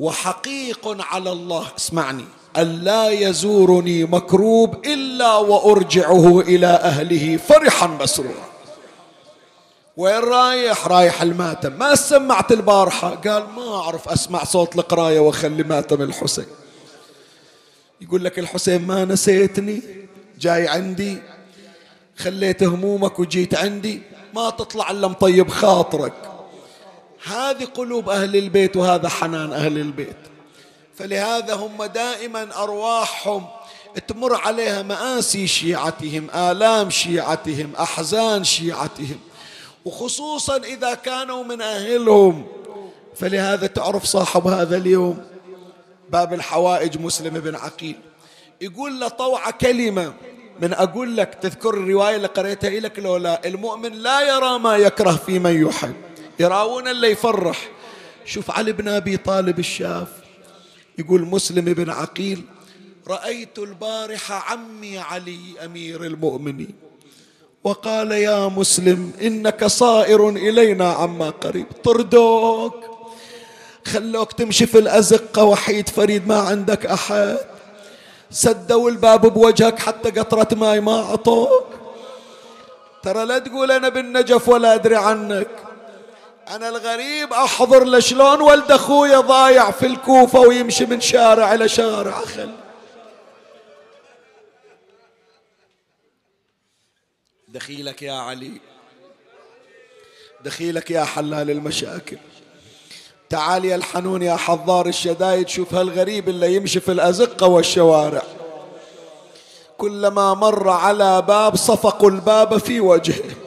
وحقيق 0.00 0.96
على 1.00 1.32
الله. 1.32 1.66
اسمعني. 1.78 2.24
ألا 2.56 3.10
يزورني 3.10 4.04
مكروب 4.04 4.86
إلا 4.86 5.36
وأرجعه 5.36 6.40
إلى 6.40 6.66
أهله 6.66 7.36
فرحا 7.36 7.86
مسرورا. 7.86 8.46
وين 9.96 10.18
رايح؟ 10.18 10.86
رايح 10.86 11.22
الماتم. 11.22 11.72
ما 11.72 11.94
سمعت 11.94 12.52
البارحة؟ 12.52 13.14
قال 13.14 13.46
ما 13.56 13.76
أعرف 13.76 14.08
أسمع 14.08 14.44
صوت 14.44 14.76
القراية 14.76 15.20
وأخلي 15.20 15.62
ماتم 15.62 16.02
الحسين. 16.02 16.46
يقول 18.00 18.24
لك 18.24 18.38
الحسين 18.38 18.86
ما 18.86 19.04
نسيتني. 19.04 19.82
جاي 20.40 20.68
عندي. 20.68 21.18
خليت 22.16 22.62
همومك 22.62 23.18
وجيت 23.18 23.54
عندي. 23.54 24.02
ما 24.34 24.50
تطلع 24.50 24.90
إلا 24.90 25.08
مطيب 25.08 25.48
خاطرك. 25.50 26.12
هذه 27.26 27.64
قلوب 27.64 28.08
أهل 28.08 28.36
البيت 28.36 28.76
وهذا 28.76 29.08
حنان 29.08 29.52
أهل 29.52 29.78
البيت. 29.78 30.16
فلهذا 30.94 31.54
هم 31.54 31.84
دائما 31.84 32.62
أرواحهم 32.62 33.46
تمر 34.08 34.34
عليها 34.34 34.82
مآسي 34.82 35.46
شيعتهم 35.46 36.30
آلام 36.34 36.90
شيعتهم 36.90 37.72
أحزان 37.80 38.44
شيعتهم. 38.44 39.18
وخصوصا 39.84 40.56
إذا 40.56 40.94
كانوا 40.94 41.44
من 41.44 41.62
أهلهم. 41.62 42.46
فلهذا 43.16 43.66
تعرف 43.66 44.04
صاحب 44.04 44.46
هذا 44.46 44.76
اليوم 44.76 45.24
باب 46.10 46.34
الحوائج 46.34 46.98
مسلم 46.98 47.40
بن 47.40 47.54
عقيل. 47.54 47.96
يقول 48.60 49.00
له 49.00 49.08
طوع 49.08 49.50
كلمة 49.50 50.12
من 50.60 50.72
أقول 50.72 51.16
لك 51.16 51.34
تذكر 51.34 51.70
الرواية 51.74 52.16
اللي 52.16 52.26
قريتها 52.26 52.80
لك 52.80 52.98
لو 52.98 53.16
لا 53.16 53.46
المؤمن 53.46 53.92
لا 53.92 54.20
يرى 54.20 54.58
ما 54.58 54.76
يكره 54.76 55.10
في 55.26 55.38
من 55.38 55.66
يحب 55.66 55.94
يراون 56.38 56.88
اللي 56.88 57.10
يفرح. 57.10 57.68
شوف 58.24 58.50
علي 58.50 58.72
بن 58.72 58.88
أبي 58.88 59.16
طالب 59.16 59.58
الشاف 59.58 60.08
يقول 60.98 61.22
مسلم 61.22 61.64
بن 61.64 61.90
عقيل 61.90 62.42
رأيت 63.08 63.58
البارحة 63.58 64.52
عمي 64.52 64.98
علي 64.98 65.40
أمير 65.64 66.04
المؤمنين. 66.04 66.74
وقال 67.64 68.12
يا 68.12 68.48
مسلم 68.48 69.12
إنك 69.22 69.64
صائر 69.64 70.28
إلينا 70.28 70.92
عما 70.92 71.30
قريب. 71.30 71.66
طردوك 71.84 72.74
خلوك 73.86 74.32
تمشي 74.32 74.66
في 74.66 74.78
الأزقة 74.78 75.44
وحيد 75.44 75.88
فريد 75.88 76.28
ما 76.28 76.38
عندك 76.38 76.86
أحد. 76.86 77.38
سدوا 78.30 78.90
الباب 78.90 79.26
بوجهك 79.26 79.78
حتى 79.78 80.10
قطرة 80.10 80.48
ماي 80.54 80.80
ما 80.80 81.00
أعطوك. 81.00 81.66
ترى 83.02 83.24
لا 83.24 83.38
تقول 83.38 83.70
أنا 83.70 83.88
بالنجف 83.88 84.48
ولا 84.48 84.74
أدري 84.74 84.96
عنك. 84.96 85.65
أنا 86.48 86.68
الغريب 86.68 87.32
أحضر 87.32 87.84
لشلون 87.84 88.40
ولد 88.40 88.72
أخويا 88.72 89.20
ضايع 89.20 89.70
في 89.70 89.86
الكوفة 89.86 90.40
ويمشي 90.40 90.86
من 90.86 91.00
شارع 91.00 91.54
إلى 91.54 91.68
شارع 91.68 92.22
أخل 92.22 92.50
دخيلك 97.48 98.02
يا 98.02 98.12
علي. 98.12 98.60
دخيلك 100.44 100.90
يا 100.90 101.04
حلال 101.04 101.50
المشاكل. 101.50 102.18
تعال 103.30 103.64
يا 103.64 103.76
الحنون 103.76 104.22
يا 104.22 104.36
حضار 104.36 104.86
الشدايد 104.86 105.48
شوف 105.48 105.74
هالغريب 105.74 106.28
اللي 106.28 106.54
يمشي 106.54 106.80
في 106.80 106.92
الأزقة 106.92 107.46
والشوارع. 107.46 108.22
كلما 109.78 110.34
مر 110.34 110.68
على 110.68 111.22
باب 111.22 111.56
صفقوا 111.56 112.10
الباب 112.10 112.58
في 112.58 112.80
وجهه. 112.80 113.45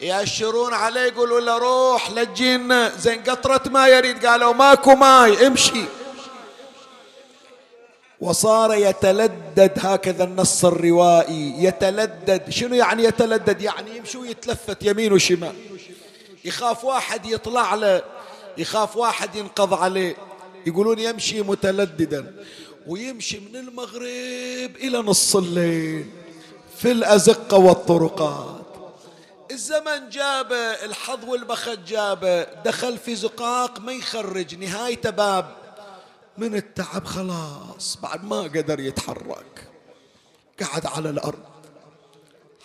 يأشرون 0.00 0.74
عليه 0.74 1.00
يقولوا 1.00 1.40
له 1.40 1.58
روح 1.58 2.10
لجينا 2.10 2.96
زين 2.96 3.22
قطرة 3.22 3.62
ما 3.70 3.88
يريد 3.88 4.26
قالوا 4.26 4.52
ماكو 4.52 4.94
ماي 4.94 5.46
امشي. 5.46 5.84
وصار 8.20 8.74
يتلدد 8.74 9.72
هكذا 9.76 10.24
النص 10.24 10.64
الروائي. 10.64 11.64
يتلدد 11.64 12.50
شنو 12.50 12.74
يعني 12.74 13.04
يتلدد 13.04 13.62
يعني 13.62 13.96
يمشي 13.96 14.18
ويتلفت 14.18 14.82
يمين 14.82 15.12
وشمال. 15.12 15.54
يخاف 16.44 16.84
واحد 16.84 17.26
يطلع 17.26 17.74
له 17.74 18.02
يخاف 18.58 18.96
واحد 18.96 19.34
ينقض 19.34 19.74
عليه. 19.74 20.16
يقولون 20.66 20.98
يمشي 20.98 21.42
متلددا 21.42 22.34
ويمشي 22.86 23.40
من 23.40 23.56
المغرب 23.56 24.76
إلى 24.76 24.98
نص 24.98 25.36
الليل 25.36 26.06
في 26.78 26.92
الأزقة 26.92 27.58
والطرقات 27.58 28.59
الزمن 29.50 30.08
جابه 30.08 30.56
الحظ 30.56 31.24
والبخت 31.24 31.78
جابه 31.78 32.42
دخل 32.42 32.98
في 32.98 33.16
زقاق 33.16 33.80
ما 33.80 33.92
يخرج 33.92 34.54
نهايته 34.54 35.10
باب. 35.10 35.56
من 36.38 36.54
التعب 36.54 37.04
خلاص 37.04 37.98
بعد 38.02 38.24
ما 38.24 38.40
قدر 38.42 38.80
يتحرك. 38.80 39.68
قعد 40.62 40.86
على 40.86 41.10
الأرض 41.10 41.44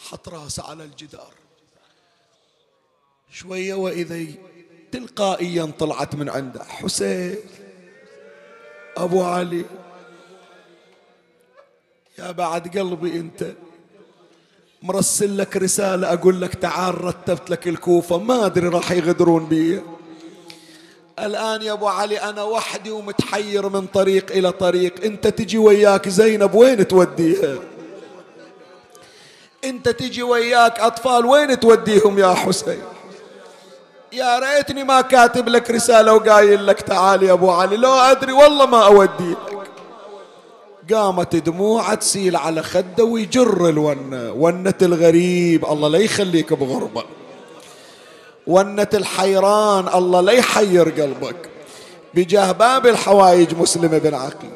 حط 0.10 0.30
راسه 0.30 0.64
على 0.64 0.84
الجدار. 0.84 1.34
شوية 3.32 3.74
وإذا 3.74 4.26
تلقائيا 4.92 5.74
طلعت 5.80 6.16
من 6.16 6.30
عنده. 6.30 6.64
حسين 6.64 7.38
أبو 8.98 9.24
علي 9.24 9.66
يا 12.20 12.32
بعد 12.32 12.78
قلبي 12.78 13.16
أنت. 13.20 13.56
مرسل 14.86 15.38
لك 15.38 15.58
رسالة 15.58 16.14
أقول 16.14 16.42
لك 16.42 16.56
تعال 16.56 17.04
رتبت 17.06 17.50
لك 17.50 17.68
الكوفة 17.68 18.18
ما 18.18 18.46
أدري 18.46 18.68
راح 18.68 18.92
يغدرون 18.92 19.46
بي. 19.46 19.82
الآن 21.20 21.62
يا 21.62 21.74
أبو 21.74 21.88
علي 21.88 22.18
أنا 22.18 22.44
وحدي 22.44 22.92
ومتحير 22.92 23.70
من 23.70 23.88
طريق 23.88 24.32
إلى 24.32 24.52
طريق. 24.52 25.04
أنت 25.04 25.28
تجي 25.28 25.58
وياك 25.58 26.10
زينب 26.10 26.56
وين 26.56 26.88
توديها؟ 26.88 27.56
أنت 29.64 29.90
تجي 29.90 30.24
وياك 30.24 30.80
أطفال 30.80 31.26
وين 31.26 31.60
توديهم 31.60 32.20
يا 32.20 32.34
حسين؟ 32.34 32.82
يا 34.14 34.40
ريتني 34.40 34.84
ما 34.84 35.02
كاتب 35.02 35.50
لك 35.50 35.72
رسالة 35.72 36.14
وقايل 36.14 36.68
لك 36.68 36.82
تعال 36.82 37.24
يا 37.24 37.34
أبو 37.34 37.52
علي 37.52 37.78
لو 37.78 37.94
أدري 37.94 38.32
والله 38.32 38.66
ما 38.66 38.86
أودي 38.86 39.32
لك 39.32 39.55
قامت 40.94 41.36
دموعه 41.36 41.96
تسيل 41.96 42.36
على 42.36 42.64
خده 42.64 43.04
ويجر 43.04 43.70
الونة 43.70 44.32
ونة 44.32 44.74
الغريب. 44.82 45.66
الله 45.66 45.90
لا 45.90 46.00
يخليك 46.00 46.54
بغربة. 46.54 47.04
ونة 48.48 48.88
الحيران 48.94 49.88
الله 49.88 50.22
لا 50.22 50.32
يحير 50.32 50.90
قلبك. 50.90 51.50
بجاه 52.14 52.52
باب 52.52 52.88
الحوايج 52.88 53.54
مسلم 53.54 54.00
بن 54.00 54.14
عقيل. 54.14 54.52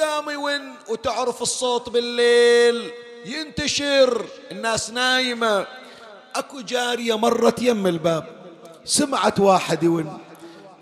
قام 0.00 0.30
يون 0.30 0.60
وتعرف 0.90 1.42
الصوت 1.42 1.88
بالليل. 1.88 2.90
ينتشر 3.26 4.24
الناس 4.52 4.90
نايمة. 4.90 5.66
أكو 6.36 6.60
جارية 6.60 7.16
مرت 7.18 7.62
يم 7.62 7.86
الباب. 7.86 8.24
سمعت 8.84 9.40
واحد 9.40 9.82
يون. 9.82 10.18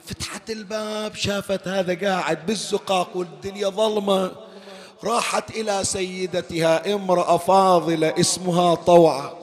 فتحت 0.06 0.50
الباب 0.50 1.14
شافت 1.14 1.68
هذا 1.68 2.08
قاعد 2.08 2.46
بالزقاق 2.46 3.16
والدنيا 3.16 3.68
ظلمة. 3.68 4.49
راحت 5.04 5.50
إلى 5.50 5.84
سيدتها 5.84 6.94
امرأة 6.94 7.36
فاضلة 7.36 8.14
اسمها 8.20 8.74
طوعة. 8.74 9.34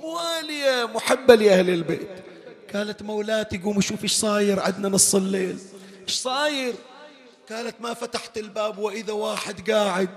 موالية 0.00 0.86
محبة 0.94 1.34
لأهل 1.34 1.70
البيت. 1.70 2.08
قالت 2.74 3.02
مولاتي 3.02 3.58
قوم 3.58 3.80
شوف 3.80 4.02
إيش 4.02 4.12
صاير 4.12 4.60
عندنا 4.60 4.88
نص 4.88 5.14
الليل. 5.14 5.58
إيش 6.08 6.14
صاير؟ 6.14 6.74
قالت 7.50 7.74
ما 7.80 7.94
فتحت 7.94 8.38
الباب 8.38 8.78
وإذا 8.78 9.12
واحد 9.12 9.70
قاعد. 9.70 10.08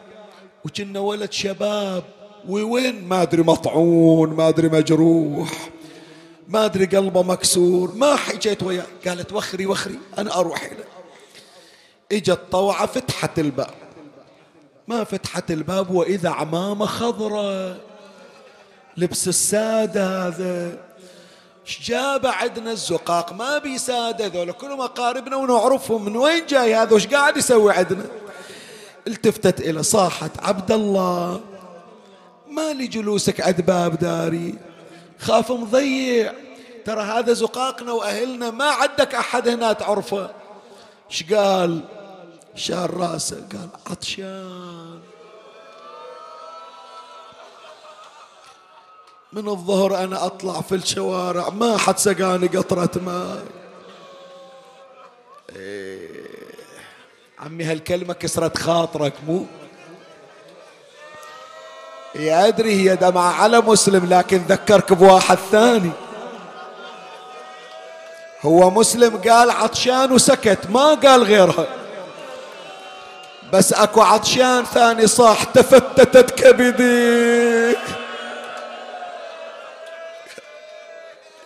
وكنا 0.66 1.00
ولد 1.00 1.32
شباب. 1.32 2.04
ووين؟ 2.50 3.08
ما 3.08 3.22
أدري 3.22 3.42
مطعون 3.42 4.30
ما 4.30 4.48
أدري 4.48 4.70
مجروح. 4.70 5.70
ما 6.48 6.66
أدري 6.66 6.86
قلبه 6.86 7.24
مكسور. 7.24 7.96
ما 7.96 8.16
حكيت 8.16 8.64
وياه. 8.64 8.86
قالت 9.08 9.34
وخري 9.34 9.66
وخري 9.66 10.00
أنا 10.18 10.40
أروح 10.40 10.64
إلى 10.64 10.84
إجت 12.12 12.40
طوعة 12.52 12.86
فتحت 12.86 13.40
الباب. 13.40 13.85
ما 14.88 15.04
فتحت 15.04 15.52
الباب 15.52 15.92
وإذا 15.92 16.30
عمامة 16.30 16.86
خضراء. 16.86 17.78
لبس 18.98 19.28
السادة 19.28 20.28
هذا. 20.28 20.78
جاب 21.82 22.26
عندنا 22.26 22.72
الزقاق؟ 22.72 23.34
ما 23.34 23.58
بي 23.58 23.78
سادة 23.78 24.28
ذولا. 24.28 24.52
كلهم 24.52 24.82
أقاربنا 24.82 25.36
ونعرفهم 25.36 26.06
من 26.06 26.18
وين 26.18 26.46
جاي 26.46 26.76
هذا؟ 26.76 26.96
وش 26.96 27.08
قاعد 27.08 27.38
يسوي 27.38 27.74
عندنا 27.74 28.06
التفتت 29.08 29.62
إلى 29.62 29.84
صاحت 29.84 30.32
عبد 30.44 30.72
الله 30.72 31.42
ما 32.50 32.74
لي 32.74 32.88
جلوسك 32.88 33.42
عند 33.42 33.62
باب 33.62 34.00
داري. 34.00 34.56
خاف 35.20 35.52
مضيع. 35.52 36.34
ترى 36.86 37.02
هذا 37.02 37.34
زقاقنا 37.34 37.92
وأهلنا 37.92 38.52
ما 38.52 38.66
عندك 38.66 39.16
أحد 39.16 39.48
هنا 39.48 39.74
تعرفه. 39.74 40.30
إيش 41.12 41.34
قال؟ 41.34 41.82
شال 42.56 43.00
راسه 43.00 43.44
قال 43.52 43.70
عطشان. 43.92 45.00
من 49.34 49.48
الظهر 49.48 50.04
أنا 50.04 50.26
أطلع 50.26 50.62
في 50.62 50.76
الشوارع 50.76 51.50
ما 51.50 51.78
حد 51.78 51.98
سقاني 51.98 52.48
قطرة 52.48 52.90
ماء. 52.96 53.46
إيه 55.56 56.26
عمي 57.40 57.64
هالكلمة 57.64 58.14
كسرت 58.14 58.58
خاطرك 58.58 59.14
مو؟ 59.28 59.46
يا 62.16 62.48
أدري 62.48 62.74
هي 62.82 62.96
دمعة 62.96 63.32
على 63.32 63.62
مسلم 63.62 64.06
لكن 64.06 64.38
ذكرك 64.38 64.94
بواحد 64.94 65.38
ثاني. 65.52 65.92
هو 68.42 68.70
مسلم 68.70 69.18
قال 69.18 69.52
عطشان 69.52 70.12
وسكت 70.12 70.70
ما 70.70 70.94
قال 70.94 71.24
غيرها. 71.24 71.85
بس 73.54 73.74
اكو 73.74 74.02
عطشان 74.02 74.66
ثاني 74.66 75.08
صاح 75.08 75.44
تفتتت 75.44 76.32
كبدي 76.32 77.78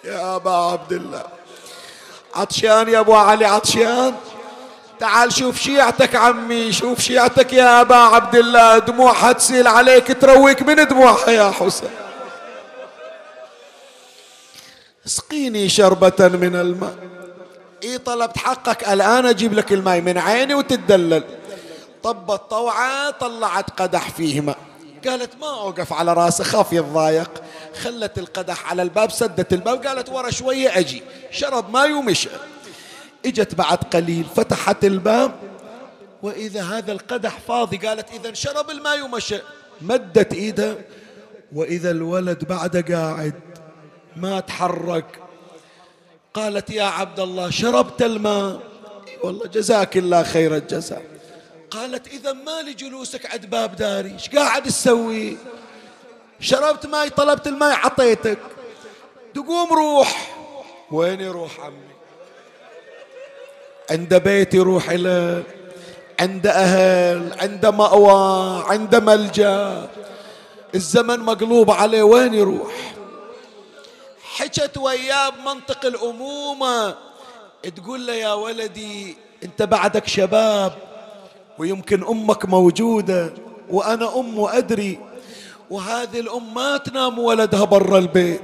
يا 0.04 0.36
أبا 0.36 0.52
عبد 0.52 0.92
الله. 0.92 1.24
عطشان 2.36 2.90
يا 2.90 3.00
أبو 3.00 3.16
علي 3.16 3.46
عطشان. 3.46 4.16
تعال 5.00 5.34
شوف 5.34 5.60
شيعتك 5.60 6.16
عمي 6.16 6.72
شوف 6.72 7.00
شيعتك 7.00 7.54
يا 7.54 7.82
أبا 7.82 7.96
عبد 7.96 8.36
الله. 8.36 8.78
دموعها 8.78 9.32
تسيل 9.32 9.68
عليك 9.68 10.22
ترويك 10.22 10.62
من 10.62 10.88
دموعها 10.88 11.30
يا 11.30 11.52
حسين. 11.52 11.90
اسقيني 15.06 15.70
شربة 15.70 16.28
من 16.28 16.56
الماء. 16.56 16.96
إي 17.84 17.98
طلبت 17.98 18.38
حقك 18.38 18.90
الآن 18.90 19.26
أجيب 19.26 19.54
لك 19.54 19.74
الماء 19.74 20.02
من 20.02 20.18
عيني 20.18 20.54
وتتدلل. 20.54 21.24
طبت 22.10 22.42
طوعة 22.50 23.12
طلعت 23.12 23.82
قدح 23.82 24.10
فيه 24.10 24.42
ماء 24.42 24.58
قالت 25.08 25.36
ما 25.42 25.48
أوقف 25.48 25.94
على 25.94 26.14
راسه 26.14 26.44
خاف 26.44 26.74
يتضايق. 26.74 27.44
خلت 27.82 28.18
القدح 28.18 28.70
على 28.70 28.82
الباب 28.82 29.12
سدت 29.12 29.54
الباب 29.54 29.88
قالت 29.88 30.10
ورا 30.10 30.30
شوية 30.30 30.80
أجي. 30.80 31.04
شرب 31.32 31.70
ماي 31.70 31.94
ومشى 31.94 32.30
إجت 33.26 33.56
بعد 33.56 33.78
قليل 33.78 34.26
فتحت 34.36 34.86
الباب. 34.86 35.32
وإذا 36.24 36.64
هذا 36.64 36.92
القدح 36.92 37.40
فاضي 37.48 37.78
قالت 37.78 38.12
إذا 38.14 38.34
شرب 38.34 38.70
الماء 38.70 39.02
ومشى 39.02 39.38
مدت 39.82 40.34
إيدها 40.34 40.76
وإذا 41.54 41.92
الولد 41.92 42.46
بعد 42.46 42.92
قاعد 42.92 43.34
ما 44.16 44.40
تحرك. 44.40 45.20
قالت 46.34 46.70
يا 46.70 46.84
عبد 46.84 47.20
الله 47.20 47.50
شربت 47.50 48.02
الماء. 48.02 48.60
والله 49.24 49.48
جزاك 49.48 49.98
الله 49.98 50.24
خير 50.24 50.56
الجزاء. 50.56 51.19
قالت 51.72 52.08
إذا 52.08 52.34
ما 52.34 52.62
لي 52.62 52.74
جلوسك 52.74 53.26
عند 53.34 53.46
باب 53.46 53.76
داري 53.76 54.12
إيش 54.12 54.30
قاعد 54.30 54.64
تسوي؟ 54.64 55.38
شربت 56.40 56.86
ماي 56.86 57.10
طلبت 57.10 57.48
الماي 57.48 57.72
عطيتك. 57.72 58.40
تقوم 59.34 59.74
روح. 59.74 60.36
وين 60.92 61.22
يروح 61.22 61.60
عمي؟ 61.60 61.90
عند 63.92 64.14
بيت 64.16 64.54
يروح 64.54 64.90
إلى 64.90 65.44
عند 66.20 66.48
أهل 66.48 67.34
عند 67.40 67.66
مأوى 67.66 68.64
عند 68.68 68.96
ملجأ. 68.96 69.90
الزمن 70.76 71.20
مقلوب 71.20 71.72
عليه 71.72 72.04
وين 72.04 72.34
يروح؟ 72.34 72.94
حكت 74.24 74.78
وياه 74.78 75.30
بمنطق 75.30 75.86
الأمومة. 75.86 76.96
تقول 77.76 78.08
له 78.08 78.14
يا 78.14 78.34
ولدي 78.34 79.18
أنت 79.44 79.62
بعدك 79.62 80.08
شباب. 80.08 80.89
ويمكن 81.60 82.04
أمك 82.04 82.46
موجودة 82.46 83.34
وأنا 83.70 84.20
أم 84.20 84.40
وأدري 84.40 85.00
وهذه 85.70 86.20
الأم 86.20 86.54
ما 86.54 86.78
تنام 86.78 87.20
ولدها 87.20 87.64
برا 87.64 87.98
البيت. 87.98 88.42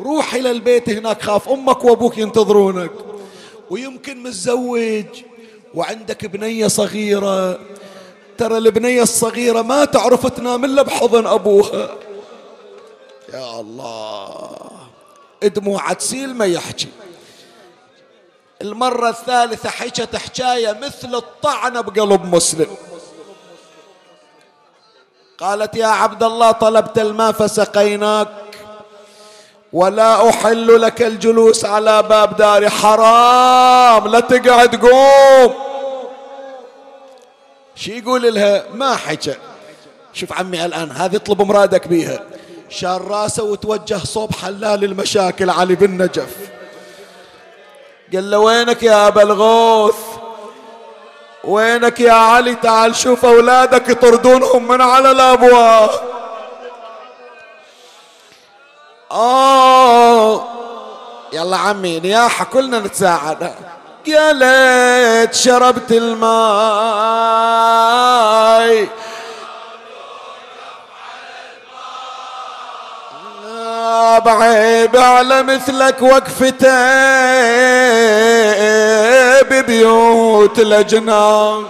روح 0.00 0.34
إلى 0.34 0.50
البيت 0.50 0.90
هناك 0.90 1.22
خاف 1.22 1.48
أمك 1.48 1.84
وأبوك 1.84 2.18
ينتظرونك. 2.18 2.90
ويمكن 3.70 4.22
متزوج 4.22 5.04
وعندك 5.74 6.26
بنية 6.26 6.66
صغيرة. 6.66 7.58
ترى 8.38 8.58
البنية 8.58 9.02
الصغيرة 9.02 9.62
ما 9.62 9.84
تعرف 9.84 10.26
تنام 10.26 10.64
إلا 10.64 10.82
بحضن 10.82 11.26
أبوها. 11.26 11.90
يا 13.34 13.60
الله. 13.60 14.56
دموع 15.42 15.92
تسيل 15.92 16.34
ما 16.34 16.44
يحكي. 16.44 16.88
المرة 18.62 19.08
الثالثة 19.08 19.68
حكت 19.68 20.16
حكاية 20.16 20.72
مثل 20.82 21.14
الطعنة 21.14 21.80
بقلب 21.80 22.34
مسلم. 22.34 22.66
قالت 25.38 25.76
يا 25.76 25.86
عبد 25.86 26.22
الله 26.22 26.50
طلبت 26.50 26.98
الماء 26.98 27.32
فسقيناك 27.32 28.28
ولا 29.72 30.28
أحل 30.28 30.82
لك 30.82 31.02
الجلوس 31.02 31.64
على 31.64 32.02
باب 32.02 32.36
داري 32.36 32.70
حرام 32.70 34.08
لا 34.08 34.20
تقعد 34.20 34.76
قوم. 34.76 35.54
شي 37.74 37.98
يقول 37.98 38.34
لها؟ 38.34 38.64
ما 38.74 38.96
حكى. 38.96 39.34
شوف 40.12 40.32
عمي 40.32 40.64
الآن 40.64 40.90
هذه 40.90 41.16
اطلب 41.16 41.42
مرادك 41.42 41.88
بيها. 41.88 42.20
شال 42.68 43.10
راسه 43.10 43.42
وتوجه 43.42 43.98
صوب 43.98 44.32
حلال 44.34 44.84
المشاكل 44.84 45.50
علي 45.50 45.74
بن 45.74 46.02
نجف 46.02 46.55
قال 48.12 48.30
له 48.30 48.38
وينك 48.38 48.82
يا 48.82 49.08
أبا 49.08 49.22
الغوث؟ 49.22 49.96
وينك 51.44 52.00
يا 52.00 52.12
علي؟ 52.12 52.54
تعال 52.54 52.96
شوف 52.96 53.24
أولادك 53.24 53.88
يطردونهم 53.88 54.68
من 54.68 54.80
على 54.80 55.10
الأبواب. 55.10 55.90
آه. 59.12 60.44
يلا 61.32 61.56
عمي 61.56 62.00
نياحة 62.00 62.44
كلنا 62.44 62.78
نتساعد. 62.78 63.54
يا 64.06 64.32
ليت 64.32 65.34
شربت 65.34 65.92
الماي. 65.92 66.26
بعيب 74.18 74.96
على 74.96 75.42
مثلك 75.42 76.02
وقفته 76.02 76.96
ببيوت 79.42 80.58
الأجنان 80.58 81.64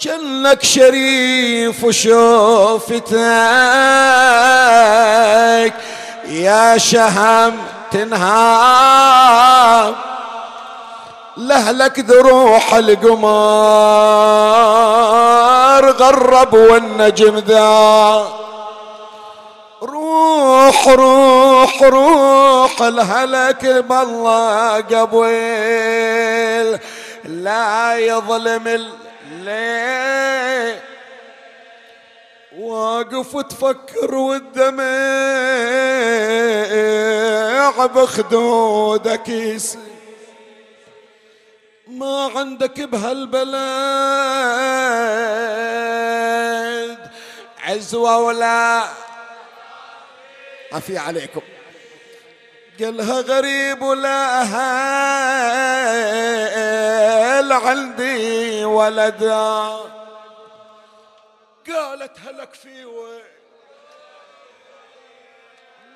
جنك 0.00 0.62
شريف 0.62 1.84
وشوفتك 1.84 3.12
يا 6.28 6.78
شهم 6.78 7.54
تنهار. 7.90 9.32
لهلك 11.36 11.98
ذروح 11.98 12.74
القمر 12.74 13.22
غرب 15.90 16.54
والنجم 16.54 17.38
ذا 17.38 18.26
روح 20.12 20.88
روح 20.88 21.82
روح 21.82 22.82
الهلك 22.82 23.66
بالله 23.66 24.80
قبل. 24.80 26.78
لا 27.24 27.98
يظلم 27.98 28.68
الليل. 28.68 30.78
واقف 32.58 33.36
تفكر 33.36 34.14
والدمع 34.14 34.82
بخدودك 37.86 39.58
ما 41.86 42.30
عندك 42.36 42.80
بهالبلد 42.80 43.52
عزوة 47.64 48.18
ولا 48.18 48.84
عفي 50.74 50.98
عليكم. 50.98 51.40
قالها 52.80 53.20
غريب 53.20 53.82
ولا 53.82 54.42
أهل 54.42 54.52
عندي 57.52 58.64
ولدا. 58.64 59.78
قالت 61.68 62.18
هلك 62.26 62.54
في 62.54 62.84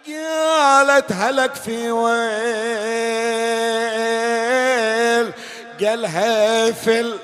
قالت 0.06 1.12
هلك 1.12 1.54
في 1.54 1.90
وين؟ 1.90 2.96
قالها 5.80 6.72
في 6.72 7.18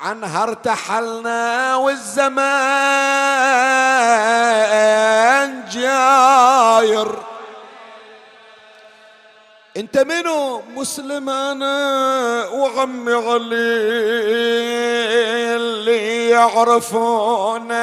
عنها 0.00 0.42
ارتحلنا 0.42 1.76
والزمان 1.76 2.48
جاير. 5.70 7.08
انت 9.76 9.98
منو 9.98 10.62
مسلم 10.74 11.30
أنا 11.30 12.46
وعمي 12.48 13.12
علي 13.12 13.56
اللي 15.56 16.28
يعرفونا؟ 16.28 17.78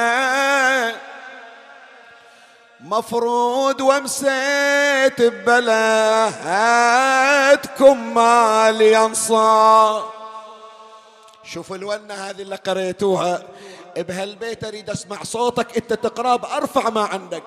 مفروض 2.80 3.80
ومسيت 3.80 5.22
ببلاتكم 5.22 5.74
مالي 8.14 8.96
انصار 8.96 10.15
شوفوا 11.46 11.76
الونة 11.76 12.14
هذه 12.14 12.42
اللي 12.42 12.56
قريتوها. 12.56 13.42
بهالبيت 13.96 14.64
أريد 14.64 14.90
أسمع 14.90 15.22
صوتك 15.22 15.76
أنت 15.76 15.92
تقرأ 15.92 16.36
بأرفع 16.36 16.90
ما 16.90 17.04
عندك. 17.04 17.42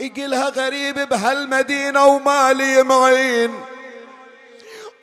يقلها 0.00 0.48
غريب 0.48 1.08
بهالمدينة 1.08 2.06
ومالي 2.06 2.82
معين. 2.82 3.60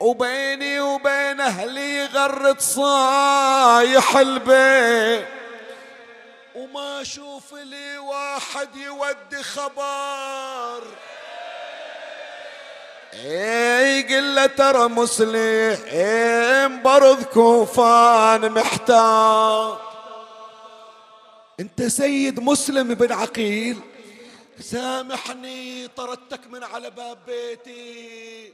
وبيني 0.00 0.80
وبين 0.80 1.40
أهلي 1.40 2.04
غرد 2.04 2.60
صايح 2.60 4.16
البيت. 4.16 5.26
وما 6.54 7.00
أشوف 7.00 7.52
لي 7.52 7.98
واحد 7.98 8.76
يودي 8.76 9.42
خبر. 9.42 10.82
إي 13.14 14.02
قل 14.02 14.34
له 14.34 14.46
ترى 14.46 14.88
مسلم 14.88 16.82
برض 16.82 17.22
كوفان 17.22 18.50
محتاج. 18.52 19.74
أنت 21.60 21.82
سيد 21.82 22.40
مسلم 22.40 22.94
بن 22.94 23.12
عقيل 23.12 23.78
سامحني 24.60 25.88
طردتك 25.88 26.40
من 26.50 26.64
على 26.64 26.90
باب 26.90 27.18
بيتي. 27.26 28.52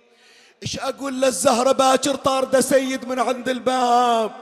إيش 0.63 0.79
أقول 0.79 1.21
للزهرة 1.21 1.73
باكر 1.73 2.15
طاردة 2.15 2.61
سيد 2.61 3.09
من 3.09 3.19
عند 3.19 3.49
الباب؟ 3.49 4.33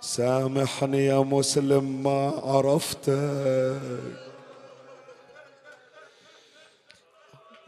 سامحني 0.00 1.06
يا 1.06 1.18
مسلم 1.18 2.02
ما 2.02 2.40
عرفتك 2.44 4.29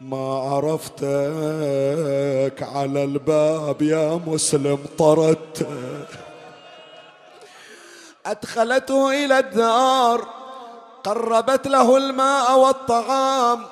ما 0.09 0.39
عرفتك 0.39 1.03
على 2.63 3.03
الباب 3.03 3.81
يا 3.81 4.21
مسلم 4.27 4.79
طردت. 4.97 5.67
أدخلته 8.25 9.25
إلى 9.25 9.39
الدار 9.39 10.27
قربت 11.03 11.67
له 11.67 11.97
الماء 11.97 12.59
والطعام 12.59 13.65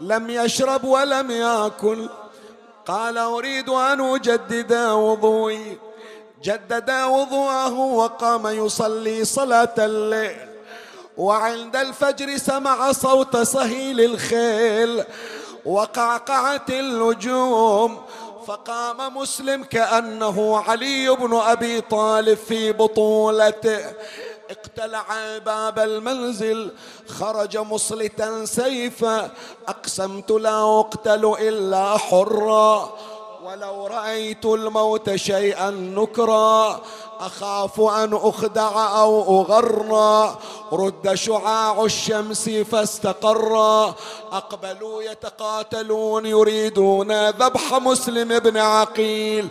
لم 0.00 0.30
يشرب 0.30 0.84
ولم 0.84 1.30
يأكل. 1.30 2.08
قال 2.86 3.18
أريد 3.18 3.68
أن 3.68 4.00
أجدد 4.00 4.72
وضوئي. 4.74 5.78
جدد 6.42 6.90
وضوءه 6.90 7.78
وقام 7.78 8.46
يصلي 8.46 9.24
صلاة 9.24 9.74
الليل. 9.78 10.48
وعند 11.16 11.76
الفجر 11.76 12.36
سمع 12.36 12.92
صوت 12.92 13.36
صهيل 13.36 14.00
الخيل. 14.00 15.04
وقعقعت 15.64 16.70
النجوم. 16.70 17.98
فقام 18.46 19.16
مسلم 19.16 19.64
كأنه 19.64 20.58
علي 20.68 21.16
بن 21.16 21.36
أبي 21.36 21.80
طالب 21.80 22.38
في 22.38 22.72
بطولته. 22.72 23.80
اقتلع 24.50 25.04
باب 25.38 25.78
المنزل 25.78 26.70
خرج 27.08 27.58
مصلتا 27.58 28.44
سيفا. 28.44 29.30
أقسمت 29.68 30.30
لا 30.30 30.80
أقتل 30.80 31.34
إلا 31.40 31.96
حرا. 31.96 32.94
ولو 33.44 33.86
رأيت 33.86 34.44
الموت 34.44 35.14
شيئا 35.14 35.70
نكرا. 35.70 36.80
أخاف 37.20 37.80
أن 37.80 38.14
أخدع 38.14 39.00
أو 39.00 39.42
أغرى 39.42 40.38
رد 40.72 41.14
شعاع 41.14 41.84
الشمس 41.84 42.48
فاستقر. 42.48 43.84
أقبلوا 44.32 45.02
يتقاتلون 45.02 46.26
يريدون 46.26 47.30
ذبح 47.30 47.74
مسلم 47.74 48.38
بن 48.38 48.56
عقيل. 48.56 49.48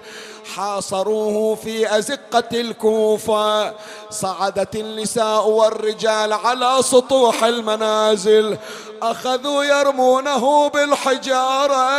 حاصروه 0.55 1.55
في 1.55 1.97
أزقة 1.97 2.49
الكوفة. 2.53 3.73
صعدت 4.09 4.75
النساء 4.75 5.47
والرجال 5.47 6.33
على 6.33 6.77
سطوح 6.81 7.43
المنازل. 7.43 8.57
أخذوا 9.01 9.63
يرمونه 9.63 10.67
بالحجارة. 10.69 11.89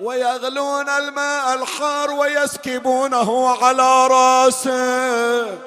ويغلون 0.00 0.88
الماء 0.88 1.54
الحار 1.54 2.10
ويسكبونه 2.10 3.56
على 3.64 4.06
راسه. 4.06 5.58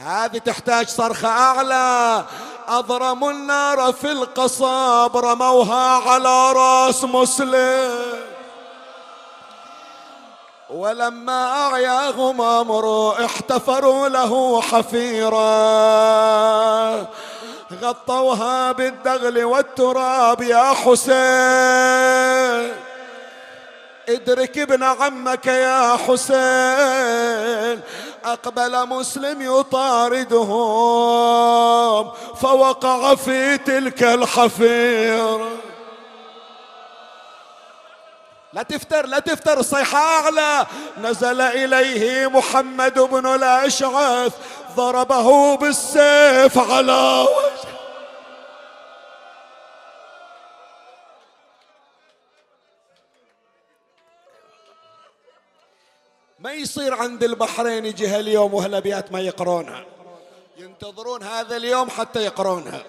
هذه 0.00 0.38
تحتاج 0.38 0.88
صرخة 0.88 1.28
أعلى. 1.28 2.24
أضرموا 2.68 3.30
النار 3.30 3.92
في 3.92 4.12
القصاب 4.12 5.16
رموها 5.16 6.10
على 6.10 6.52
راس 6.52 7.04
مسلم. 7.04 7.98
ولما 10.70 11.66
أعياهم 11.66 12.40
أمر 12.40 13.14
احتفروا 13.24 14.08
له 14.08 14.60
حفيرا. 14.60 15.42
غطوها 17.82 18.72
بالدغل 18.72 19.44
والتراب 19.44 20.42
يا 20.42 20.72
حسين. 20.72 22.91
ادرك 24.08 24.58
ابن 24.58 24.82
عمك 24.82 25.46
يا 25.46 25.96
حسين 25.96 27.80
أقبل 28.24 28.88
مسلم 28.88 29.58
يطاردهم 29.60 30.42
فوقع 32.40 33.14
في 33.14 33.58
تلك 33.58 34.02
الحفيرة. 34.02 35.50
لا 38.52 38.62
تفتر 38.62 39.06
لا 39.06 39.18
تفتر 39.18 39.60
الصيحة 39.60 39.98
أعلى. 39.98 40.66
نزل 41.02 41.40
إليه 41.40 42.26
محمد 42.26 42.98
بن 42.98 43.26
الأشعث 43.26 44.32
ضربه 44.76 45.56
بالسيف 45.56 46.58
على 46.70 47.20
وجهه. 47.22 47.71
ما 56.42 56.52
يصير 56.52 56.94
عند 56.94 57.24
البحرين 57.24 57.86
يجي 57.86 58.06
هاليوم 58.06 58.54
وهالابيات 58.54 59.12
ما 59.12 59.20
يقرونها. 59.20 59.84
ينتظرون 60.58 61.22
هذا 61.22 61.56
اليوم 61.56 61.90
حتى 61.90 62.20
يقرونها. 62.20 62.82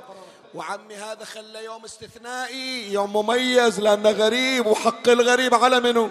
وعمي 0.56 0.96
هذا 0.96 1.26
خلى 1.26 1.66
يوم 1.66 1.84
استثنائي 1.84 2.94
يوم 2.94 3.14
مميز 3.14 3.80
لأنه 3.80 4.12
غريب 4.12 4.66
وحق 4.66 5.10
الغريب 5.10 5.56
على 5.56 5.80
منه 5.80 6.10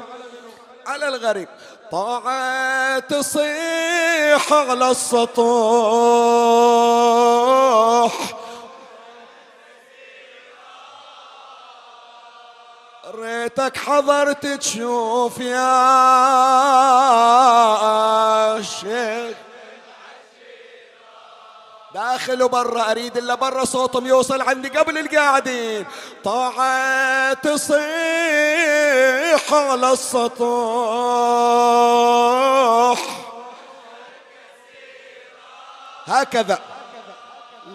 على 0.86 1.08
الغريب. 1.08 1.48
طاعة 1.92 2.98
تصيح 2.98 4.52
على 4.52 4.90
السطوح. 4.90 5.42
ريتك 13.14 13.76
حضرت 13.76 14.46
تشوف 14.46 15.38
يا 15.38 15.62
شيخ 18.62 19.36
داخل 21.94 22.42
وبرا 22.42 22.90
أريد 22.90 23.16
إلا 23.16 23.34
برا 23.34 23.64
صوتهم 23.64 24.06
يوصل 24.06 24.42
عندي 24.42 24.68
قبل 24.68 24.98
القاعدين. 24.98 25.86
طاعة 26.24 27.32
تصيح 27.32 27.82
على 29.52 29.92
السطوح. 29.92 30.58
هكذا. 36.06 36.58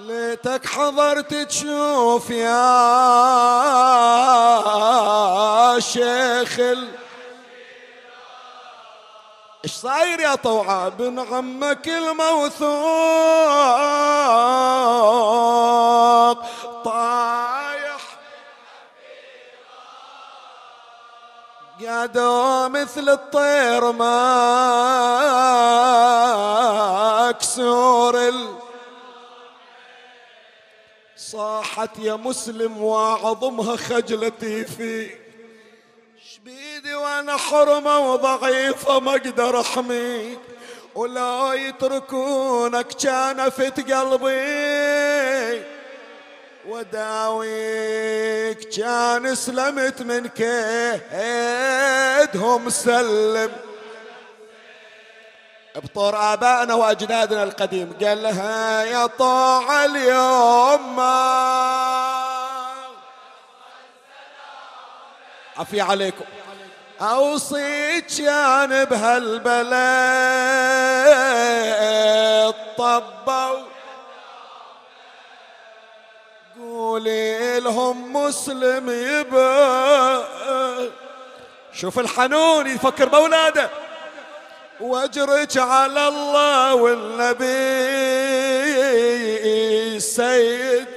ليتك 0.07 0.65
حضرت 0.65 1.33
تشوف 1.33 2.29
يا 2.29 2.59
شيخ 5.79 6.59
إيش 9.65 9.71
صاير 9.71 10.19
يا 10.19 10.35
طوعة 10.35 10.89
بن 10.89 11.19
عمك 11.19 11.87
الموثوق؟ 11.87 12.67
طايح. 16.85 18.01
قادوا 21.87 22.67
مثل 22.67 23.09
الطير 23.09 23.91
مكسور 27.31 28.56
صاحت 31.37 31.99
يا 31.99 32.13
مسلم 32.13 32.83
واعظمها 32.83 33.75
خجلتي 33.75 34.65
فيك 34.65 35.19
شبيدي 36.33 36.95
وأنا 36.95 37.37
حرمة 37.37 38.13
وضعيفة 38.13 38.99
ما 38.99 39.11
أقدر 39.11 39.61
احميك 39.61 40.39
ولا 40.95 41.53
يتركونك 41.53 42.87
كانفت 42.87 43.91
قلبي. 43.91 45.63
وداويك 46.67 48.59
كان 48.69 49.35
سلمت 49.35 50.01
من 50.01 50.27
كيدهم 52.27 52.69
سلم. 52.69 53.51
بطور 55.77 56.33
آبائنا 56.33 56.73
وأجدادنا 56.73 57.43
القديم. 57.43 57.97
قال 58.03 58.23
لها 58.23 58.83
يا 58.83 59.05
طاع 59.05 59.85
اليوم 59.85 60.95
ما 60.95 61.47
عفي 65.57 65.81
عليكم. 65.81 66.25
أوصيك 67.01 68.07
كان 68.17 68.85
بهالبلد 68.85 69.75
طبوا. 72.77 73.67
قولي 76.59 77.59
لهم 77.59 78.13
مسلم 78.13 78.89
يبا. 78.89 80.23
شوف 81.73 81.99
الحنون 81.99 82.67
يفكر 82.67 83.09
بأولاده. 83.09 83.69
واجرك 84.81 85.57
على 85.57 86.07
الله 86.07 86.75
والنبي 86.75 87.47
السيد. 89.97 90.87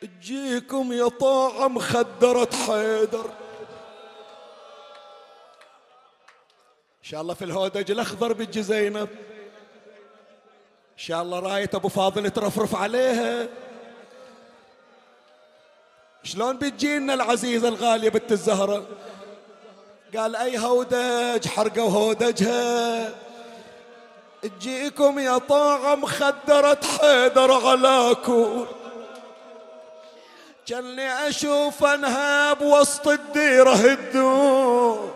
تجيكم 0.00 0.92
يا 0.92 1.08
طاعة 1.08 1.68
مخدرة 1.68 2.48
حيدر. 2.66 3.24
إن 6.98 7.12
شاء 7.12 7.20
الله 7.20 7.34
في 7.34 7.44
الهودج 7.44 7.90
الأخضر 7.90 8.32
بتجي 8.32 8.62
زينب. 8.62 9.08
إن 10.92 11.04
شاء 11.04 11.22
الله 11.22 11.40
راية 11.40 11.70
أبو 11.74 11.88
فاضل 11.88 12.30
ترفرف 12.30 12.74
عليها. 12.74 13.48
شلون 16.22 16.58
بتجينا 16.58 17.14
العزيزة 17.14 17.68
الغالية 17.68 18.08
بنت 18.08 18.32
الزهرة؟ 18.32 18.86
قال 20.16 20.36
أي 20.36 20.58
هودج 20.58 21.48
حرقوا 21.48 21.90
هودجها. 21.90 23.10
تجيكم 24.42 25.18
يا 25.18 25.38
طاعة 25.38 25.94
مخدرة 25.94 26.78
حيدر 27.00 27.52
على 27.66 28.16
كور. 28.26 28.66
جني 30.66 31.28
أشوف 31.28 31.84
أنهاب 31.84 32.62
وسط 32.62 33.08
الديرة 33.08 33.74
الدور 33.74 35.10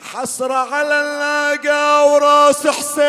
حسرة 0.00 0.74
على 0.74 1.00
اللاقى 1.00 2.12
وراس 2.12 2.66
حسين. 2.66 3.06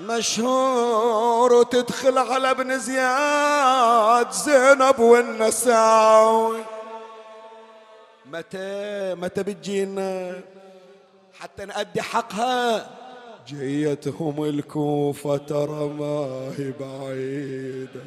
مشهور 0.00 1.52
وتدخل 1.52 2.18
على 2.18 2.50
ابن 2.50 2.78
زياد 2.78 4.30
زينب 4.30 4.98
والنساوي. 4.98 6.64
متى 8.32 9.14
متى 9.14 9.42
بتجينا؟ 9.42 10.40
حتى 11.38 11.64
نأدي 11.64 12.02
حقها. 12.02 12.90
جيتهم 13.48 14.44
الكوفة 14.44 15.36
ترى 15.36 15.88
ما 15.88 16.52
هي 16.58 16.72
بعيدة. 16.80 18.04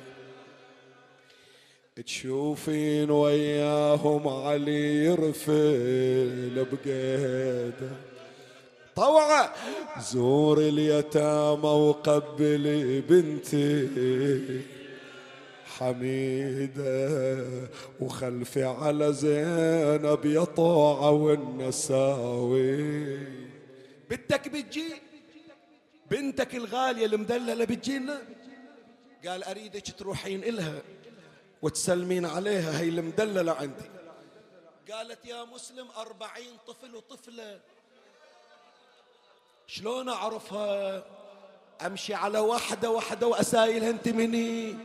تشوفين 2.06 3.12
وياهم 3.12 4.28
علي 4.28 5.06
يرفل 5.06 6.66
بقيده. 6.72 7.92
طوعة 8.96 9.54
زور 10.12 10.58
اليتامى 10.58 11.70
وقبلي 11.70 13.02
بنتي. 13.02 13.90
حميدة 15.78 17.46
وخلفي 18.00 18.64
على 18.64 19.14
زينب 19.14 20.26
يا 20.26 20.44
طوعة 20.44 21.12
والنساوي. 21.12 22.74
بنتك 24.10 24.48
بتجي؟ 24.48 24.94
بنتك 26.12 26.56
الغالية 26.56 27.06
المدللة 27.06 27.66
بتجينا؟ 27.66 28.22
قال 29.28 29.44
أريدك 29.44 29.92
تروحين 29.98 30.44
إلها 30.44 30.82
وتسلمين 31.62 32.26
عليها 32.26 32.80
هي 32.80 32.90
المدللة 32.90 33.52
عندي. 33.52 33.90
قالت 34.92 35.26
يا 35.26 35.44
مسلم 35.44 35.88
أربعين 35.98 36.58
طفل 36.68 36.96
وطفلة. 36.96 37.60
شلون 39.68 40.10
أعرفها؟ 40.10 41.04
أمشي 41.86 42.14
على 42.14 42.40
واحدة 42.40 42.90
واحدة 42.90 43.28
وأسايلها 43.28 43.90
أنت 43.90 44.08
مني. 44.08 44.76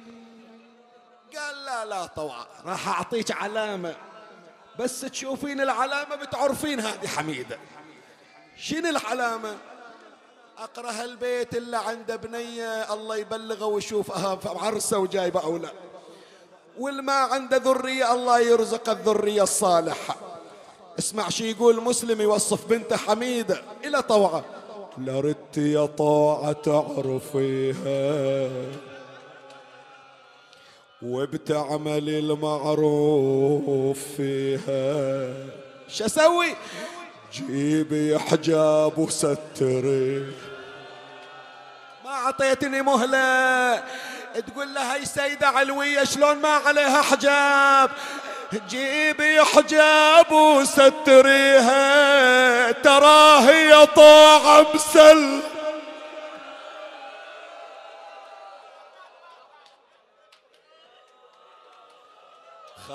قال 1.37 1.65
لا 1.65 1.85
لا 1.85 2.07
طوع 2.07 2.47
راح 2.67 2.89
أعطيك 2.89 3.33
علامة. 3.33 3.97
بس 4.79 5.01
تشوفين 5.01 5.61
العلامة 5.61 6.17
بتعرفين 6.17 6.81
هذه 6.81 7.07
حميدة. 7.07 7.59
شنو 8.57 8.89
العلامة؟ 8.89 9.57
أقرأ 10.59 10.91
هالبيت 10.91 11.57
اللي 11.57 11.77
عنده 11.77 12.17
بنية 12.17 12.95
الله 12.95 13.17
يبلغه 13.17 13.65
ويشوفها 13.65 14.39
عرسة 14.47 14.99
وجايبة 14.99 15.45
أولاد 15.45 15.73
والما 16.79 17.13
عنده 17.13 17.57
ذرية 17.57 18.13
الله 18.13 18.41
يرزق 18.41 18.91
الذرية 18.91 19.43
الصالحة. 19.43 20.17
اسمع 20.99 21.29
شي 21.29 21.51
يقول 21.51 21.83
مسلم 21.83 22.21
يوصف 22.21 22.67
بنته 22.67 22.97
حميدة 22.97 23.63
إلى 23.85 24.03
طوعة. 24.03 24.45
لردت 24.99 25.59
يا 25.59 25.87
طاعة 25.87 26.53
تعرفيها 26.53 27.99
وبتعمل 31.03 32.09
المعروف 32.09 33.99
فيها. 34.17 35.35
شو 35.89 36.05
أسوي؟ 36.05 36.55
جيبي 37.33 38.19
حجاب 38.19 38.99
وستري. 38.99 40.27
ما 42.05 42.11
أعطيتني 42.11 42.83
مهلة. 42.83 43.83
تقول 44.47 44.75
لها 44.75 44.97
هي 44.97 45.05
سيدة 45.05 45.47
علوية 45.47 46.05
شلون 46.05 46.37
ما 46.37 46.49
عليها 46.49 47.03
حجاب؟ 47.03 47.91
جيبي 48.69 49.43
حجاب 49.43 50.33
وستريها. 50.33 51.83
ترى 52.73 53.41
هي 53.51 53.87
طاعة 53.87 54.67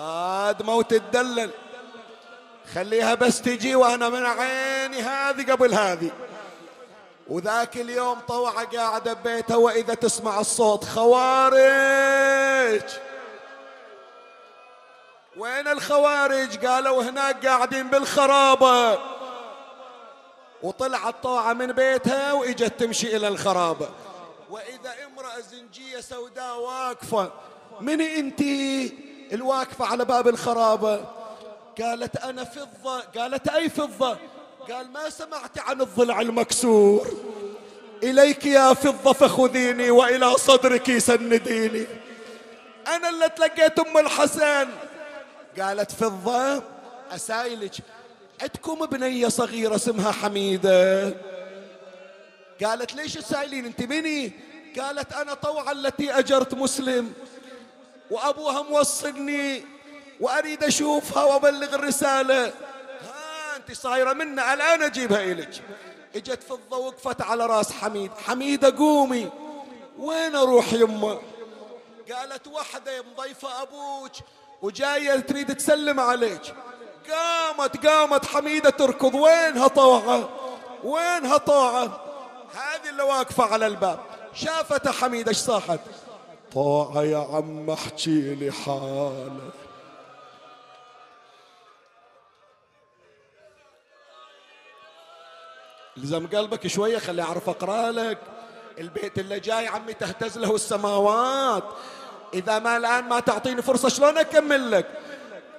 مسل 0.04 0.14
خادمة 0.54 0.76
وتدلل 0.76 1.50
خليها 2.74 3.14
بس 3.16 3.42
تجي 3.42 3.76
وأنا 3.76 4.10
من 4.10 4.26
عيني 4.26 5.02
هذه 5.02 5.52
قبل 5.52 5.74
هذه. 5.74 6.12
وذاك 7.28 7.78
اليوم 7.78 8.20
طوعة 8.20 8.66
قاعدة 8.66 9.14
ببيتها 9.14 9.56
وإذا 9.56 9.94
تسمع 9.94 10.40
الصوت 10.40 10.84
خوارج. 10.86 12.82
وين 15.38 15.68
الخوارج؟ 15.68 16.66
قالوا 16.66 17.04
هناك 17.04 17.46
قاعدين 17.46 17.90
بالخرابة. 17.90 19.00
وطلعت 20.64 21.16
طوعة 21.24 21.54
من 21.54 21.72
بيتها 21.72 22.34
وإجت 22.34 22.80
تمشي 22.80 23.16
إلى 23.18 23.28
الخرابة. 23.28 23.90
وإذا 24.50 24.94
امرأة 25.06 25.40
زنجية 25.40 26.00
سوداء 26.00 26.60
واقفة 26.60 27.32
من 27.82 28.02
أنتي؟ 28.02 29.13
الواقفة 29.32 29.86
على 29.86 30.06
باب 30.06 30.28
الخرابة. 30.28 31.06
قالت 31.82 32.18
أنا 32.18 32.44
فضة. 32.44 33.00
قالت 33.00 33.48
أي 33.48 33.70
فضة؟ 33.70 34.18
قال 34.70 34.92
ما 34.92 35.10
سمعت 35.10 35.60
عن 35.60 35.82
الضلع 35.82 36.22
المكسور. 36.22 37.08
إليك 38.04 38.46
يا 38.46 38.74
فضة 38.74 39.14
فخذيني 39.14 39.92
وإلى 39.92 40.34
صدرك 40.34 40.98
سنديني. 40.98 41.86
أنا 42.88 43.10
اللي 43.10 43.30
تلقيت 43.30 43.80
أم 43.80 43.98
الحسن. 43.98 44.70
قالت 45.60 45.92
فضة 45.92 46.64
أسايلك 47.12 47.72
عندكم 48.42 48.86
بنية 48.86 49.28
صغيرة 49.28 49.76
اسمها 49.76 50.12
حميدة. 50.12 51.14
قالت 52.64 52.94
ليش 52.94 53.14
تسايلين؟ 53.14 53.66
أنت 53.66 53.82
مني؟ 53.82 54.32
قالت 54.80 55.14
أنا 55.14 55.34
طوعا 55.34 55.72
التي 55.72 56.12
أجرت 56.12 56.54
مسلم. 56.54 57.14
وأبوها 58.12 58.62
موصلني 58.62 59.66
وأريد 60.20 60.64
أشوفها 60.64 61.24
وأبلغ 61.24 61.76
الرسالة. 61.76 62.46
ها 62.46 63.56
أنت 63.56 63.72
صايرة 63.72 64.14
منا 64.14 64.54
الآن 64.54 64.84
أجيبها 64.84 65.24
إليك. 65.24 65.62
إجت 66.16 66.44
فضة 66.44 66.78
وقفت 66.78 67.22
على 67.22 67.46
راس 67.46 67.72
حميد. 67.72 68.12
حميدة 68.28 68.78
قومي 68.78 69.30
وين 70.00 70.36
أروح 70.36 70.74
يمه 70.74 71.22
قالت 72.14 72.48
وحدة 72.48 73.04
مضيفة 73.14 73.62
أبوك 73.62 74.12
وجاية 74.62 75.20
تريد 75.20 75.56
تسلم 75.56 76.00
عليك. 76.00 76.54
قامت 77.12 77.88
قامت 77.88 78.26
حميدة 78.26 78.70
تركض. 78.70 79.16
وينها 79.16 79.68
طوعة 79.68 80.30
وينها 80.84 81.38
طوعة 81.38 82.02
هذه 82.54 82.90
اللي 82.90 83.04
واقفة 83.04 83.44
على 83.44 83.68
الباب. 83.68 84.00
شافت 84.34 84.88
حميدة 84.88 85.30
إيش 85.30 85.38
صاحت؟ 85.38 85.80
طوعة 86.54 87.04
يا 87.04 87.28
عم 87.34 87.70
احكي 87.70 88.36
لي 88.36 88.52
حالك. 88.52 89.54
لزم 95.98 96.28
قلبك 96.28 96.68
شوية 96.68 96.98
خلي 96.98 97.22
أعرف 97.22 97.50
أقرأ 97.50 97.92
لك. 97.92 98.18
البيت 98.80 99.20
اللي 99.20 99.40
جاي 99.40 99.68
عمي 99.68 99.94
تهتز 99.94 100.38
له 100.38 100.56
السماوات. 100.56 101.64
إذا 102.34 102.60
ما 102.60 102.78
الآن 102.78 103.04
ما 103.04 103.20
تعطيني 103.20 103.62
فرصة 103.62 103.90
شلون 103.90 104.18
أكمل 104.18 104.72
لك؟ 104.72 104.88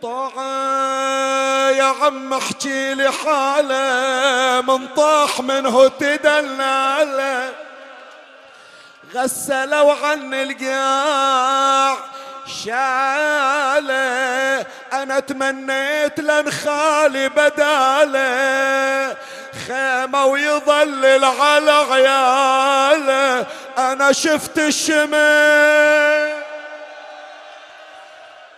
طاعة 0.02 1.70
يا 1.70 1.82
عم 1.84 2.34
احكي 2.34 2.94
لي 2.94 3.12
حالة 3.12 4.60
من 4.60 4.88
طاح 4.88 5.40
منه 5.40 5.88
تدلل. 5.88 7.52
غسلوا 9.14 9.92
عن 9.92 10.34
القاع. 10.34 11.96
شاله 12.64 13.86
أنا 14.92 15.20
تمنيت 15.20 16.20
لن 16.20 16.50
خالي 16.50 17.28
بداله. 17.28 19.16
خيمة 19.66 20.24
ويظلل 20.24 21.24
على 21.24 21.70
عياله. 21.70 23.46
أنا 23.78 24.12
شفت 24.12 24.58
الشمس 24.58 25.14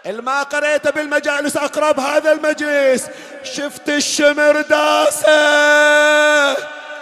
الما 0.06 0.42
قريته 0.42 0.90
بالمجالس 0.90 1.56
أقرب 1.56 2.00
هذا 2.00 2.32
المجلس. 2.32 3.06
شفت 3.42 3.88
الشمر 3.88 4.60
داسه. 4.60 6.56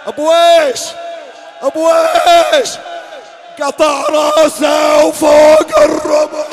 ابويش 0.07 0.81
ابويش 1.61 2.69
قطع 3.61 4.03
راسه 4.09 5.05
وفوق 5.05 5.79
الرمح 5.79 6.47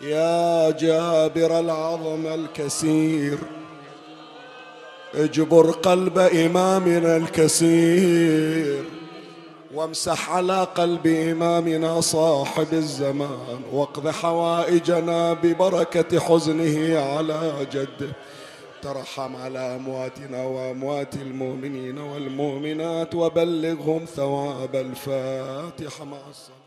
يا 0.00 0.70
جابر 0.70 1.60
العظم 1.60 2.26
الكسير 2.26 3.38
اجبر 5.16 5.70
قلب 5.70 6.18
إمامنا 6.18 7.16
الكسير 7.16 8.84
وامسح 9.74 10.30
على 10.30 10.64
قلب 10.64 11.06
إمامنا 11.06 12.00
صاحب 12.00 12.66
الزمان 12.72 13.60
واقض 13.72 14.08
حوائجنا 14.08 15.32
ببركة 15.32 16.20
حزنه 16.20 16.98
على 16.98 17.66
جده 17.72 18.12
ترحم 18.82 19.36
على 19.36 19.58
أمواتنا 19.58 20.44
وأموات 20.44 21.14
المؤمنين 21.14 21.98
والمؤمنات 21.98 23.14
وبلغهم 23.14 24.04
ثواب 24.16 24.76
الفاتحة. 24.76 26.04
مع 26.04 26.16
الصلاة 26.30 26.65